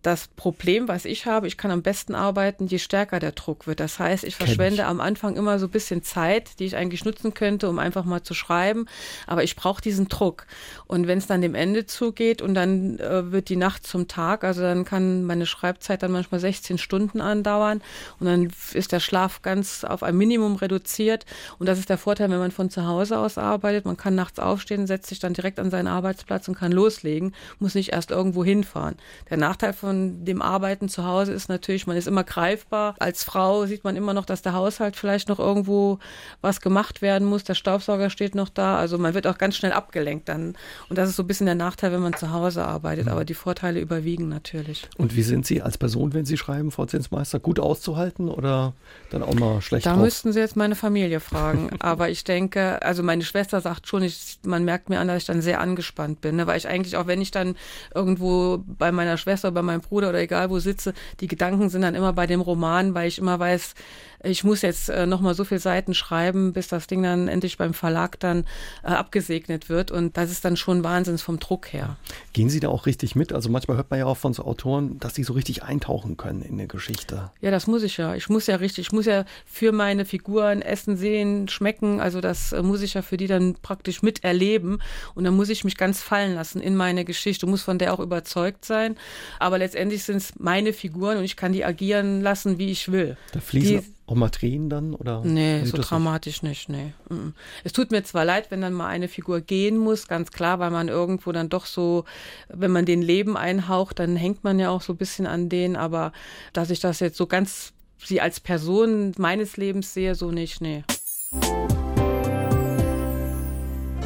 das 0.03 0.29
Problem, 0.29 0.89
was 0.89 1.05
ich 1.05 1.27
habe, 1.27 1.47
ich 1.47 1.59
kann 1.59 1.71
am 1.71 1.83
besten 1.83 2.15
arbeiten, 2.15 2.67
je 2.67 2.79
stärker 2.79 3.21
der 3.21 3.33
Druck 3.33 3.67
wird. 3.67 3.81
Das 3.81 3.99
heißt, 3.99 4.25
ich 4.25 4.35
verschwende 4.35 4.83
ich. 4.83 4.85
am 4.85 5.01
Anfang 5.01 5.37
immer 5.37 5.59
so 5.59 5.67
ein 5.67 5.71
bisschen 5.71 6.03
Zeit, 6.03 6.59
die 6.59 6.65
ich 6.65 6.77
eigentlich 6.77 7.05
nutzen 7.05 7.35
könnte, 7.35 7.69
um 7.69 7.79
einfach 7.79 8.05
mal 8.05 8.23
zu 8.23 8.33
schreiben. 8.33 8.87
Aber 9.27 9.43
ich 9.43 9.57
brauche 9.57 9.83
diesen 9.83 10.09
Druck. 10.09 10.47
Und 10.87 11.07
wenn 11.07 11.19
es 11.19 11.27
dann 11.27 11.43
dem 11.43 11.55
Ende 11.55 11.85
zugeht 11.85 12.41
und 12.41 12.55
dann 12.55 12.99
äh, 12.99 13.31
wird 13.31 13.51
die 13.51 13.57
Nacht 13.57 13.87
zum 13.87 14.09
Tag, 14.09 14.43
also 14.43 14.63
dann 14.63 14.87
kann 14.87 15.25
meine 15.25 15.45
Schreibzeit 15.45 16.03
dann 16.03 16.13
manchmal 16.13 16.41
16 16.41 16.79
Stunden 16.79 17.21
andauern 17.21 17.83
und 18.19 18.27
dann 18.27 18.51
ist 18.73 18.93
der 18.93 19.01
Schlaf 19.01 19.43
ganz 19.43 19.85
auf 19.85 20.03
ein 20.03 20.17
Minimum 20.17 20.57
reduziert. 20.57 21.27
Und 21.59 21.69
das 21.69 21.79
ist 21.79 21.91
der 21.91 21.99
Vorteil, 21.99 22.31
wenn 22.31 22.39
man 22.39 22.53
von 22.53 22.71
zu 22.71 22.87
Hause 22.87 23.19
aus 23.19 23.37
arbeitet. 23.37 23.85
Man 23.85 23.99
kann 23.99 24.15
nachts 24.15 24.39
aufstehen, 24.39 24.87
setzt 24.87 25.09
sich 25.09 25.19
dann 25.19 25.35
direkt 25.35 25.61
an 25.61 25.71
seinen 25.71 25.89
Arbeitsplatz 25.89 26.49
und 26.49 26.55
kann 26.55 26.73
loslegen, 26.73 27.35
muss 27.59 27.75
nicht 27.75 27.93
erst 27.93 28.11
irgendwo 28.11 28.45
hinfahren. 28.45 28.97
Der 29.29 29.37
Nachteil 29.37 29.75
von 29.75 29.90
von 29.91 30.25
dem 30.25 30.41
Arbeiten 30.41 30.89
zu 30.89 31.05
Hause 31.05 31.33
ist 31.33 31.49
natürlich, 31.49 31.89
man 31.89 31.97
ist 31.97 32.07
immer 32.07 32.23
greifbar. 32.23 32.95
Als 33.01 33.25
Frau 33.25 33.67
sieht 33.67 33.83
man 33.83 33.97
immer 33.97 34.15
noch, 34.15 34.25
dass 34.25 34.41
der 34.41 34.53
Haushalt 34.53 34.95
vielleicht 34.95 35.29
noch 35.29 35.41
irgendwo 35.41 35.99
was 36.43 36.61
gemacht 36.61 37.03
werden 37.03 37.27
muss. 37.27 37.43
Der 37.43 37.55
Staubsauger 37.55 38.09
steht 38.09 38.37
noch 38.37 38.51
da. 38.51 38.79
Also 38.79 38.99
man 38.99 39.15
wird 39.15 39.27
auch 39.27 39.37
ganz 39.37 39.57
schnell 39.57 39.73
abgelenkt 39.73 40.29
dann. 40.29 40.55
Und 40.89 40.97
das 40.97 41.09
ist 41.09 41.17
so 41.17 41.25
ein 41.25 41.27
bisschen 41.27 41.47
der 41.47 41.57
Nachteil, 41.57 41.91
wenn 41.91 42.03
man 42.03 42.15
zu 42.15 42.31
Hause 42.31 42.65
arbeitet. 42.65 43.07
Mhm. 43.07 43.11
Aber 43.11 43.25
die 43.25 43.35
Vorteile 43.35 43.81
überwiegen 43.81 44.29
natürlich. 44.29 44.89
Und 44.97 45.17
wie 45.17 45.23
sind 45.25 45.45
Sie 45.45 45.61
als 45.61 45.77
Person, 45.77 46.15
wenn 46.15 46.25
Sie 46.25 46.37
schreiben, 46.37 46.71
Frau 46.71 46.87
Zinsmeister, 46.87 47.41
gut 47.41 47.59
auszuhalten 47.59 48.29
oder 48.29 48.75
dann 49.11 49.25
auch 49.25 49.35
mal 49.35 49.61
schlecht 49.61 49.87
Da 49.87 49.95
drauf? 49.95 50.03
müssten 50.05 50.33
Sie 50.33 50.39
jetzt 50.39 50.55
meine 50.55 50.77
Familie 50.77 51.19
fragen. 51.19 51.71
Aber 51.81 52.11
ich 52.11 52.23
denke, 52.23 52.81
also 52.83 53.03
meine 53.03 53.25
Schwester 53.25 53.61
sagt 53.61 53.89
schon, 53.89 54.05
ich, 54.05 54.39
man 54.45 54.65
merkt 54.65 54.89
mir 54.89 55.01
an, 55.01 55.09
dass 55.09 55.17
ich 55.17 55.27
dann 55.27 55.43
sehr 55.43 55.61
angespannt 55.61 56.21
bin. 56.21 56.37
Ne? 56.37 56.47
Weil 56.47 56.59
ich 56.59 56.69
eigentlich, 56.69 56.97
auch 56.97 57.09
wenn 57.09 57.21
ich 57.21 57.33
dann 57.33 57.57
irgendwo 57.93 58.63
bei 58.65 58.93
meiner 58.93 59.17
Schwester, 59.17 59.51
bei 59.51 59.63
meinem 59.63 59.80
meinem 59.81 59.89
Bruder 59.89 60.11
oder 60.11 60.21
egal 60.21 60.51
wo 60.51 60.59
sitze, 60.59 60.95
die 61.21 61.27
Gedanken 61.27 61.69
sind 61.69 61.83
dann 61.83 61.95
immer 61.95 62.13
bei 62.13 62.27
dem 62.27 62.41
Roman, 62.41 62.95
weil 62.95 63.09
ich 63.09 63.19
immer 63.19 63.39
weiß, 63.39 63.75
ich 64.23 64.45
muss 64.45 64.63
jetzt 64.63 64.89
äh, 64.91 65.07
nochmal 65.07 65.35
so 65.35 65.45
viele 65.45 65.61
Seiten 65.61 65.95
schreiben, 65.95 66.53
bis 66.53 66.69
das 66.69 66.87
Ding 66.87 67.03
dann 67.03 67.29
endlich 67.29 67.57
beim 67.57 67.75
Verlag 67.75 68.21
dann 68.21 68.45
äh, 68.83 68.89
abgesegnet 68.89 69.69
wird. 69.69 69.91
Und 69.91 70.17
das 70.17 70.31
ist 70.31 70.45
dann 70.45 70.57
schon 70.57 70.85
Wahnsinns 70.85 71.23
vom 71.23 71.39
Druck 71.39 71.73
her. 71.73 71.97
Gehen 72.33 72.51
Sie 72.51 72.61
da 72.61 72.69
auch 72.69 72.87
richtig 72.87 73.15
mit? 73.15 73.33
Also 73.33 73.49
manchmal 73.49 73.77
hört 73.77 73.91
man 73.91 73.99
ja 73.99 74.07
auch 74.07 74.17
von 74.17 74.35
so 74.35 74.45
Autoren, 74.45 74.99
dass 74.99 75.15
die 75.15 75.25
so 75.25 75.33
richtig 75.33 75.63
eintauchen 75.63 76.17
können 76.17 76.43
in 76.43 76.55
eine 76.55 76.67
Geschichte. 76.67 77.31
Ja, 77.41 77.51
das 77.51 77.67
muss 77.67 77.83
ich 77.83 77.97
ja. 77.97 78.15
Ich 78.15 78.29
muss 78.29 78.47
ja 78.47 78.57
richtig, 78.57 78.89
ich 78.89 78.93
muss 78.93 79.07
ja 79.07 79.25
für 79.47 79.73
meine 79.73 80.05
Figuren 80.05 80.61
essen, 80.61 80.97
sehen, 80.97 81.49
schmecken. 81.49 82.01
Also 82.01 82.21
das 82.21 82.53
äh, 82.53 82.63
muss 82.63 82.83
ich 82.83 82.95
ja 82.95 83.03
für 83.03 83.17
die 83.17 83.27
dann 83.27 83.55
praktisch 83.63 84.03
miterleben. 84.03 84.83
Und 85.15 85.25
dann 85.25 85.35
muss 85.35 85.49
ich 85.49 85.65
mich 85.65 85.77
ganz 85.77 86.03
fallen 86.03 86.35
lassen 86.35 86.61
in 86.61 86.77
meine 86.77 87.05
Geschichte, 87.05 87.47
muss 87.47 87.63
von 87.63 87.79
der 87.79 87.95
auch 87.95 88.01
überzeugt 88.01 88.65
sein. 88.65 88.97
Aber 89.39 89.59
letztendlich 89.59 90.05
sind 90.05 90.17
es 90.17 90.39
meine 90.39 90.73
Figuren 90.73 91.17
und 91.17 91.25
ich 91.25 91.37
kann 91.37 91.53
die 91.53 91.65
agieren 91.65 92.21
lassen, 92.21 92.59
wie 92.59 92.71
ich 92.71 92.93
will. 92.93 93.17
Da 93.33 93.41
fließen 93.41 93.81
die, 93.81 94.00
auch 94.11 94.17
mal 94.17 94.31
Tränen 94.31 94.69
dann? 94.69 94.95
Oder 94.95 95.23
nee, 95.25 95.65
so 95.65 95.79
dramatisch 95.79 96.43
nicht, 96.43 96.69
nicht 96.69 96.95
nee. 97.09 97.33
Es 97.65 97.73
tut 97.73 97.91
mir 97.91 98.03
zwar 98.03 98.25
leid, 98.25 98.51
wenn 98.51 98.61
dann 98.61 98.73
mal 98.73 98.89
eine 98.89 99.09
Figur 99.09 99.41
gehen 99.41 99.77
muss, 99.77 100.09
ganz 100.09 100.33
klar, 100.33 100.59
weil 100.59 100.71
man 100.71 100.89
irgendwo 100.89 101.33
dann 101.33 101.49
doch 101.49 101.67
so, 101.67 102.05
wenn 102.49 102.73
man 102.73 102.85
den 102.85 103.03
Leben 103.03 103.37
einhaucht, 103.37 103.99
dann 103.99 104.17
hängt 104.17 104.45
man 104.45 104.59
ja 104.59 104.71
auch 104.71 104.83
so 104.83 104.95
ein 104.95 104.97
bisschen 104.97 105.27
an 105.27 105.49
denen, 105.49 105.77
aber 105.77 106.13
dass 106.53 106.71
ich 106.71 106.81
das 106.81 107.01
jetzt 107.01 107.17
so 107.17 107.27
ganz 107.27 107.73
sie 107.99 108.21
als 108.21 108.41
Person 108.41 109.13
meines 109.19 109.57
Lebens 109.57 109.95
sehe, 109.95 110.15
so 110.15 110.31
nicht, 110.31 110.61
nee. 110.61 110.85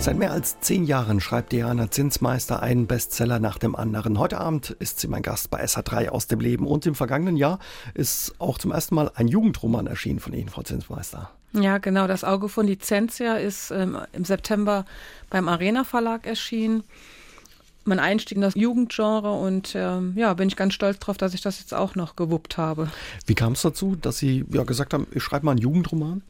Seit 0.05 0.19
mehr 0.19 0.33
als 0.33 0.61
zehn 0.61 0.85
Jahren 0.85 1.19
schreibt 1.19 1.51
Diana 1.53 1.91
Zinsmeister 1.91 2.63
einen 2.63 2.87
Bestseller 2.87 3.39
nach 3.39 3.57
dem 3.57 3.75
anderen. 3.75 4.19
Heute 4.19 4.39
Abend 4.39 4.69
ist 4.79 5.01
sie 5.01 5.09
mein 5.09 5.23
Gast 5.23 5.49
bei 5.49 5.65
SH3 5.65 6.11
aus 6.11 6.27
dem 6.27 6.41
Leben 6.41 6.67
und 6.67 6.85
im 6.85 6.95
vergangenen 6.95 7.39
Jahr 7.39 7.59
ist 7.95 8.35
auch 8.39 8.59
zum 8.59 8.71
ersten 8.71 8.97
Mal 8.97 9.11
ein 9.15 9.29
Jugendroman 9.29 9.87
erschienen 9.87 10.21
von 10.21 10.35
Ihnen, 10.35 10.51
Frau 10.51 10.61
Zinsmeister. 10.61 11.31
Ja, 11.55 11.79
genau. 11.79 12.07
Das 12.07 12.23
Auge 12.23 12.51
von 12.51 12.67
Lizentia 12.67 13.37
ist 13.37 13.71
ähm, 13.71 13.97
im 14.13 14.27
September 14.27 14.85
beim 15.31 15.49
Arena 15.49 15.85
Verlag 15.85 16.27
erschienen. 16.27 16.85
Mein 17.85 17.99
Einstieg 17.99 18.37
in 18.37 18.43
das 18.43 18.57
Jugendgenre 18.57 19.33
und 19.33 19.73
ähm, 19.75 20.13
ja, 20.17 20.35
bin 20.35 20.49
ich 20.49 20.57
ganz 20.57 20.75
stolz 20.75 20.99
darauf, 20.99 21.17
dass 21.17 21.33
ich 21.33 21.41
das 21.41 21.61
jetzt 21.61 21.73
auch 21.73 21.95
noch 21.95 22.15
gewuppt 22.15 22.59
habe. 22.59 22.91
Wie 23.25 23.35
kam 23.35 23.55
es 23.55 23.63
dazu, 23.63 23.97
dass 23.97 24.19
Sie 24.19 24.45
ja 24.53 24.65
gesagt 24.65 24.93
haben, 24.93 25.07
ich 25.13 25.23
schreibe 25.23 25.47
mal 25.47 25.53
einen 25.53 25.63
Jugendroman? 25.63 26.21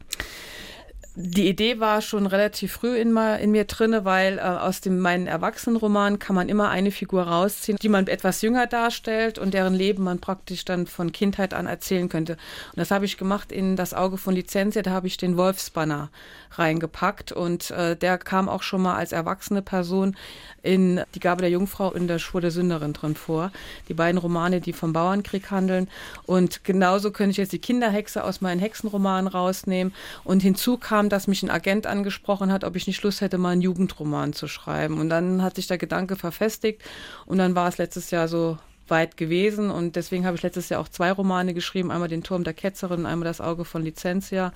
Die 1.17 1.47
Idee 1.47 1.79
war 1.79 2.01
schon 2.01 2.25
relativ 2.25 2.73
früh 2.73 2.97
in, 2.97 3.13
mal, 3.13 3.37
in 3.37 3.51
mir 3.51 3.63
drinne, 3.63 4.03
weil 4.03 4.37
äh, 4.37 4.41
aus 4.41 4.81
dem, 4.81 4.99
meinen 4.99 5.27
Erwachsenenroman 5.27 6.19
kann 6.19 6.35
man 6.35 6.49
immer 6.49 6.69
eine 6.69 6.91
Figur 6.91 7.23
rausziehen, 7.23 7.77
die 7.81 7.87
man 7.87 8.07
etwas 8.07 8.41
jünger 8.41 8.67
darstellt 8.67 9.39
und 9.39 9.53
deren 9.53 9.73
Leben 9.73 10.03
man 10.03 10.19
praktisch 10.19 10.65
dann 10.65 10.87
von 10.87 11.13
Kindheit 11.13 11.53
an 11.53 11.67
erzählen 11.67 12.09
könnte. 12.09 12.33
Und 12.33 12.77
das 12.77 12.91
habe 12.91 13.05
ich 13.05 13.17
gemacht 13.17 13.53
in 13.53 13.77
Das 13.77 13.93
Auge 13.93 14.17
von 14.17 14.35
Lizenzia, 14.35 14.81
da 14.81 14.91
habe 14.91 15.07
ich 15.07 15.15
den 15.15 15.37
Wolfsbanner 15.37 16.09
reingepackt 16.51 17.31
und 17.31 17.71
äh, 17.71 17.95
der 17.95 18.17
kam 18.17 18.49
auch 18.49 18.63
schon 18.63 18.81
mal 18.81 18.95
als 18.95 19.11
erwachsene 19.11 19.61
Person 19.61 20.15
in 20.63 21.01
Die 21.13 21.19
Gabe 21.19 21.41
der 21.41 21.49
Jungfrau 21.49 21.91
in 21.91 22.07
der 22.07 22.19
Schwur 22.19 22.41
der 22.41 22.51
Sünderin 22.51 22.93
drin 22.93 23.15
vor. 23.15 23.51
Die 23.87 23.93
beiden 23.93 24.17
Romane, 24.17 24.61
die 24.61 24.73
vom 24.73 24.93
Bauernkrieg 24.93 25.51
handeln. 25.51 25.87
Und 26.25 26.63
genauso 26.63 27.11
könnte 27.11 27.31
ich 27.31 27.37
jetzt 27.37 27.53
die 27.53 27.59
Kinderhexe 27.59 28.23
aus 28.23 28.41
meinen 28.41 28.59
Hexenromanen 28.59 29.27
rausnehmen. 29.27 29.93
Und 30.23 30.41
hinzu 30.41 30.77
kam, 30.77 31.04
dass 31.09 31.27
mich 31.27 31.43
ein 31.43 31.49
Agent 31.49 31.87
angesprochen 31.87 32.51
hat, 32.51 32.63
ob 32.63 32.75
ich 32.75 32.87
nicht 32.87 33.01
Lust 33.03 33.21
hätte, 33.21 33.37
mal 33.37 33.51
einen 33.51 33.61
Jugendroman 33.61 34.33
zu 34.33 34.47
schreiben. 34.47 34.99
Und 34.99 35.09
dann 35.09 35.41
hat 35.41 35.55
sich 35.55 35.67
der 35.67 35.77
Gedanke 35.77 36.15
verfestigt. 36.15 36.83
Und 37.25 37.37
dann 37.37 37.55
war 37.55 37.67
es 37.67 37.77
letztes 37.77 38.11
Jahr 38.11 38.27
so 38.27 38.57
weit 38.87 39.17
gewesen 39.17 39.71
und 39.71 39.95
deswegen 39.95 40.25
habe 40.25 40.37
ich 40.37 40.43
letztes 40.43 40.69
Jahr 40.69 40.79
auch 40.79 40.89
zwei 40.89 41.11
Romane 41.11 41.53
geschrieben, 41.53 41.91
einmal 41.91 42.07
den 42.07 42.23
Turm 42.23 42.43
der 42.43 42.53
Ketzerin 42.53 42.99
und 43.01 43.05
einmal 43.05 43.25
das 43.25 43.41
Auge 43.41 43.65
von 43.65 43.83
Licentia. 43.83 44.53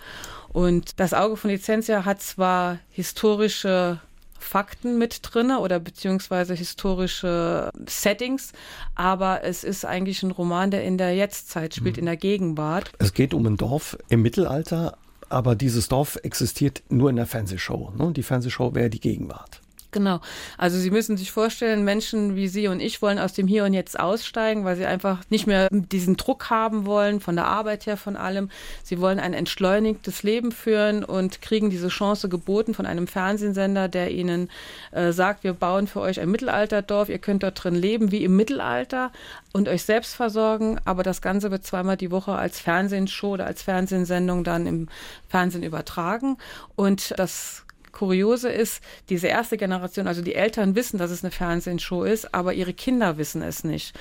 Und 0.50 1.00
das 1.00 1.14
Auge 1.14 1.38
von 1.38 1.50
Licentia 1.50 2.06
hat 2.06 2.22
zwar 2.22 2.80
historische 2.92 4.00
Fakten 4.40 4.98
mit 4.98 5.20
drinne 5.22 5.60
oder 5.60 5.80
beziehungsweise 5.80 6.54
historische 6.54 7.72
Settings, 7.88 8.54
aber 8.96 9.44
es 9.44 9.64
ist 9.64 9.86
eigentlich 9.86 10.24
ein 10.24 10.32
Roman, 10.32 10.72
der 10.72 10.84
in 10.84 10.98
der 10.98 11.14
Jetztzeit 11.14 11.76
spielt, 11.76 11.98
mhm. 11.98 12.00
in 12.00 12.06
der 12.06 12.18
Gegenwart. 12.18 12.92
Es 13.00 13.14
geht 13.14 13.34
um 13.34 13.46
ein 13.46 13.58
Dorf 13.58 13.98
im 14.08 14.22
Mittelalter, 14.22 14.98
aber 15.30 15.56
dieses 15.56 15.88
Dorf 15.88 16.18
existiert 16.24 16.84
nur 16.90 17.10
in 17.10 17.16
der 17.16 17.26
Fernsehshow. 17.26 17.92
Ne? 17.98 18.12
Die 18.14 18.24
Fernsehshow 18.24 18.74
wäre 18.74 18.90
die 18.90 19.00
Gegenwart. 19.00 19.62
Genau. 20.00 20.20
Also 20.58 20.78
Sie 20.78 20.92
müssen 20.92 21.18
sich 21.18 21.32
vorstellen, 21.32 21.84
Menschen 21.84 22.36
wie 22.36 22.48
Sie 22.48 22.68
und 22.68 22.80
ich 22.80 23.02
wollen 23.02 23.18
aus 23.18 23.34
dem 23.34 23.48
Hier 23.48 23.66
und 23.66 23.74
Jetzt 23.74 24.00
aussteigen, 24.00 24.64
weil 24.64 24.76
sie 24.76 24.86
einfach 24.86 25.22
nicht 25.30 25.48
mehr 25.48 25.68
diesen 25.72 26.16
Druck 26.16 26.52
haben 26.52 26.86
wollen, 26.86 27.20
von 27.20 27.36
der 27.36 27.46
Arbeit 27.46 27.88
her, 27.88 27.98
von 27.98 28.16
allem. 28.16 28.50
Sie 28.84 29.00
wollen 29.02 29.20
ein 29.20 29.34
entschleunigtes 29.34 30.22
Leben 30.22 30.52
führen 30.52 31.04
und 31.04 31.42
kriegen 31.42 31.72
diese 31.72 31.88
Chance 31.88 32.30
geboten 32.30 32.76
von 32.76 32.86
einem 32.86 33.08
Fernsehsender, 33.08 33.88
der 33.88 34.12
ihnen 34.12 34.50
äh, 34.92 35.12
sagt, 35.12 35.44
wir 35.44 35.54
bauen 35.54 35.88
für 35.88 36.02
euch 36.02 36.20
ein 36.20 36.30
Mittelalterdorf, 36.30 37.10
ihr 37.10 37.20
könnt 37.20 37.42
dort 37.42 37.64
drin 37.64 37.76
leben 37.76 38.12
wie 38.12 38.24
im 38.24 38.36
Mittelalter 38.36 39.12
und 39.54 39.68
euch 39.68 39.84
selbst 39.84 40.16
versorgen, 40.16 40.80
aber 40.86 41.02
das 41.02 41.22
Ganze 41.22 41.50
wird 41.50 41.66
zweimal 41.66 41.98
die 41.98 42.12
Woche 42.12 42.34
als 42.34 42.60
Fernsehshow 42.60 43.32
oder 43.32 43.48
als 43.48 43.64
Fernsehsendung 43.64 44.44
dann 44.44 44.68
im 44.68 44.88
Fernsehen 45.28 45.64
übertragen 45.64 46.38
und 46.76 47.18
das 47.18 47.66
Kuriose 48.00 48.48
ist, 48.50 48.82
diese 49.10 49.28
erste 49.28 49.58
Generation, 49.58 50.08
also 50.08 50.22
die 50.22 50.34
Eltern 50.34 50.74
wissen, 50.76 50.98
dass 50.98 51.12
es 51.12 51.22
eine 51.22 51.32
Fernsehshow 51.32 52.06
ist, 52.06 52.34
aber 52.34 52.54
ihre 52.54 52.74
Kinder 52.74 53.18
wissen 53.18 53.42
es 53.42 53.66
nicht. 53.66 53.94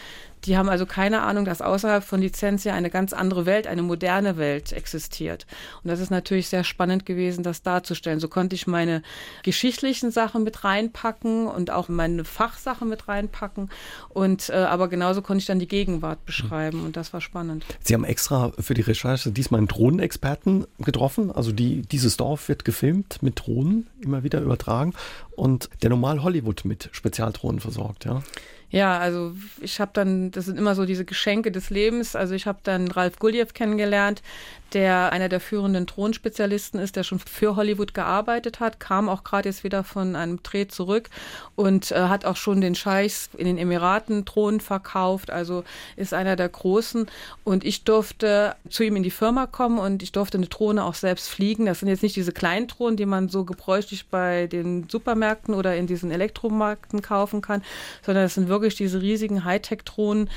Die 0.44 0.56
haben 0.56 0.68
also 0.68 0.86
keine 0.86 1.22
Ahnung, 1.22 1.44
dass 1.44 1.62
außerhalb 1.62 2.04
von 2.04 2.20
Lizenzia 2.20 2.74
eine 2.74 2.90
ganz 2.90 3.12
andere 3.12 3.46
Welt, 3.46 3.66
eine 3.66 3.82
moderne 3.82 4.36
Welt 4.36 4.72
existiert. 4.72 5.46
Und 5.82 5.88
das 5.88 6.00
ist 6.00 6.10
natürlich 6.10 6.48
sehr 6.48 6.64
spannend 6.64 7.06
gewesen, 7.06 7.42
das 7.42 7.62
darzustellen. 7.62 8.20
So 8.20 8.28
konnte 8.28 8.54
ich 8.54 8.66
meine 8.66 9.02
geschichtlichen 9.42 10.10
Sachen 10.10 10.44
mit 10.44 10.64
reinpacken 10.64 11.46
und 11.46 11.70
auch 11.70 11.88
meine 11.88 12.24
Fachsachen 12.24 12.88
mit 12.88 13.08
reinpacken. 13.08 13.70
Und 14.08 14.50
äh, 14.50 14.54
aber 14.54 14.88
genauso 14.88 15.22
konnte 15.22 15.40
ich 15.40 15.46
dann 15.46 15.58
die 15.58 15.68
Gegenwart 15.68 16.24
beschreiben 16.24 16.84
und 16.84 16.96
das 16.96 17.12
war 17.12 17.20
spannend. 17.20 17.64
Sie 17.80 17.94
haben 17.94 18.04
extra 18.04 18.52
für 18.58 18.74
die 18.74 18.82
Recherche 18.82 19.30
diesmal 19.30 19.58
einen 19.58 19.68
Drohnenexperten 19.68 20.66
getroffen. 20.78 21.30
Also 21.30 21.52
die, 21.52 21.82
dieses 21.82 22.16
Dorf 22.16 22.48
wird 22.48 22.64
gefilmt 22.64 23.22
mit 23.22 23.40
Drohnen, 23.40 23.88
immer 24.00 24.22
wieder 24.22 24.40
übertragen. 24.40 24.94
Und 25.36 25.70
der 25.82 25.90
normal 25.90 26.22
Hollywood 26.22 26.64
mit 26.64 26.88
Spezialdrohnen 26.92 27.60
versorgt, 27.60 28.04
ja. 28.04 28.22
Ja, 28.70 28.98
also 28.98 29.34
ich 29.60 29.80
habe 29.80 29.92
dann, 29.94 30.30
das 30.30 30.44
sind 30.44 30.58
immer 30.58 30.74
so 30.74 30.84
diese 30.84 31.06
Geschenke 31.06 31.50
des 31.50 31.70
Lebens. 31.70 32.14
Also 32.14 32.34
ich 32.34 32.46
habe 32.46 32.58
dann 32.62 32.88
Ralf 32.90 33.18
Guljev 33.18 33.54
kennengelernt, 33.54 34.22
der 34.72 35.12
einer 35.12 35.28
der 35.28 35.40
führenden 35.40 35.86
Thronspezialisten 35.86 36.78
ist, 36.78 36.96
der 36.96 37.02
schon 37.02 37.18
für 37.18 37.56
Hollywood 37.56 37.94
gearbeitet 37.94 38.60
hat, 38.60 38.80
kam 38.80 39.08
auch 39.08 39.24
gerade 39.24 39.48
jetzt 39.48 39.64
wieder 39.64 39.84
von 39.84 40.14
einem 40.16 40.42
Dreh 40.42 40.68
zurück 40.68 41.08
und 41.56 41.90
äh, 41.90 41.96
hat 42.02 42.24
auch 42.24 42.36
schon 42.36 42.60
den 42.60 42.74
Scheichs 42.74 43.30
in 43.36 43.46
den 43.46 43.58
Emiraten 43.58 44.24
Thron 44.24 44.60
verkauft, 44.60 45.30
also 45.30 45.64
ist 45.96 46.12
einer 46.12 46.36
der 46.36 46.48
Großen. 46.48 47.06
Und 47.44 47.64
ich 47.64 47.84
durfte 47.84 48.54
zu 48.68 48.82
ihm 48.82 48.96
in 48.96 49.02
die 49.02 49.10
Firma 49.10 49.46
kommen 49.46 49.78
und 49.78 50.02
ich 50.02 50.12
durfte 50.12 50.38
eine 50.38 50.46
Drohne 50.46 50.84
auch 50.84 50.94
selbst 50.94 51.28
fliegen. 51.28 51.66
Das 51.66 51.80
sind 51.80 51.88
jetzt 51.88 52.02
nicht 52.02 52.16
diese 52.16 52.32
kleinen 52.32 52.66
Drohnen, 52.66 52.96
die 52.96 53.06
man 53.06 53.28
so 53.28 53.44
gebräuchlich 53.44 54.06
bei 54.08 54.46
den 54.46 54.88
Supermärkten 54.88 55.54
oder 55.54 55.76
in 55.76 55.86
diesen 55.86 56.10
Elektromärkten 56.10 57.02
kaufen 57.02 57.40
kann, 57.40 57.62
sondern 58.04 58.24
das 58.24 58.34
sind 58.34 58.48
wirklich 58.48 58.74
diese 58.74 59.00
riesigen 59.00 59.44
Hightech-Drohnen, 59.44 60.28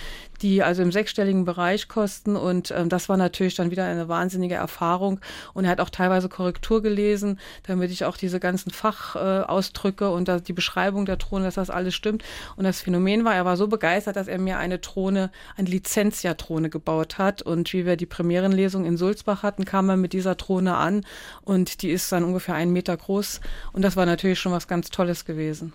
die 0.41 0.63
also 0.63 0.81
im 0.81 0.91
sechsstelligen 0.91 1.45
Bereich 1.45 1.87
kosten. 1.87 2.35
Und 2.35 2.71
ähm, 2.71 2.89
das 2.89 3.09
war 3.09 3.17
natürlich 3.17 3.55
dann 3.55 3.71
wieder 3.71 3.85
eine 3.85 4.07
wahnsinnige 4.21 4.55
Erfahrung. 4.55 5.19
Und 5.53 5.65
er 5.65 5.71
hat 5.71 5.79
auch 5.81 5.89
teilweise 5.89 6.29
Korrektur 6.29 6.81
gelesen, 6.81 7.39
damit 7.63 7.91
ich 7.91 8.05
auch 8.05 8.17
diese 8.17 8.39
ganzen 8.39 8.71
Fachausdrücke 8.71 10.09
und 10.11 10.29
die 10.47 10.53
Beschreibung 10.53 11.05
der 11.05 11.17
Drohne, 11.17 11.45
dass 11.45 11.55
das 11.55 11.69
alles 11.69 11.95
stimmt. 11.95 12.23
Und 12.55 12.65
das 12.65 12.81
Phänomen 12.81 13.25
war, 13.25 13.33
er 13.33 13.45
war 13.45 13.57
so 13.57 13.67
begeistert, 13.67 14.15
dass 14.15 14.27
er 14.27 14.37
mir 14.37 14.57
eine 14.57 14.77
Drohne, 14.77 15.31
eine 15.57 15.69
Lizenzia-Drohne 15.69 16.69
gebaut 16.69 17.17
hat. 17.17 17.41
Und 17.41 17.73
wie 17.73 17.85
wir 17.85 17.95
die 17.97 18.05
Premierenlesung 18.05 18.85
in 18.85 18.97
Sulzbach 18.97 19.43
hatten, 19.43 19.65
kam 19.65 19.89
er 19.89 19.97
mit 19.97 20.13
dieser 20.13 20.35
Drohne 20.35 20.75
an 20.75 21.03
und 21.43 21.81
die 21.81 21.89
ist 21.89 22.11
dann 22.11 22.23
ungefähr 22.23 22.55
einen 22.55 22.73
Meter 22.73 22.95
groß. 22.95 23.41
Und 23.73 23.81
das 23.81 23.95
war 23.95 24.05
natürlich 24.05 24.39
schon 24.39 24.51
was 24.51 24.67
ganz 24.67 24.89
Tolles 24.89 25.25
gewesen. 25.25 25.73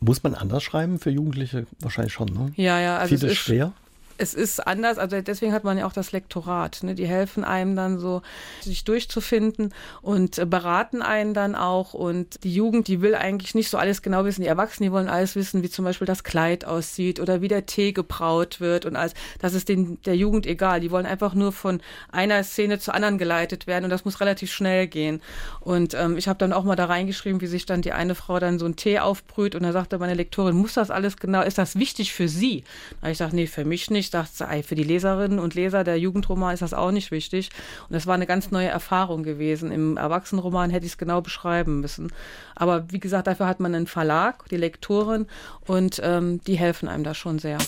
Muss 0.00 0.22
man 0.22 0.34
anders 0.34 0.62
schreiben 0.62 0.98
für 0.98 1.10
Jugendliche? 1.10 1.66
Wahrscheinlich 1.80 2.12
schon, 2.12 2.28
ne? 2.28 2.52
Ja, 2.56 2.80
ja. 2.80 2.98
Also 2.98 3.16
Vieles 3.16 3.36
schwer? 3.36 3.72
Es 4.20 4.34
ist 4.34 4.66
anders, 4.66 4.98
also 4.98 5.20
deswegen 5.20 5.52
hat 5.52 5.64
man 5.64 5.78
ja 5.78 5.86
auch 5.86 5.94
das 5.94 6.12
Lektorat. 6.12 6.82
Ne? 6.82 6.94
Die 6.94 7.06
helfen 7.06 7.42
einem 7.42 7.74
dann 7.74 7.98
so, 7.98 8.20
sich 8.60 8.84
durchzufinden 8.84 9.72
und 10.02 10.38
äh, 10.38 10.44
beraten 10.44 11.00
einen 11.00 11.32
dann 11.32 11.54
auch. 11.54 11.94
Und 11.94 12.44
die 12.44 12.52
Jugend, 12.52 12.86
die 12.88 13.00
will 13.00 13.14
eigentlich 13.14 13.54
nicht 13.54 13.70
so 13.70 13.78
alles 13.78 14.02
genau 14.02 14.26
wissen. 14.26 14.42
Die 14.42 14.46
Erwachsenen, 14.46 14.90
die 14.90 14.92
wollen 14.92 15.08
alles 15.08 15.36
wissen, 15.36 15.62
wie 15.62 15.70
zum 15.70 15.86
Beispiel 15.86 16.06
das 16.06 16.22
Kleid 16.22 16.66
aussieht 16.66 17.18
oder 17.18 17.40
wie 17.40 17.48
der 17.48 17.64
Tee 17.64 17.92
gebraut 17.92 18.60
wird 18.60 18.84
und 18.84 18.94
alles. 18.94 19.14
Das 19.38 19.54
ist 19.54 19.70
den, 19.70 20.00
der 20.02 20.16
Jugend 20.16 20.46
egal. 20.46 20.80
Die 20.80 20.90
wollen 20.90 21.06
einfach 21.06 21.32
nur 21.32 21.52
von 21.52 21.80
einer 22.12 22.44
Szene 22.44 22.78
zur 22.78 22.94
anderen 22.94 23.16
geleitet 23.16 23.66
werden 23.66 23.84
und 23.84 23.90
das 23.90 24.04
muss 24.04 24.20
relativ 24.20 24.52
schnell 24.52 24.86
gehen. 24.86 25.22
Und 25.60 25.94
ähm, 25.94 26.18
ich 26.18 26.28
habe 26.28 26.38
dann 26.38 26.52
auch 26.52 26.64
mal 26.64 26.76
da 26.76 26.84
reingeschrieben, 26.84 27.40
wie 27.40 27.46
sich 27.46 27.64
dann 27.64 27.80
die 27.80 27.92
eine 27.92 28.14
Frau 28.14 28.38
dann 28.38 28.58
so 28.58 28.66
einen 28.66 28.76
Tee 28.76 28.98
aufbrüht 28.98 29.54
und 29.54 29.62
da 29.62 29.72
sagte 29.72 29.98
meine 29.98 30.14
Lektorin, 30.14 30.56
muss 30.56 30.74
das 30.74 30.90
alles 30.90 31.16
genau, 31.16 31.40
ist 31.40 31.56
das 31.56 31.76
wichtig 31.76 32.12
für 32.12 32.28
sie? 32.28 32.64
Da 33.00 33.08
ich 33.08 33.14
gesagt, 33.14 33.32
nee, 33.32 33.46
für 33.46 33.64
mich 33.64 33.90
nicht 33.90 34.09
ich 34.10 34.28
dachte, 34.36 34.62
für 34.62 34.74
die 34.74 34.82
Leserinnen 34.82 35.38
und 35.38 35.54
Leser 35.54 35.84
der 35.84 35.98
Jugendroman 35.98 36.52
ist 36.52 36.62
das 36.62 36.74
auch 36.74 36.90
nicht 36.90 37.10
wichtig. 37.10 37.50
Und 37.88 37.94
das 37.94 38.06
war 38.06 38.14
eine 38.14 38.26
ganz 38.26 38.50
neue 38.50 38.68
Erfahrung 38.68 39.22
gewesen. 39.22 39.70
Im 39.70 39.96
Erwachsenenroman 39.96 40.70
hätte 40.70 40.86
ich 40.86 40.92
es 40.92 40.98
genau 40.98 41.20
beschreiben 41.20 41.80
müssen. 41.80 42.12
Aber 42.56 42.90
wie 42.90 43.00
gesagt, 43.00 43.28
dafür 43.28 43.46
hat 43.46 43.60
man 43.60 43.74
einen 43.74 43.86
Verlag, 43.86 44.48
die 44.48 44.56
Lektorin, 44.56 45.26
und 45.66 46.00
ähm, 46.02 46.40
die 46.44 46.58
helfen 46.58 46.88
einem 46.88 47.04
da 47.04 47.14
schon 47.14 47.38
sehr. 47.38 47.58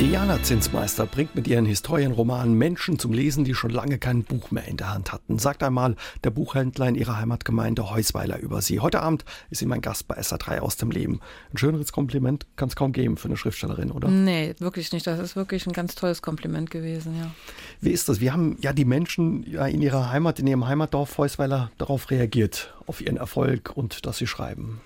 Diana 0.00 0.42
Zinsmeister 0.42 1.04
bringt 1.04 1.34
mit 1.34 1.46
ihren 1.46 1.66
Historienromanen 1.66 2.54
Menschen 2.54 2.98
zum 2.98 3.12
Lesen, 3.12 3.44
die 3.44 3.52
schon 3.54 3.68
lange 3.68 3.98
kein 3.98 4.24
Buch 4.24 4.50
mehr 4.50 4.66
in 4.66 4.78
der 4.78 4.94
Hand 4.94 5.12
hatten. 5.12 5.38
Sagt 5.38 5.62
einmal 5.62 5.94
der 6.24 6.30
Buchhändler 6.30 6.88
in 6.88 6.94
ihrer 6.94 7.18
Heimatgemeinde 7.18 7.90
Heusweiler 7.90 8.38
über 8.38 8.62
sie. 8.62 8.80
Heute 8.80 9.02
Abend 9.02 9.26
ist 9.50 9.58
sie 9.58 9.66
mein 9.66 9.82
Gast 9.82 10.08
bei 10.08 10.18
SA3 10.18 10.60
aus 10.60 10.78
dem 10.78 10.90
Leben. 10.90 11.20
Ein 11.52 11.58
schöneres 11.58 11.92
Kompliment 11.92 12.46
kann 12.56 12.70
es 12.70 12.76
kaum 12.76 12.92
geben 12.92 13.18
für 13.18 13.28
eine 13.28 13.36
Schriftstellerin, 13.36 13.90
oder? 13.90 14.08
Nee, 14.08 14.54
wirklich 14.58 14.90
nicht. 14.90 15.06
Das 15.06 15.20
ist 15.20 15.36
wirklich 15.36 15.66
ein 15.66 15.74
ganz 15.74 15.96
tolles 15.96 16.22
Kompliment 16.22 16.70
gewesen, 16.70 17.18
ja. 17.18 17.30
Wie 17.82 17.90
ist 17.90 18.08
das? 18.08 18.22
Wie 18.22 18.30
haben 18.30 18.56
ja 18.62 18.72
die 18.72 18.86
Menschen 18.86 19.44
ja 19.46 19.66
in 19.66 19.82
ihrer 19.82 20.10
Heimat, 20.10 20.38
in 20.38 20.46
ihrem 20.46 20.66
Heimatdorf 20.66 21.18
Heusweiler 21.18 21.72
darauf 21.76 22.10
reagiert, 22.10 22.72
auf 22.86 23.02
ihren 23.02 23.18
Erfolg 23.18 23.72
und 23.74 24.06
dass 24.06 24.16
sie 24.16 24.26
schreiben? 24.26 24.80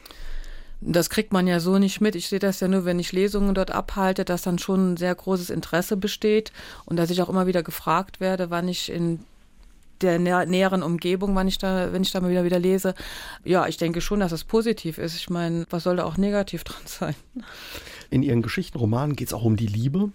Das 0.86 1.08
kriegt 1.08 1.32
man 1.32 1.46
ja 1.46 1.60
so 1.60 1.78
nicht 1.78 2.02
mit. 2.02 2.14
Ich 2.14 2.28
sehe 2.28 2.38
das 2.38 2.60
ja 2.60 2.68
nur, 2.68 2.84
wenn 2.84 2.98
ich 2.98 3.12
Lesungen 3.12 3.54
dort 3.54 3.70
abhalte, 3.70 4.24
dass 4.24 4.42
dann 4.42 4.58
schon 4.58 4.92
ein 4.92 4.96
sehr 4.98 5.14
großes 5.14 5.48
Interesse 5.48 5.96
besteht 5.96 6.52
und 6.84 6.96
dass 6.96 7.10
ich 7.10 7.22
auch 7.22 7.30
immer 7.30 7.46
wieder 7.46 7.62
gefragt 7.62 8.20
werde, 8.20 8.50
wann 8.50 8.68
ich 8.68 8.92
in 8.92 9.20
der 10.02 10.18
näheren 10.18 10.82
Umgebung, 10.82 11.34
wann 11.34 11.48
ich 11.48 11.56
da, 11.56 11.92
wenn 11.92 12.02
ich 12.02 12.10
da 12.10 12.20
mal 12.20 12.30
wieder 12.30 12.44
wieder 12.44 12.58
lese. 12.58 12.94
Ja, 13.44 13.66
ich 13.66 13.78
denke 13.78 14.00
schon, 14.02 14.20
dass 14.20 14.32
es 14.32 14.44
positiv 14.44 14.98
ist. 14.98 15.16
Ich 15.16 15.30
meine, 15.30 15.66
was 15.70 15.84
soll 15.84 15.96
da 15.96 16.04
auch 16.04 16.18
negativ 16.18 16.64
dran 16.64 16.82
sein? 16.84 17.14
In 18.10 18.22
Ihren 18.22 18.42
Geschichtenromanen 18.42 19.16
geht 19.16 19.28
es 19.28 19.34
auch 19.34 19.44
um 19.44 19.56
die 19.56 19.66
Liebe. 19.66 20.10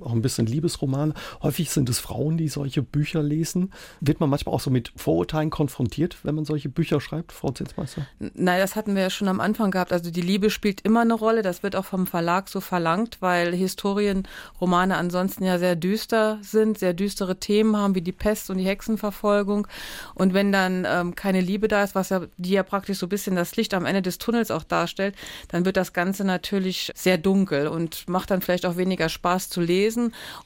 Auch 0.00 0.12
ein 0.12 0.22
bisschen 0.22 0.46
Liebesroman. 0.46 1.14
Häufig 1.42 1.70
sind 1.70 1.88
es 1.88 1.98
Frauen, 1.98 2.36
die 2.36 2.48
solche 2.48 2.82
Bücher 2.82 3.22
lesen. 3.22 3.72
Wird 4.00 4.20
man 4.20 4.30
manchmal 4.30 4.54
auch 4.54 4.60
so 4.60 4.70
mit 4.70 4.92
Vorurteilen 4.96 5.50
konfrontiert, 5.50 6.18
wenn 6.22 6.34
man 6.34 6.44
solche 6.44 6.68
Bücher 6.68 7.00
schreibt, 7.00 7.32
Frau 7.32 7.50
Zinsmeister? 7.50 8.06
Nein, 8.18 8.60
das 8.60 8.76
hatten 8.76 8.94
wir 8.94 9.02
ja 9.02 9.10
schon 9.10 9.28
am 9.28 9.40
Anfang 9.40 9.70
gehabt. 9.70 9.92
Also 9.92 10.10
die 10.10 10.20
Liebe 10.20 10.50
spielt 10.50 10.80
immer 10.82 11.00
eine 11.00 11.14
Rolle. 11.14 11.42
Das 11.42 11.62
wird 11.62 11.76
auch 11.76 11.84
vom 11.84 12.06
Verlag 12.06 12.48
so 12.48 12.60
verlangt, 12.60 13.18
weil 13.20 13.54
Historienromane 13.54 14.96
ansonsten 14.96 15.44
ja 15.44 15.58
sehr 15.58 15.76
düster 15.76 16.38
sind, 16.42 16.78
sehr 16.78 16.94
düstere 16.94 17.38
Themen 17.38 17.76
haben, 17.76 17.94
wie 17.94 18.02
die 18.02 18.12
Pest 18.12 18.50
und 18.50 18.58
die 18.58 18.64
Hexenverfolgung. 18.64 19.66
Und 20.14 20.34
wenn 20.34 20.52
dann 20.52 20.86
ähm, 20.88 21.14
keine 21.14 21.40
Liebe 21.40 21.68
da 21.68 21.82
ist, 21.84 21.94
was 21.94 22.08
ja, 22.08 22.22
die 22.36 22.50
ja 22.50 22.62
praktisch 22.62 22.98
so 22.98 23.06
ein 23.06 23.10
bisschen 23.10 23.36
das 23.36 23.56
Licht 23.56 23.74
am 23.74 23.86
Ende 23.86 24.02
des 24.02 24.18
Tunnels 24.18 24.50
auch 24.50 24.64
darstellt, 24.64 25.14
dann 25.48 25.64
wird 25.64 25.76
das 25.76 25.92
Ganze 25.92 26.24
natürlich 26.24 26.90
sehr 26.94 27.18
dunkel 27.18 27.68
und 27.68 28.08
macht 28.08 28.30
dann 28.30 28.42
vielleicht 28.42 28.66
auch 28.66 28.76
weniger 28.76 29.08
Spaß 29.08 29.48
zu 29.48 29.60
lesen. 29.60 29.91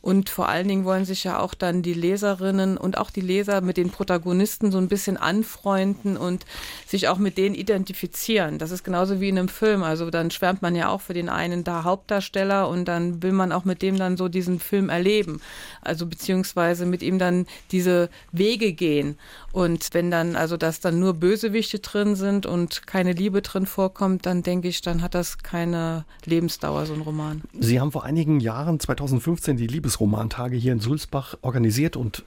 Und 0.00 0.30
vor 0.30 0.48
allen 0.48 0.68
Dingen 0.68 0.84
wollen 0.84 1.04
sich 1.04 1.24
ja 1.24 1.38
auch 1.38 1.54
dann 1.54 1.82
die 1.82 1.94
Leserinnen 1.94 2.76
und 2.76 2.98
auch 2.98 3.10
die 3.10 3.20
Leser 3.20 3.60
mit 3.60 3.76
den 3.76 3.90
Protagonisten 3.90 4.70
so 4.70 4.78
ein 4.78 4.88
bisschen 4.88 5.16
anfreunden 5.16 6.16
und 6.16 6.44
sich 6.86 7.08
auch 7.08 7.18
mit 7.18 7.38
denen 7.38 7.54
identifizieren. 7.54 8.58
Das 8.58 8.70
ist 8.70 8.84
genauso 8.84 9.20
wie 9.20 9.28
in 9.28 9.38
einem 9.38 9.48
Film. 9.48 9.82
Also 9.82 10.10
dann 10.10 10.30
schwärmt 10.30 10.62
man 10.62 10.74
ja 10.74 10.88
auch 10.88 11.00
für 11.00 11.14
den 11.14 11.28
einen 11.28 11.64
da 11.64 11.84
Hauptdarsteller 11.84 12.68
und 12.68 12.86
dann 12.86 13.22
will 13.22 13.32
man 13.32 13.52
auch 13.52 13.64
mit 13.64 13.82
dem 13.82 13.96
dann 13.96 14.16
so 14.16 14.28
diesen 14.28 14.60
Film 14.60 14.88
erleben. 14.88 15.40
Also 15.82 16.06
beziehungsweise 16.06 16.86
mit 16.86 17.02
ihm 17.02 17.18
dann 17.18 17.46
diese 17.70 18.08
Wege 18.32 18.72
gehen. 18.72 19.18
Und 19.52 19.88
wenn 19.92 20.10
dann, 20.10 20.36
also 20.36 20.56
dass 20.56 20.80
dann 20.80 21.00
nur 21.00 21.14
Bösewichte 21.14 21.78
drin 21.78 22.14
sind 22.14 22.44
und 22.44 22.86
keine 22.86 23.12
Liebe 23.12 23.40
drin 23.40 23.66
vorkommt, 23.66 24.26
dann 24.26 24.42
denke 24.42 24.68
ich, 24.68 24.82
dann 24.82 25.02
hat 25.02 25.14
das 25.14 25.38
keine 25.38 26.04
Lebensdauer, 26.24 26.86
so 26.86 26.92
ein 26.92 27.00
Roman. 27.00 27.42
Sie 27.58 27.80
haben 27.80 27.92
vor 27.92 28.04
einigen 28.04 28.40
Jahren, 28.40 28.80
2015, 29.26 29.56
die 29.56 29.66
Liebesromantage 29.66 30.56
hier 30.56 30.72
in 30.72 30.78
Sulzbach 30.78 31.36
organisiert 31.42 31.96
und 31.96 32.22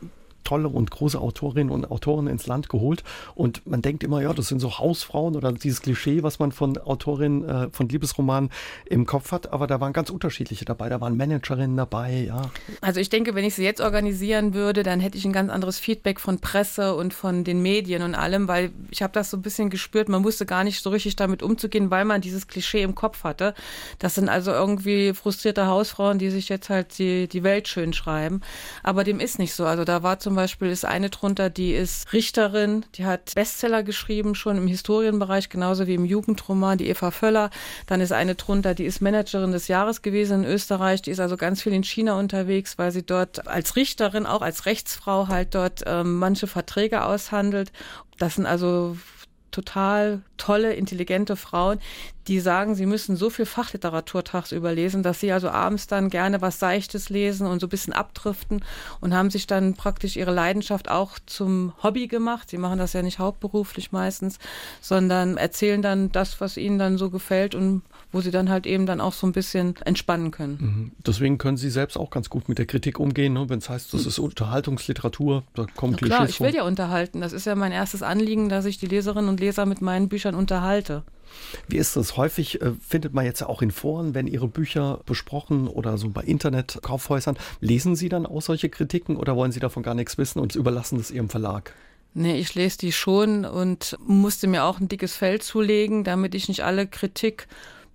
tolle 0.49 0.67
und 0.67 0.89
große 0.89 1.19
Autorinnen 1.19 1.71
und 1.71 1.91
Autoren 1.91 2.25
ins 2.25 2.47
Land 2.47 2.69
geholt. 2.69 3.03
Und 3.35 3.65
man 3.67 3.83
denkt 3.83 4.03
immer, 4.03 4.21
ja, 4.21 4.33
das 4.33 4.47
sind 4.47 4.59
so 4.59 4.79
Hausfrauen 4.79 5.35
oder 5.35 5.51
dieses 5.51 5.81
Klischee, 5.81 6.23
was 6.23 6.39
man 6.39 6.51
von 6.51 6.77
Autorinnen 6.77 7.47
äh, 7.47 7.69
von 7.71 7.87
Liebesromanen 7.87 8.49
im 8.85 9.05
Kopf 9.05 9.31
hat. 9.31 9.53
Aber 9.53 9.67
da 9.67 9.79
waren 9.79 9.93
ganz 9.93 10.09
unterschiedliche 10.09 10.65
dabei. 10.65 10.89
Da 10.89 10.99
waren 11.01 11.15
Managerinnen 11.17 11.77
dabei, 11.77 12.25
ja. 12.27 12.49
Also 12.81 12.99
ich 12.99 13.09
denke, 13.09 13.35
wenn 13.35 13.45
ich 13.45 13.53
sie 13.53 13.63
jetzt 13.63 13.79
organisieren 13.79 14.55
würde, 14.55 14.81
dann 14.81 14.99
hätte 14.99 15.19
ich 15.19 15.25
ein 15.25 15.33
ganz 15.33 15.51
anderes 15.51 15.77
Feedback 15.77 16.19
von 16.19 16.39
Presse 16.39 16.95
und 16.95 17.13
von 17.13 17.43
den 17.43 17.61
Medien 17.61 18.01
und 18.01 18.15
allem, 18.15 18.47
weil 18.47 18.71
ich 18.89 19.03
habe 19.03 19.13
das 19.13 19.29
so 19.29 19.37
ein 19.37 19.43
bisschen 19.43 19.69
gespürt, 19.69 20.09
man 20.09 20.23
wusste 20.23 20.47
gar 20.47 20.63
nicht 20.63 20.81
so 20.81 20.89
richtig 20.89 21.15
damit 21.15 21.43
umzugehen, 21.43 21.91
weil 21.91 22.05
man 22.05 22.21
dieses 22.21 22.47
Klischee 22.47 22.81
im 22.81 22.95
Kopf 22.95 23.23
hatte. 23.23 23.53
Das 23.99 24.15
sind 24.15 24.29
also 24.29 24.51
irgendwie 24.51 25.13
frustrierte 25.13 25.67
Hausfrauen, 25.67 26.17
die 26.17 26.31
sich 26.31 26.49
jetzt 26.49 26.69
halt 26.69 26.97
die, 26.97 27.27
die 27.27 27.43
Welt 27.43 27.67
schön 27.67 27.93
schreiben. 27.93 28.41
Aber 28.81 29.03
dem 29.03 29.19
ist 29.19 29.37
nicht 29.37 29.53
so. 29.53 29.65
Also 29.65 29.83
da 29.83 30.01
war 30.01 30.17
zum 30.17 30.38
Beispiel 30.39 30.69
ist 30.69 30.85
eine 30.85 31.09
drunter, 31.09 31.49
die 31.49 31.73
ist 31.73 32.13
Richterin, 32.13 32.85
die 32.95 33.05
hat 33.05 33.35
Bestseller 33.35 33.83
geschrieben, 33.83 34.35
schon 34.35 34.57
im 34.57 34.67
Historienbereich, 34.67 35.49
genauso 35.49 35.85
wie 35.85 35.95
im 35.95 36.05
Jugendroman, 36.05 36.77
die 36.77 36.87
Eva 36.87 37.11
Völler. 37.11 37.49
Dann 37.87 37.99
ist 37.99 38.13
eine 38.13 38.35
drunter, 38.35 38.73
die 38.73 38.85
ist 38.85 39.01
Managerin 39.01 39.51
des 39.51 39.67
Jahres 39.67 40.01
gewesen 40.01 40.43
in 40.43 40.49
Österreich, 40.49 41.01
die 41.01 41.11
ist 41.11 41.19
also 41.19 41.35
ganz 41.35 41.61
viel 41.61 41.73
in 41.73 41.83
China 41.83 42.17
unterwegs, 42.17 42.77
weil 42.77 42.91
sie 42.91 43.05
dort 43.05 43.47
als 43.47 43.75
Richterin, 43.75 44.25
auch 44.25 44.41
als 44.41 44.65
Rechtsfrau 44.65 45.27
halt 45.27 45.55
dort 45.55 45.83
ähm, 45.85 46.17
manche 46.19 46.47
Verträge 46.47 47.03
aushandelt. 47.03 47.73
Das 48.17 48.35
sind 48.35 48.45
also 48.45 48.95
total 49.51 50.21
tolle, 50.37 50.73
intelligente 50.73 51.35
Frauen, 51.35 51.79
die 52.29 52.39
sagen, 52.39 52.75
sie 52.75 52.85
müssen 52.85 53.15
so 53.15 53.31
viel 53.31 53.45
Fachliteratur 53.45 54.23
tagsüber 54.23 54.71
lesen, 54.71 55.01
dass 55.01 55.19
sie 55.19 55.31
also 55.31 55.49
abends 55.49 55.87
dann 55.87 56.09
gerne 56.09 56.41
was 56.41 56.59
Seichtes 56.59 57.09
lesen 57.09 57.47
und 57.47 57.59
so 57.59 57.65
ein 57.65 57.71
bisschen 57.71 57.91
abdriften 57.91 58.63
und 59.01 59.15
haben 59.15 59.31
sich 59.31 59.47
dann 59.47 59.73
praktisch 59.73 60.15
ihre 60.15 60.31
Leidenschaft 60.31 60.91
auch 60.91 61.17
zum 61.25 61.73
Hobby 61.81 62.07
gemacht. 62.07 62.51
Sie 62.51 62.59
machen 62.59 62.77
das 62.77 62.93
ja 62.93 63.01
nicht 63.01 63.17
hauptberuflich 63.17 63.91
meistens, 63.91 64.37
sondern 64.79 65.37
erzählen 65.37 65.81
dann 65.81 66.11
das, 66.11 66.39
was 66.39 66.57
ihnen 66.57 66.77
dann 66.77 66.99
so 66.99 67.09
gefällt 67.09 67.55
und 67.55 67.81
wo 68.11 68.21
sie 68.21 68.31
dann 68.31 68.49
halt 68.49 68.67
eben 68.67 68.85
dann 68.85 69.01
auch 69.01 69.13
so 69.13 69.25
ein 69.25 69.31
bisschen 69.31 69.75
entspannen 69.85 70.29
können. 70.29 70.57
Mhm. 70.59 70.91
Deswegen 71.05 71.39
können 71.39 71.57
Sie 71.57 71.71
selbst 71.71 71.97
auch 71.97 72.11
ganz 72.11 72.29
gut 72.29 72.47
mit 72.47 72.59
der 72.59 72.67
Kritik 72.67 72.99
umgehen, 72.99 73.33
ne? 73.33 73.49
wenn 73.49 73.57
es 73.57 73.69
heißt, 73.69 73.91
das 73.93 74.05
ist 74.05 74.19
Unterhaltungsliteratur, 74.19 75.43
da 75.55 75.65
kommen 75.75 75.95
Klischees 75.95 76.15
Klar, 76.15 76.29
ich 76.29 76.39
will 76.39 76.53
ja 76.53 76.63
unterhalten. 76.63 77.21
Das 77.21 77.33
ist 77.33 77.45
ja 77.45 77.55
mein 77.55 77.71
erstes 77.71 78.03
Anliegen, 78.03 78.49
dass 78.49 78.65
ich 78.65 78.77
die 78.77 78.87
Leserinnen 78.87 79.29
und 79.29 79.39
Leser 79.39 79.65
mit 79.65 79.81
meinen 79.81 80.09
Büchern 80.09 80.35
unterhalte. 80.35 81.03
Wie 81.67 81.77
ist 81.77 81.95
das? 81.95 82.17
Häufig 82.17 82.61
äh, 82.61 82.71
findet 82.87 83.13
man 83.13 83.25
jetzt 83.25 83.41
ja 83.41 83.47
auch 83.47 83.61
in 83.61 83.71
Foren, 83.71 84.13
wenn 84.13 84.27
Ihre 84.27 84.47
Bücher 84.47 85.01
besprochen 85.05 85.67
oder 85.67 85.97
so 85.97 86.09
bei 86.09 86.21
Internetkaufhäusern, 86.21 87.37
lesen 87.59 87.95
Sie 87.95 88.09
dann 88.09 88.25
auch 88.25 88.41
solche 88.41 88.69
Kritiken 88.69 89.15
oder 89.15 89.35
wollen 89.35 89.51
Sie 89.51 89.59
davon 89.59 89.83
gar 89.83 89.95
nichts 89.95 90.17
wissen 90.17 90.39
und 90.39 90.55
überlassen 90.55 90.97
das 90.97 91.11
Ihrem 91.11 91.29
Verlag? 91.29 91.73
Nee, 92.13 92.39
ich 92.39 92.55
lese 92.55 92.79
die 92.79 92.91
schon 92.91 93.45
und 93.45 93.97
musste 94.05 94.47
mir 94.47 94.63
auch 94.63 94.79
ein 94.79 94.87
dickes 94.87 95.15
Feld 95.15 95.43
zulegen, 95.43 96.03
damit 96.03 96.33
ich 96.33 96.47
nicht 96.47 96.63
alle 96.63 96.87
Kritik 96.87 97.47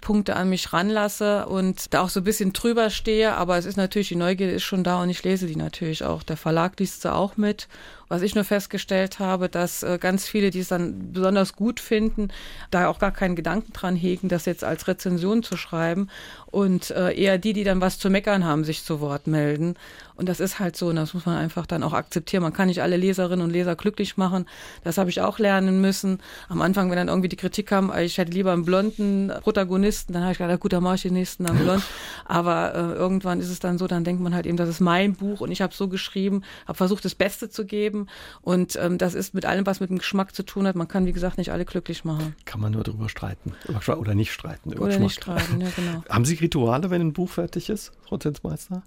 Punkte 0.05 0.37
an 0.37 0.51
mich 0.51 0.73
ranlasse 0.73 1.47
und 1.47 1.93
da 1.95 2.03
auch 2.03 2.11
so 2.11 2.21
ein 2.21 2.25
bisschen 2.25 2.53
drüber 2.53 2.91
stehe. 2.91 3.35
Aber 3.35 3.57
es 3.57 3.65
ist 3.65 3.77
natürlich, 3.77 4.09
die 4.09 4.17
Neugierde 4.17 4.53
ist 4.53 4.63
schon 4.63 4.85
da 4.85 5.03
und 5.03 5.09
ich 5.09 5.25
lese 5.25 5.47
die 5.47 5.57
natürlich 5.57 6.05
auch. 6.05 6.23
Der 6.23 6.37
Verlag 6.37 6.79
liest 6.79 7.03
sie 7.03 7.13
auch 7.13 7.37
mit. 7.37 7.67
Was 8.09 8.23
ich 8.23 8.35
nur 8.35 8.45
festgestellt 8.45 9.19
habe, 9.19 9.49
dass 9.49 9.83
äh, 9.83 9.99
ganz 9.99 10.27
viele, 10.27 10.51
die 10.51 10.61
es 10.61 10.69
dann 10.69 11.13
besonders 11.13 11.55
gut 11.55 11.81
finden, 11.81 12.29
da 12.71 12.89
auch 12.89 12.99
gar 12.99 13.13
keinen 13.13 13.37
Gedanken 13.37 13.73
dran 13.73 13.97
hegen, 13.97 14.29
das 14.29 14.45
jetzt 14.45 14.65
als 14.65 14.89
Rezension 14.89 15.43
zu 15.43 15.57
schreiben. 15.57 16.09
Und 16.47 16.91
äh, 16.91 17.13
eher 17.13 17.39
die, 17.39 17.53
die 17.53 17.65
dann 17.65 17.81
was 17.81 17.99
zu 17.99 18.11
meckern 18.11 18.45
haben, 18.45 18.65
sich 18.65 18.85
zu 18.85 19.01
Wort 19.01 19.27
melden. 19.27 19.75
Und 20.17 20.29
das 20.29 20.39
ist 20.39 20.61
halt 20.61 20.77
so, 20.77 20.89
und 20.89 20.97
das 20.97 21.13
muss 21.13 21.27
man 21.27 21.37
einfach 21.37 21.67
dann 21.67 21.83
auch 21.83 21.93
akzeptieren. 21.93 22.43
Man 22.43 22.53
kann 22.53 22.69
nicht 22.69 22.83
alle 22.83 22.97
Leserinnen 22.97 23.45
und 23.45 23.51
Leser 23.51 23.75
glücklich 23.75 24.17
machen. 24.17 24.47
Das 24.85 24.97
habe 24.97 25.11
ich 25.11 25.21
auch 25.21 25.41
lernen 25.41 25.81
müssen. 25.81 26.21
Am 26.49 26.63
Anfang, 26.63 26.89
wenn 26.91 26.97
dann 26.97 27.09
irgendwie 27.09 27.29
die 27.29 27.37
Kritik 27.37 27.67
kam, 27.67 27.93
ich 27.99 28.19
hätte 28.19 28.31
lieber 28.31 28.53
einen 28.53 28.65
blonden 28.65 29.33
Protagonisten, 29.41 30.13
dann 30.13 30.23
habe 30.23 30.33
ich 30.33 30.39
gedacht, 30.39 30.61
gut, 30.61 30.73
dann 30.73 30.85
mache 30.85 30.95
ich 30.97 31.03
den 31.03 31.15
nächsten 31.15 31.45
dann 31.45 31.59
blond. 31.59 31.83
Aber 32.25 32.75
äh, 32.75 32.95
irgendwann 32.95 33.41
ist 33.41 33.51
es 33.51 33.59
dann 33.59 33.77
so, 33.77 33.89
dann 33.89 34.05
denkt 34.05 34.23
man 34.23 34.35
halt 34.35 34.47
eben, 34.47 34.57
das 34.57 34.69
ist 34.69 34.81
mein 34.81 35.15
Buch 35.15 35.41
und 35.41 35.51
ich 35.51 35.61
habe 35.61 35.75
so 35.75 35.89
geschrieben, 35.89 36.43
habe 36.69 36.77
versucht, 36.77 37.05
das 37.05 37.17
Beste 37.17 37.51
zu 37.51 37.67
geben. 37.67 38.04
Und 38.43 38.77
ähm, 38.77 38.99
das 38.99 39.15
ist 39.15 39.35
mit 39.35 39.47
allem, 39.47 39.67
was 39.67 39.81
mit 39.81 39.91
dem 39.91 39.99
Geschmack 39.99 40.35
zu 40.35 40.43
tun 40.45 40.67
hat. 40.67 40.77
Man 40.77 40.89
kann, 40.89 41.07
wie 41.07 41.13
gesagt, 41.13 41.39
nicht 41.39 41.53
alle 41.53 41.65
glücklich 41.65 42.05
machen. 42.05 42.35
Kann 42.45 42.61
man 42.61 42.73
nur 42.73 42.85
darüber 42.85 43.09
streiten. 43.09 43.53
Oder 43.89 44.15
nicht 44.15 44.33
streiten. 44.33 44.73
Oder 44.73 44.87
Geschmack. 44.87 45.01
nicht 45.01 45.15
streiten, 45.15 45.61
ja, 45.61 45.69
genau. 45.75 46.03
Haben 46.09 46.25
Sie 46.25 46.35
Rituale, 46.35 46.91
wenn 46.91 47.01
ein 47.01 47.13
Buch 47.13 47.31
fertig 47.31 47.69
ist, 47.71 47.93
Frau 48.07 48.17
Zinsmeister? 48.17 48.83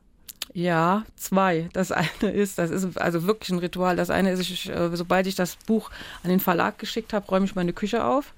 Ja, 0.53 1.03
zwei. 1.15 1.69
Das 1.73 1.91
eine 1.91 2.31
ist, 2.31 2.57
das 2.57 2.71
ist 2.71 2.99
also 2.99 3.23
wirklich 3.27 3.51
ein 3.51 3.59
Ritual. 3.59 3.95
Das 3.95 4.09
eine 4.09 4.31
ist, 4.31 4.39
ich, 4.39 4.69
äh, 4.69 4.89
sobald 4.95 5.27
ich 5.27 5.35
das 5.35 5.55
Buch 5.55 5.91
an 6.23 6.29
den 6.29 6.39
Verlag 6.39 6.79
geschickt 6.79 7.13
habe, 7.13 7.27
räume 7.27 7.45
ich 7.45 7.55
meine 7.55 7.73
Küche 7.73 8.03
auf. 8.03 8.33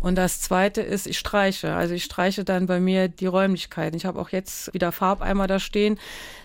Und 0.00 0.16
das 0.16 0.40
zweite 0.40 0.80
ist, 0.80 1.06
ich 1.06 1.18
streiche. 1.18 1.74
Also 1.74 1.94
ich 1.94 2.04
streiche 2.04 2.44
dann 2.44 2.66
bei 2.66 2.78
mir 2.80 3.08
die 3.08 3.26
Räumlichkeiten. 3.26 3.96
Ich 3.96 4.04
habe 4.04 4.20
auch 4.20 4.28
jetzt 4.30 4.72
wieder 4.72 4.92
Farbeimer 4.92 5.46
da 5.46 5.58
stehen. 5.58 5.98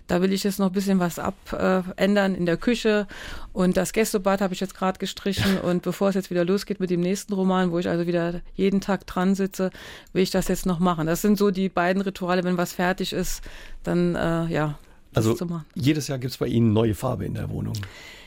Da 0.07 0.21
will 0.21 0.33
ich 0.33 0.43
jetzt 0.43 0.59
noch 0.59 0.67
ein 0.67 0.71
bisschen 0.73 0.99
was 0.99 1.19
abändern 1.19 2.33
äh, 2.33 2.37
in 2.37 2.45
der 2.45 2.57
Küche. 2.57 3.07
Und 3.53 3.77
das 3.77 3.93
Gästebad 3.93 4.41
habe 4.41 4.53
ich 4.53 4.59
jetzt 4.59 4.75
gerade 4.75 4.97
gestrichen. 4.97 5.59
Und 5.59 5.83
bevor 5.83 6.09
es 6.09 6.15
jetzt 6.15 6.31
wieder 6.31 6.45
losgeht 6.45 6.79
mit 6.79 6.89
dem 6.89 7.01
nächsten 7.01 7.33
Roman, 7.33 7.71
wo 7.71 7.79
ich 7.79 7.87
also 7.87 8.07
wieder 8.07 8.41
jeden 8.55 8.81
Tag 8.81 9.05
dran 9.05 9.35
sitze, 9.35 9.69
will 10.13 10.23
ich 10.23 10.31
das 10.31 10.47
jetzt 10.47 10.65
noch 10.65 10.79
machen. 10.79 11.05
Das 11.05 11.21
sind 11.21 11.37
so 11.37 11.51
die 11.51 11.69
beiden 11.69 12.01
Rituale. 12.01 12.43
Wenn 12.43 12.57
was 12.57 12.73
fertig 12.73 13.13
ist, 13.13 13.43
dann 13.83 14.15
äh, 14.15 14.45
ja. 14.47 14.79
Also 15.13 15.37
jedes 15.75 16.07
Jahr 16.07 16.17
gibt 16.17 16.31
es 16.31 16.37
bei 16.37 16.47
Ihnen 16.47 16.73
neue 16.73 16.95
Farbe 16.95 17.25
in 17.25 17.35
der 17.35 17.49
Wohnung. 17.51 17.75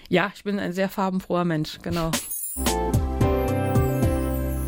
Ja, 0.08 0.30
ich 0.32 0.44
bin 0.44 0.60
ein 0.60 0.72
sehr 0.72 0.88
farbenfroher 0.88 1.44
Mensch, 1.44 1.78
genau. 1.82 2.12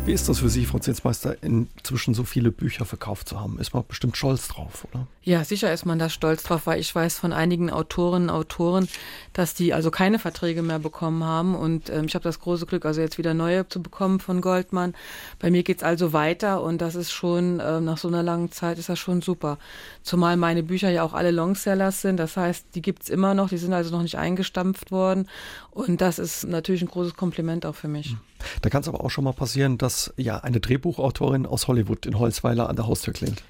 Wie 0.09 0.13
ist 0.13 0.27
das 0.27 0.39
für 0.39 0.49
Sie, 0.49 0.65
Frau 0.65 0.79
Zinsmeister, 0.79 1.35
inzwischen 1.43 2.15
so 2.15 2.23
viele 2.23 2.49
Bücher 2.49 2.83
verkauft 2.83 3.29
zu 3.29 3.39
haben? 3.39 3.59
Ist 3.59 3.75
man 3.75 3.83
bestimmt 3.87 4.17
stolz 4.17 4.47
drauf, 4.47 4.87
oder? 4.89 5.05
Ja, 5.21 5.43
sicher 5.43 5.71
ist 5.71 5.85
man 5.85 5.99
da 5.99 6.09
stolz 6.09 6.41
drauf, 6.41 6.65
weil 6.65 6.79
ich 6.79 6.95
weiß 6.95 7.19
von 7.19 7.31
einigen 7.31 7.69
Autorinnen 7.69 8.31
und 8.31 8.35
Autoren, 8.35 8.87
dass 9.33 9.53
die 9.53 9.71
also 9.71 9.91
keine 9.91 10.17
Verträge 10.17 10.63
mehr 10.63 10.79
bekommen 10.79 11.23
haben. 11.23 11.53
Und 11.53 11.91
ähm, 11.91 12.05
ich 12.05 12.15
habe 12.15 12.23
das 12.23 12.39
große 12.39 12.65
Glück, 12.65 12.85
also 12.85 13.01
jetzt 13.01 13.19
wieder 13.19 13.35
neue 13.35 13.69
zu 13.69 13.83
bekommen 13.83 14.19
von 14.19 14.41
Goldmann. 14.41 14.95
Bei 15.37 15.51
mir 15.51 15.61
geht 15.61 15.77
es 15.77 15.83
also 15.83 16.11
weiter 16.11 16.63
und 16.63 16.81
das 16.81 16.95
ist 16.95 17.11
schon, 17.11 17.59
äh, 17.59 17.79
nach 17.79 17.99
so 17.99 18.07
einer 18.07 18.23
langen 18.23 18.51
Zeit 18.51 18.79
ist 18.79 18.89
das 18.89 18.97
schon 18.97 19.21
super. 19.21 19.59
Zumal 20.01 20.37
meine 20.37 20.63
Bücher 20.63 20.89
ja 20.89 21.03
auch 21.03 21.13
alle 21.13 21.29
Longsellers 21.29 22.01
sind. 22.01 22.17
Das 22.17 22.35
heißt, 22.35 22.65
die 22.73 22.81
gibt 22.81 23.03
es 23.03 23.09
immer 23.09 23.35
noch, 23.35 23.49
die 23.49 23.59
sind 23.59 23.73
also 23.73 23.95
noch 23.95 24.01
nicht 24.01 24.17
eingestampft 24.17 24.89
worden. 24.89 25.29
Und 25.69 26.01
das 26.01 26.17
ist 26.17 26.47
natürlich 26.47 26.81
ein 26.81 26.87
großes 26.87 27.13
Kompliment 27.13 27.63
auch 27.67 27.75
für 27.75 27.87
mich. 27.87 28.15
Da 28.61 28.69
kann 28.69 28.81
es 28.81 28.87
aber 28.87 29.03
auch 29.03 29.09
schon 29.09 29.23
mal 29.23 29.33
passieren, 29.33 29.77
dass 29.77 30.13
ja 30.17 30.37
eine 30.37 30.59
Drehbuchautorin 30.59 31.45
aus 31.45 31.67
Hollywood 31.67 32.05
in 32.05 32.19
Holzweiler 32.19 32.69
an 32.69 32.75
der 32.75 32.87
Haustür 32.87 33.13
klingt. 33.13 33.43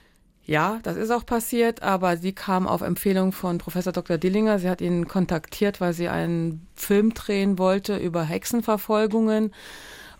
Ja, 0.45 0.79
das 0.81 0.97
ist 0.97 1.11
auch 1.11 1.27
passiert, 1.27 1.83
aber 1.83 2.17
sie 2.17 2.33
kam 2.33 2.67
auf 2.67 2.81
Empfehlung 2.81 3.33
von 3.33 3.59
Professor 3.59 3.93
Dr. 3.93 4.17
Dillinger. 4.17 4.57
Sie 4.57 4.67
hat 4.67 4.81
ihn 4.81 5.07
kontaktiert, 5.07 5.79
weil 5.79 5.93
sie 5.93 6.09
einen 6.09 6.65
Film 6.73 7.13
drehen 7.13 7.59
wollte 7.59 7.97
über 7.97 8.23
Hexenverfolgungen. 8.23 9.53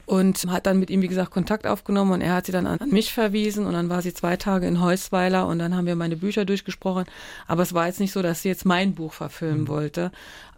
Und 0.10 0.48
hat 0.48 0.66
dann 0.66 0.80
mit 0.80 0.90
ihm, 0.90 1.04
wie 1.04 1.08
gesagt, 1.08 1.30
Kontakt 1.30 1.68
aufgenommen 1.68 2.14
und 2.14 2.22
er 2.22 2.34
hat 2.34 2.48
sie 2.48 2.52
dann 2.52 2.66
an 2.66 2.80
mich 2.90 3.14
verwiesen 3.14 3.68
und 3.68 3.74
dann 3.74 3.90
war 3.90 4.02
sie 4.02 4.12
zwei 4.12 4.38
Tage 4.38 4.66
in 4.66 4.82
Heusweiler 4.82 5.46
und 5.46 5.60
dann 5.60 5.76
haben 5.76 5.86
wir 5.86 5.96
meine 5.96 6.16
Bücher 6.16 6.46
durchgesprochen. 6.46 7.06
Aber 7.48 7.62
es 7.62 7.76
war 7.76 7.86
jetzt 7.86 8.00
nicht 8.00 8.12
so, 8.12 8.24
dass 8.24 8.42
sie 8.42 8.50
jetzt 8.50 8.66
mein 8.66 8.96
Buch 8.96 9.14
verfilmen 9.14 9.62
mhm. 9.62 9.68
wollte. 9.68 10.12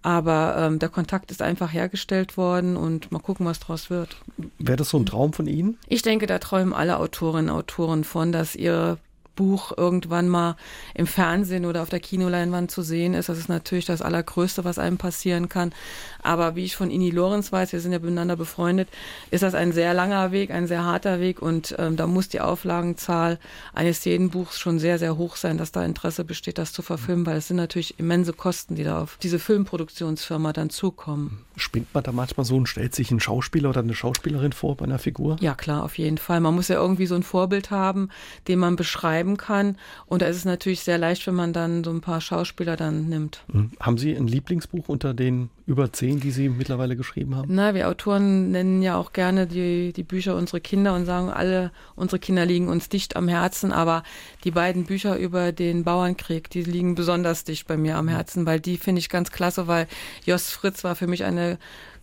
Aber 0.04 0.56
ähm, 0.58 0.80
der 0.80 0.88
Kontakt 0.88 1.32
ist 1.32 1.42
einfach 1.42 1.74
hergestellt 1.74 2.38
worden 2.38 2.78
und 2.78 3.12
mal 3.12 3.20
gucken, 3.20 3.46
was 3.46 3.60
draus 3.60 3.90
wird. 3.90 4.16
Wäre 4.58 4.78
das 4.78 4.90
so 4.90 4.98
ein 4.98 5.06
Traum 5.06 5.34
von 5.34 5.48
Ihnen? 5.48 5.78
Ich 5.90 6.02
denke, 6.02 6.28
da 6.28 6.40
träumen 6.40 6.74
alle 6.74 6.98
Autorinnen 6.98 7.50
und 7.50 7.58
Autoren 7.58 8.06
von, 8.06 8.32
dass 8.32 8.56
ihre 8.56 9.00
Buch 9.36 9.72
irgendwann 9.76 10.30
mal 10.30 10.56
im 10.94 11.08
Fernsehen 11.08 11.66
oder 11.66 11.82
auf 11.82 11.90
der 11.90 12.00
Kinoleinwand 12.00 12.72
zu 12.72 12.82
sehen 12.82 13.14
ist. 13.14 13.30
Das 13.30 13.38
ist 13.38 13.50
natürlich 13.50 13.86
das 13.86 14.02
Allergrößte, 14.02 14.64
was 14.64 14.80
einem 14.80 14.98
passieren 14.98 15.50
kann. 15.50 15.74
Aber 16.22 16.56
wie 16.56 16.66
ich 16.66 16.76
von 16.76 16.92
Ini 16.92 17.10
Lorenz 17.10 17.52
weiß, 17.52 17.74
wir 17.74 17.80
sind 17.80 17.92
ja 17.92 18.00
miteinander 18.00 18.36
befreundet, 18.36 18.90
ist 19.32 19.44
das 19.44 19.56
ein 19.56 19.72
sehr 19.72 19.94
langer 19.94 20.32
Weg, 20.32 20.52
ein 20.52 20.68
sehr 20.68 20.84
harter 20.84 21.20
Weg 21.20 21.42
und 21.42 21.76
ähm, 21.80 21.96
da 21.96 22.08
muss 22.08 22.30
die 22.30 22.42
Auflagenzahl 22.42 23.40
eines 23.74 24.04
jeden 24.06 24.30
Buchs 24.30 24.60
schon 24.60 24.80
sehr, 24.80 25.00
sehr 25.00 25.18
hoch 25.18 25.36
sein, 25.36 25.58
dass 25.58 25.72
da 25.72 25.84
Interesse 25.84 26.24
besteht, 26.24 26.58
das 26.58 26.74
zu 26.74 26.82
verfilmen, 26.82 27.26
weil 27.26 27.38
es 27.38 27.48
sind 27.48 27.58
natürlich 27.58 28.00
immense 28.00 28.34
Kosten, 28.34 28.76
die 28.76 28.84
da 28.84 29.02
auf 29.02 29.18
diese 29.24 29.40
Filmproduktionsfirma 29.40 30.54
dann 30.54 30.70
zukommen. 30.70 31.46
Spinnt 31.56 31.94
man 31.94 32.04
da 32.04 32.12
manchmal 32.12 32.46
so 32.46 32.56
und 32.56 32.68
stellt 32.68 32.96
sich 32.96 33.12
einen 33.12 33.20
Schauspieler 33.20 33.70
oder 33.70 33.82
eine 33.82 33.94
Schauspielerin 33.94 34.54
vor 34.54 34.78
bei 34.78 34.86
einer 34.86 35.00
Figur? 35.00 35.38
Ja, 35.42 35.54
klar, 35.54 35.84
auf 35.84 35.98
jeden 35.98 36.18
Fall. 36.18 36.40
Man 36.40 36.56
muss 36.56 36.68
ja 36.68 36.76
irgendwie 36.76 37.06
so 37.06 37.16
ein 37.16 37.24
Vorbild 37.24 37.72
haben, 37.72 38.10
den 38.48 38.60
man 38.60 38.76
beschreiben 39.22 39.38
kann. 39.38 39.78
Und 40.06 40.22
da 40.22 40.28
ist 40.28 40.38
es 40.38 40.46
natürlich 40.46 40.82
sehr 40.82 40.98
leicht, 40.98 41.26
wenn 41.28 41.36
man 41.36 41.54
dann 41.54 41.84
so 41.84 41.92
ein 41.92 42.02
paar 42.02 42.22
Schauspieler 42.22 42.76
dann 42.76 43.08
nimmt. 43.10 43.44
Mhm. 43.52 43.72
Haben 43.80 43.98
Sie 43.98 44.14
ein 44.14 44.28
Lieblingsbuch 44.28 44.90
unter 44.90 45.14
den 45.14 45.50
über 45.66 45.94
zehn, 45.94 46.20
die 46.20 46.32
Sie 46.32 46.50
mittlerweile 46.50 46.96
geschrieben 46.96 47.36
haben? 47.36 47.54
Na, 47.54 47.74
wir 47.74 47.88
Autoren 47.88 48.52
nennen 48.52 48.82
ja 48.82 48.98
auch 48.98 49.14
gerne 49.14 49.48
die, 49.48 49.94
die 49.94 50.04
Bücher 50.04 50.36
unsere 50.36 50.60
Kinder 50.60 50.94
und 50.96 51.06
sagen, 51.06 51.30
alle 51.30 51.72
unsere 51.96 52.20
Kinder 52.20 52.46
liegen 52.46 52.68
uns 52.68 52.90
dicht 52.90 53.16
am 53.16 53.28
Herzen. 53.28 53.72
Aber 53.72 54.04
die 54.44 54.52
beiden 54.52 54.86
Bücher 54.86 55.18
über 55.18 55.52
den 55.52 55.84
Bauernkrieg, 55.84 56.50
die 56.50 56.64
liegen 56.64 56.96
besonders 56.96 57.44
dicht 57.44 57.68
bei 57.68 57.78
mir 57.78 57.98
am 57.98 58.08
Herzen, 58.08 58.46
weil 58.46 58.60
die 58.60 58.78
finde 58.78 59.00
ich 59.00 59.10
ganz 59.10 59.32
klasse, 59.32 59.68
weil 59.68 59.88
Jos 60.26 60.50
Fritz 60.50 60.84
war 60.84 60.96
für 60.96 61.08
mich 61.08 61.24
eine 61.24 61.58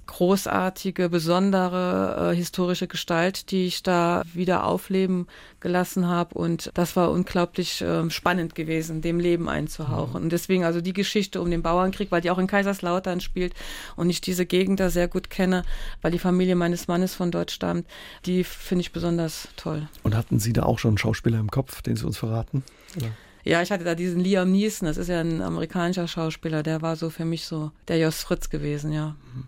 großartige, 0.08 1.08
besondere 1.10 2.32
äh, 2.32 2.36
historische 2.36 2.88
Gestalt, 2.88 3.50
die 3.50 3.66
ich 3.66 3.82
da 3.82 4.24
wieder 4.32 4.64
aufleben 4.64 5.28
gelassen 5.60 6.08
habe. 6.08 6.36
Und 6.36 6.70
das 6.74 6.96
war 6.96 7.10
unglaublich 7.10 7.82
äh, 7.82 8.10
spannend 8.10 8.54
gewesen, 8.54 9.02
dem 9.02 9.20
Leben 9.20 9.48
einzuhauchen. 9.48 10.20
Mhm. 10.20 10.24
Und 10.24 10.32
deswegen 10.32 10.64
also 10.64 10.80
die 10.80 10.94
Geschichte 10.94 11.40
um 11.40 11.50
den 11.50 11.62
Bauernkrieg, 11.62 12.10
weil 12.10 12.22
die 12.22 12.30
auch 12.30 12.38
in 12.38 12.46
Kaiserslautern 12.46 13.20
spielt 13.20 13.54
und 13.96 14.10
ich 14.10 14.20
diese 14.20 14.46
Gegend 14.46 14.80
da 14.80 14.90
sehr 14.90 15.08
gut 15.08 15.30
kenne, 15.30 15.62
weil 16.02 16.10
die 16.10 16.18
Familie 16.18 16.56
meines 16.56 16.88
Mannes 16.88 17.14
von 17.14 17.30
dort 17.30 17.50
stammt, 17.50 17.86
die 18.24 18.44
finde 18.44 18.80
ich 18.80 18.92
besonders 18.92 19.48
toll. 19.56 19.88
Und 20.02 20.16
hatten 20.16 20.40
Sie 20.40 20.54
da 20.54 20.62
auch 20.62 20.78
schon 20.78 20.92
einen 20.92 20.98
Schauspieler 20.98 21.38
im 21.38 21.50
Kopf, 21.50 21.82
den 21.82 21.96
Sie 21.96 22.06
uns 22.06 22.16
verraten? 22.16 22.64
Oder? 22.96 23.10
Ja, 23.44 23.62
ich 23.62 23.70
hatte 23.70 23.84
da 23.84 23.94
diesen 23.94 24.20
Liam 24.20 24.50
Neeson, 24.50 24.86
das 24.86 24.96
ist 24.96 25.08
ja 25.08 25.20
ein 25.20 25.42
amerikanischer 25.42 26.08
Schauspieler, 26.08 26.62
der 26.62 26.82
war 26.82 26.96
so 26.96 27.08
für 27.08 27.24
mich 27.24 27.44
so 27.44 27.70
der 27.88 27.98
Jos 27.98 28.22
Fritz 28.22 28.50
gewesen, 28.50 28.92
ja. 28.92 29.16
Mhm. 29.34 29.44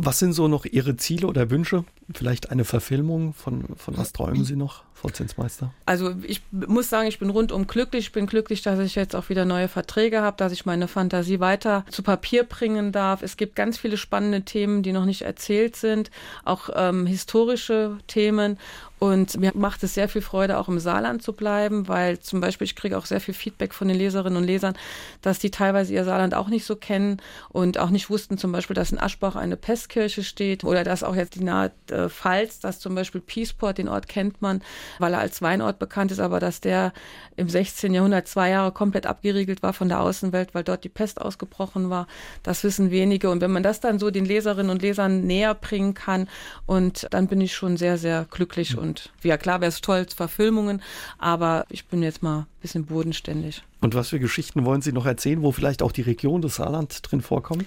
Was 0.00 0.20
sind 0.20 0.32
so 0.32 0.46
noch 0.46 0.64
Ihre 0.64 0.96
Ziele 0.96 1.26
oder 1.26 1.50
Wünsche? 1.50 1.84
Vielleicht 2.14 2.52
eine 2.52 2.64
Verfilmung 2.64 3.34
von, 3.34 3.64
von 3.76 3.98
was 3.98 4.12
träumen 4.12 4.44
Sie 4.44 4.54
noch, 4.54 4.84
Frau 4.94 5.08
Zinsmeister? 5.08 5.74
Also 5.86 6.14
ich 6.22 6.40
muss 6.52 6.88
sagen, 6.88 7.08
ich 7.08 7.18
bin 7.18 7.30
rundum 7.30 7.66
glücklich. 7.66 8.06
Ich 8.06 8.12
bin 8.12 8.26
glücklich, 8.26 8.62
dass 8.62 8.78
ich 8.78 8.94
jetzt 8.94 9.16
auch 9.16 9.28
wieder 9.28 9.44
neue 9.44 9.66
Verträge 9.66 10.22
habe, 10.22 10.36
dass 10.36 10.52
ich 10.52 10.64
meine 10.64 10.86
Fantasie 10.86 11.40
weiter 11.40 11.84
zu 11.90 12.04
Papier 12.04 12.44
bringen 12.44 12.92
darf. 12.92 13.22
Es 13.22 13.36
gibt 13.36 13.56
ganz 13.56 13.76
viele 13.76 13.96
spannende 13.96 14.42
Themen, 14.42 14.84
die 14.84 14.92
noch 14.92 15.04
nicht 15.04 15.22
erzählt 15.22 15.74
sind, 15.74 16.12
auch 16.44 16.70
ähm, 16.76 17.04
historische 17.06 17.98
Themen. 18.06 18.56
Und 18.98 19.38
mir 19.38 19.52
macht 19.54 19.82
es 19.82 19.94
sehr 19.94 20.08
viel 20.08 20.22
Freude, 20.22 20.58
auch 20.58 20.68
im 20.68 20.78
Saarland 20.78 21.22
zu 21.22 21.32
bleiben, 21.32 21.88
weil 21.88 22.18
zum 22.18 22.40
Beispiel 22.40 22.64
ich 22.64 22.76
kriege 22.76 22.98
auch 22.98 23.06
sehr 23.06 23.20
viel 23.20 23.34
Feedback 23.34 23.74
von 23.74 23.88
den 23.88 23.96
Leserinnen 23.96 24.36
und 24.36 24.44
Lesern, 24.44 24.74
dass 25.22 25.38
die 25.38 25.50
teilweise 25.50 25.92
ihr 25.94 26.04
Saarland 26.04 26.34
auch 26.34 26.48
nicht 26.48 26.64
so 26.64 26.76
kennen 26.76 27.20
und 27.48 27.78
auch 27.78 27.90
nicht 27.90 28.10
wussten, 28.10 28.38
zum 28.38 28.52
Beispiel, 28.52 28.74
dass 28.74 28.92
in 28.92 28.98
Aschbach 28.98 29.36
eine 29.36 29.56
Pestkirche 29.56 30.24
steht 30.24 30.64
oder 30.64 30.84
dass 30.84 31.02
auch 31.02 31.14
jetzt 31.14 31.36
die 31.36 31.44
nahe 31.44 31.70
äh, 31.90 32.08
Pfalz, 32.08 32.60
dass 32.60 32.80
zum 32.80 32.94
Beispiel 32.94 33.20
Peaceport, 33.20 33.78
den 33.78 33.88
Ort 33.88 34.08
kennt 34.08 34.42
man, 34.42 34.62
weil 34.98 35.12
er 35.12 35.20
als 35.20 35.42
Weinort 35.42 35.78
bekannt 35.78 36.10
ist, 36.10 36.20
aber 36.20 36.40
dass 36.40 36.60
der 36.60 36.92
im 37.36 37.48
16. 37.48 37.94
Jahrhundert 37.94 38.26
zwei 38.26 38.50
Jahre 38.50 38.72
komplett 38.72 39.06
abgeriegelt 39.06 39.62
war 39.62 39.72
von 39.72 39.88
der 39.88 40.00
Außenwelt, 40.00 40.54
weil 40.54 40.64
dort 40.64 40.84
die 40.84 40.88
Pest 40.88 41.20
ausgebrochen 41.20 41.90
war, 41.90 42.06
das 42.42 42.64
wissen 42.64 42.90
wenige. 42.90 43.30
Und 43.30 43.40
wenn 43.40 43.52
man 43.52 43.62
das 43.62 43.80
dann 43.80 43.98
so 43.98 44.10
den 44.10 44.24
Leserinnen 44.24 44.70
und 44.70 44.82
Lesern 44.82 45.26
näher 45.26 45.54
bringen 45.54 45.94
kann, 45.94 46.28
und 46.66 47.06
dann 47.10 47.28
bin 47.28 47.40
ich 47.40 47.54
schon 47.54 47.76
sehr, 47.76 47.98
sehr 47.98 48.26
glücklich 48.30 48.74
mhm. 48.74 48.82
und 48.82 48.87
und 48.88 49.10
ja 49.22 49.36
klar 49.36 49.60
wäre 49.60 49.68
es 49.68 49.80
toll, 49.80 50.06
Verfilmungen, 50.14 50.82
aber 51.18 51.66
ich 51.68 51.86
bin 51.86 52.02
jetzt 52.02 52.22
mal 52.22 52.40
ein 52.40 52.46
bisschen 52.60 52.86
bodenständig. 52.86 53.62
Und 53.80 53.94
was 53.94 54.08
für 54.08 54.18
Geschichten 54.18 54.64
wollen 54.64 54.82
Sie 54.82 54.92
noch 54.92 55.06
erzählen, 55.06 55.42
wo 55.42 55.52
vielleicht 55.52 55.82
auch 55.82 55.92
die 55.92 56.02
Region 56.02 56.42
des 56.42 56.56
Saarland 56.56 57.00
drin 57.02 57.20
vorkommt? 57.20 57.66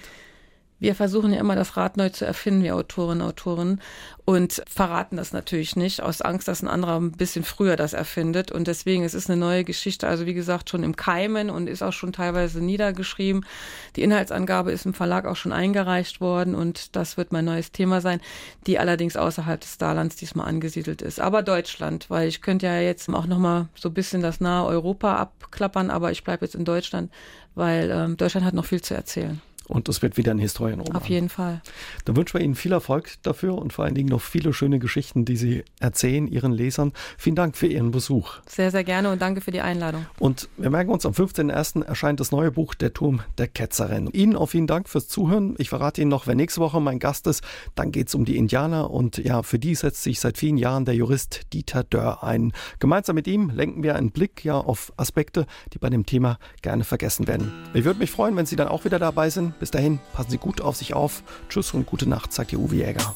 Wir 0.82 0.96
versuchen 0.96 1.32
ja 1.32 1.38
immer 1.38 1.54
das 1.54 1.76
Rad 1.76 1.96
neu 1.96 2.08
zu 2.08 2.26
erfinden, 2.26 2.64
wir 2.64 2.74
Autorinnen 2.74 3.22
und 3.22 3.28
Autoren, 3.28 3.80
und 4.24 4.64
verraten 4.68 5.16
das 5.16 5.32
natürlich 5.32 5.76
nicht, 5.76 6.02
aus 6.02 6.22
Angst, 6.22 6.48
dass 6.48 6.60
ein 6.60 6.66
anderer 6.66 6.98
ein 6.98 7.12
bisschen 7.12 7.44
früher 7.44 7.76
das 7.76 7.92
erfindet. 7.92 8.50
Und 8.50 8.66
deswegen, 8.66 9.04
es 9.04 9.14
ist 9.14 9.30
eine 9.30 9.38
neue 9.38 9.62
Geschichte, 9.62 10.08
also 10.08 10.26
wie 10.26 10.34
gesagt, 10.34 10.70
schon 10.70 10.82
im 10.82 10.96
Keimen 10.96 11.50
und 11.50 11.68
ist 11.68 11.84
auch 11.84 11.92
schon 11.92 12.12
teilweise 12.12 12.60
niedergeschrieben. 12.60 13.46
Die 13.94 14.02
Inhaltsangabe 14.02 14.72
ist 14.72 14.84
im 14.84 14.92
Verlag 14.92 15.24
auch 15.24 15.36
schon 15.36 15.52
eingereicht 15.52 16.20
worden 16.20 16.56
und 16.56 16.96
das 16.96 17.16
wird 17.16 17.30
mein 17.30 17.44
neues 17.44 17.70
Thema 17.70 18.00
sein, 18.00 18.20
die 18.66 18.80
allerdings 18.80 19.16
außerhalb 19.16 19.60
des 19.60 19.76
Saarlands 19.78 20.16
diesmal 20.16 20.48
angesiedelt 20.48 21.00
ist. 21.00 21.20
Aber 21.20 21.44
Deutschland, 21.44 22.10
weil 22.10 22.26
ich 22.26 22.42
könnte 22.42 22.66
ja 22.66 22.80
jetzt 22.80 23.08
auch 23.08 23.26
nochmal 23.26 23.68
so 23.76 23.88
ein 23.88 23.94
bisschen 23.94 24.20
das 24.20 24.40
nahe 24.40 24.66
Europa 24.66 25.14
abklappern, 25.14 25.90
aber 25.90 26.10
ich 26.10 26.24
bleibe 26.24 26.44
jetzt 26.44 26.56
in 26.56 26.64
Deutschland, 26.64 27.12
weil 27.54 27.88
ähm, 27.88 28.16
Deutschland 28.16 28.44
hat 28.44 28.54
noch 28.54 28.64
viel 28.64 28.82
zu 28.82 28.94
erzählen. 28.94 29.40
Und 29.68 29.88
das 29.88 30.02
wird 30.02 30.16
wieder 30.16 30.32
ein 30.32 30.38
Historienroman. 30.38 30.96
Auf 30.96 31.08
jeden 31.08 31.28
Fall. 31.28 31.62
Dann 32.04 32.16
wünschen 32.16 32.38
wir 32.38 32.44
Ihnen 32.44 32.54
viel 32.54 32.72
Erfolg 32.72 33.14
dafür 33.22 33.56
und 33.56 33.72
vor 33.72 33.84
allen 33.84 33.94
Dingen 33.94 34.08
noch 34.08 34.20
viele 34.20 34.52
schöne 34.52 34.78
Geschichten, 34.78 35.24
die 35.24 35.36
Sie 35.36 35.64
erzählen 35.80 36.26
Ihren 36.26 36.52
Lesern. 36.52 36.92
Vielen 37.16 37.36
Dank 37.36 37.56
für 37.56 37.66
Ihren 37.66 37.90
Besuch. 37.90 38.34
Sehr, 38.48 38.70
sehr 38.70 38.84
gerne 38.84 39.10
und 39.10 39.22
danke 39.22 39.40
für 39.40 39.50
die 39.50 39.60
Einladung. 39.60 40.06
Und 40.18 40.48
wir 40.56 40.70
merken 40.70 40.90
uns, 40.90 41.06
am 41.06 41.12
15.01. 41.12 41.84
erscheint 41.84 42.20
das 42.20 42.32
neue 42.32 42.50
Buch 42.50 42.74
Der 42.74 42.92
Turm 42.92 43.22
der 43.38 43.48
Ketzerin. 43.48 44.08
Ihnen 44.12 44.36
auch 44.36 44.46
vielen 44.46 44.66
Dank 44.66 44.88
fürs 44.88 45.08
Zuhören. 45.08 45.54
Ich 45.58 45.68
verrate 45.68 46.00
Ihnen 46.00 46.10
noch, 46.10 46.26
wer 46.26 46.34
nächste 46.34 46.60
Woche 46.60 46.80
mein 46.80 46.98
Gast 46.98 47.26
ist, 47.26 47.42
dann 47.74 47.92
geht 47.92 48.08
es 48.08 48.14
um 48.14 48.24
die 48.24 48.36
Indianer 48.36 48.90
und 48.90 49.18
ja, 49.18 49.42
für 49.42 49.58
die 49.58 49.74
setzt 49.74 50.02
sich 50.02 50.20
seit 50.20 50.38
vielen 50.38 50.56
Jahren 50.56 50.84
der 50.84 50.94
Jurist 50.94 51.42
Dieter 51.52 51.84
Dörr 51.84 52.22
ein. 52.22 52.52
Gemeinsam 52.78 53.14
mit 53.14 53.26
ihm 53.26 53.50
lenken 53.50 53.82
wir 53.82 53.96
einen 53.96 54.10
Blick 54.10 54.44
ja 54.44 54.58
auf 54.58 54.92
Aspekte, 54.96 55.46
die 55.72 55.78
bei 55.78 55.90
dem 55.90 56.06
Thema 56.06 56.38
gerne 56.62 56.84
vergessen 56.84 57.26
werden. 57.26 57.52
Ich 57.74 57.84
würde 57.84 57.98
mich 57.98 58.10
freuen, 58.10 58.36
wenn 58.36 58.46
Sie 58.46 58.56
dann 58.56 58.68
auch 58.68 58.84
wieder 58.84 58.98
dabei 58.98 59.30
sind. 59.30 59.51
Bis 59.58 59.70
dahin, 59.70 60.00
passen 60.12 60.30
Sie 60.30 60.38
gut 60.38 60.60
auf 60.60 60.76
sich 60.76 60.94
auf. 60.94 61.22
Tschüss 61.48 61.72
und 61.74 61.86
gute 61.86 62.08
Nacht, 62.08 62.32
sagt 62.32 62.52
Ihr 62.52 62.58
Uwe 62.58 62.76
Jäger. 62.76 63.14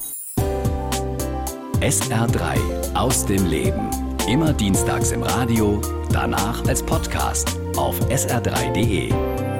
SR3 1.80 2.94
aus 2.94 3.26
dem 3.26 3.46
Leben. 3.46 3.90
Immer 4.28 4.52
dienstags 4.52 5.12
im 5.12 5.22
Radio, 5.22 5.80
danach 6.10 6.66
als 6.66 6.82
Podcast 6.82 7.56
auf 7.76 8.00
sr3.de. 8.08 9.55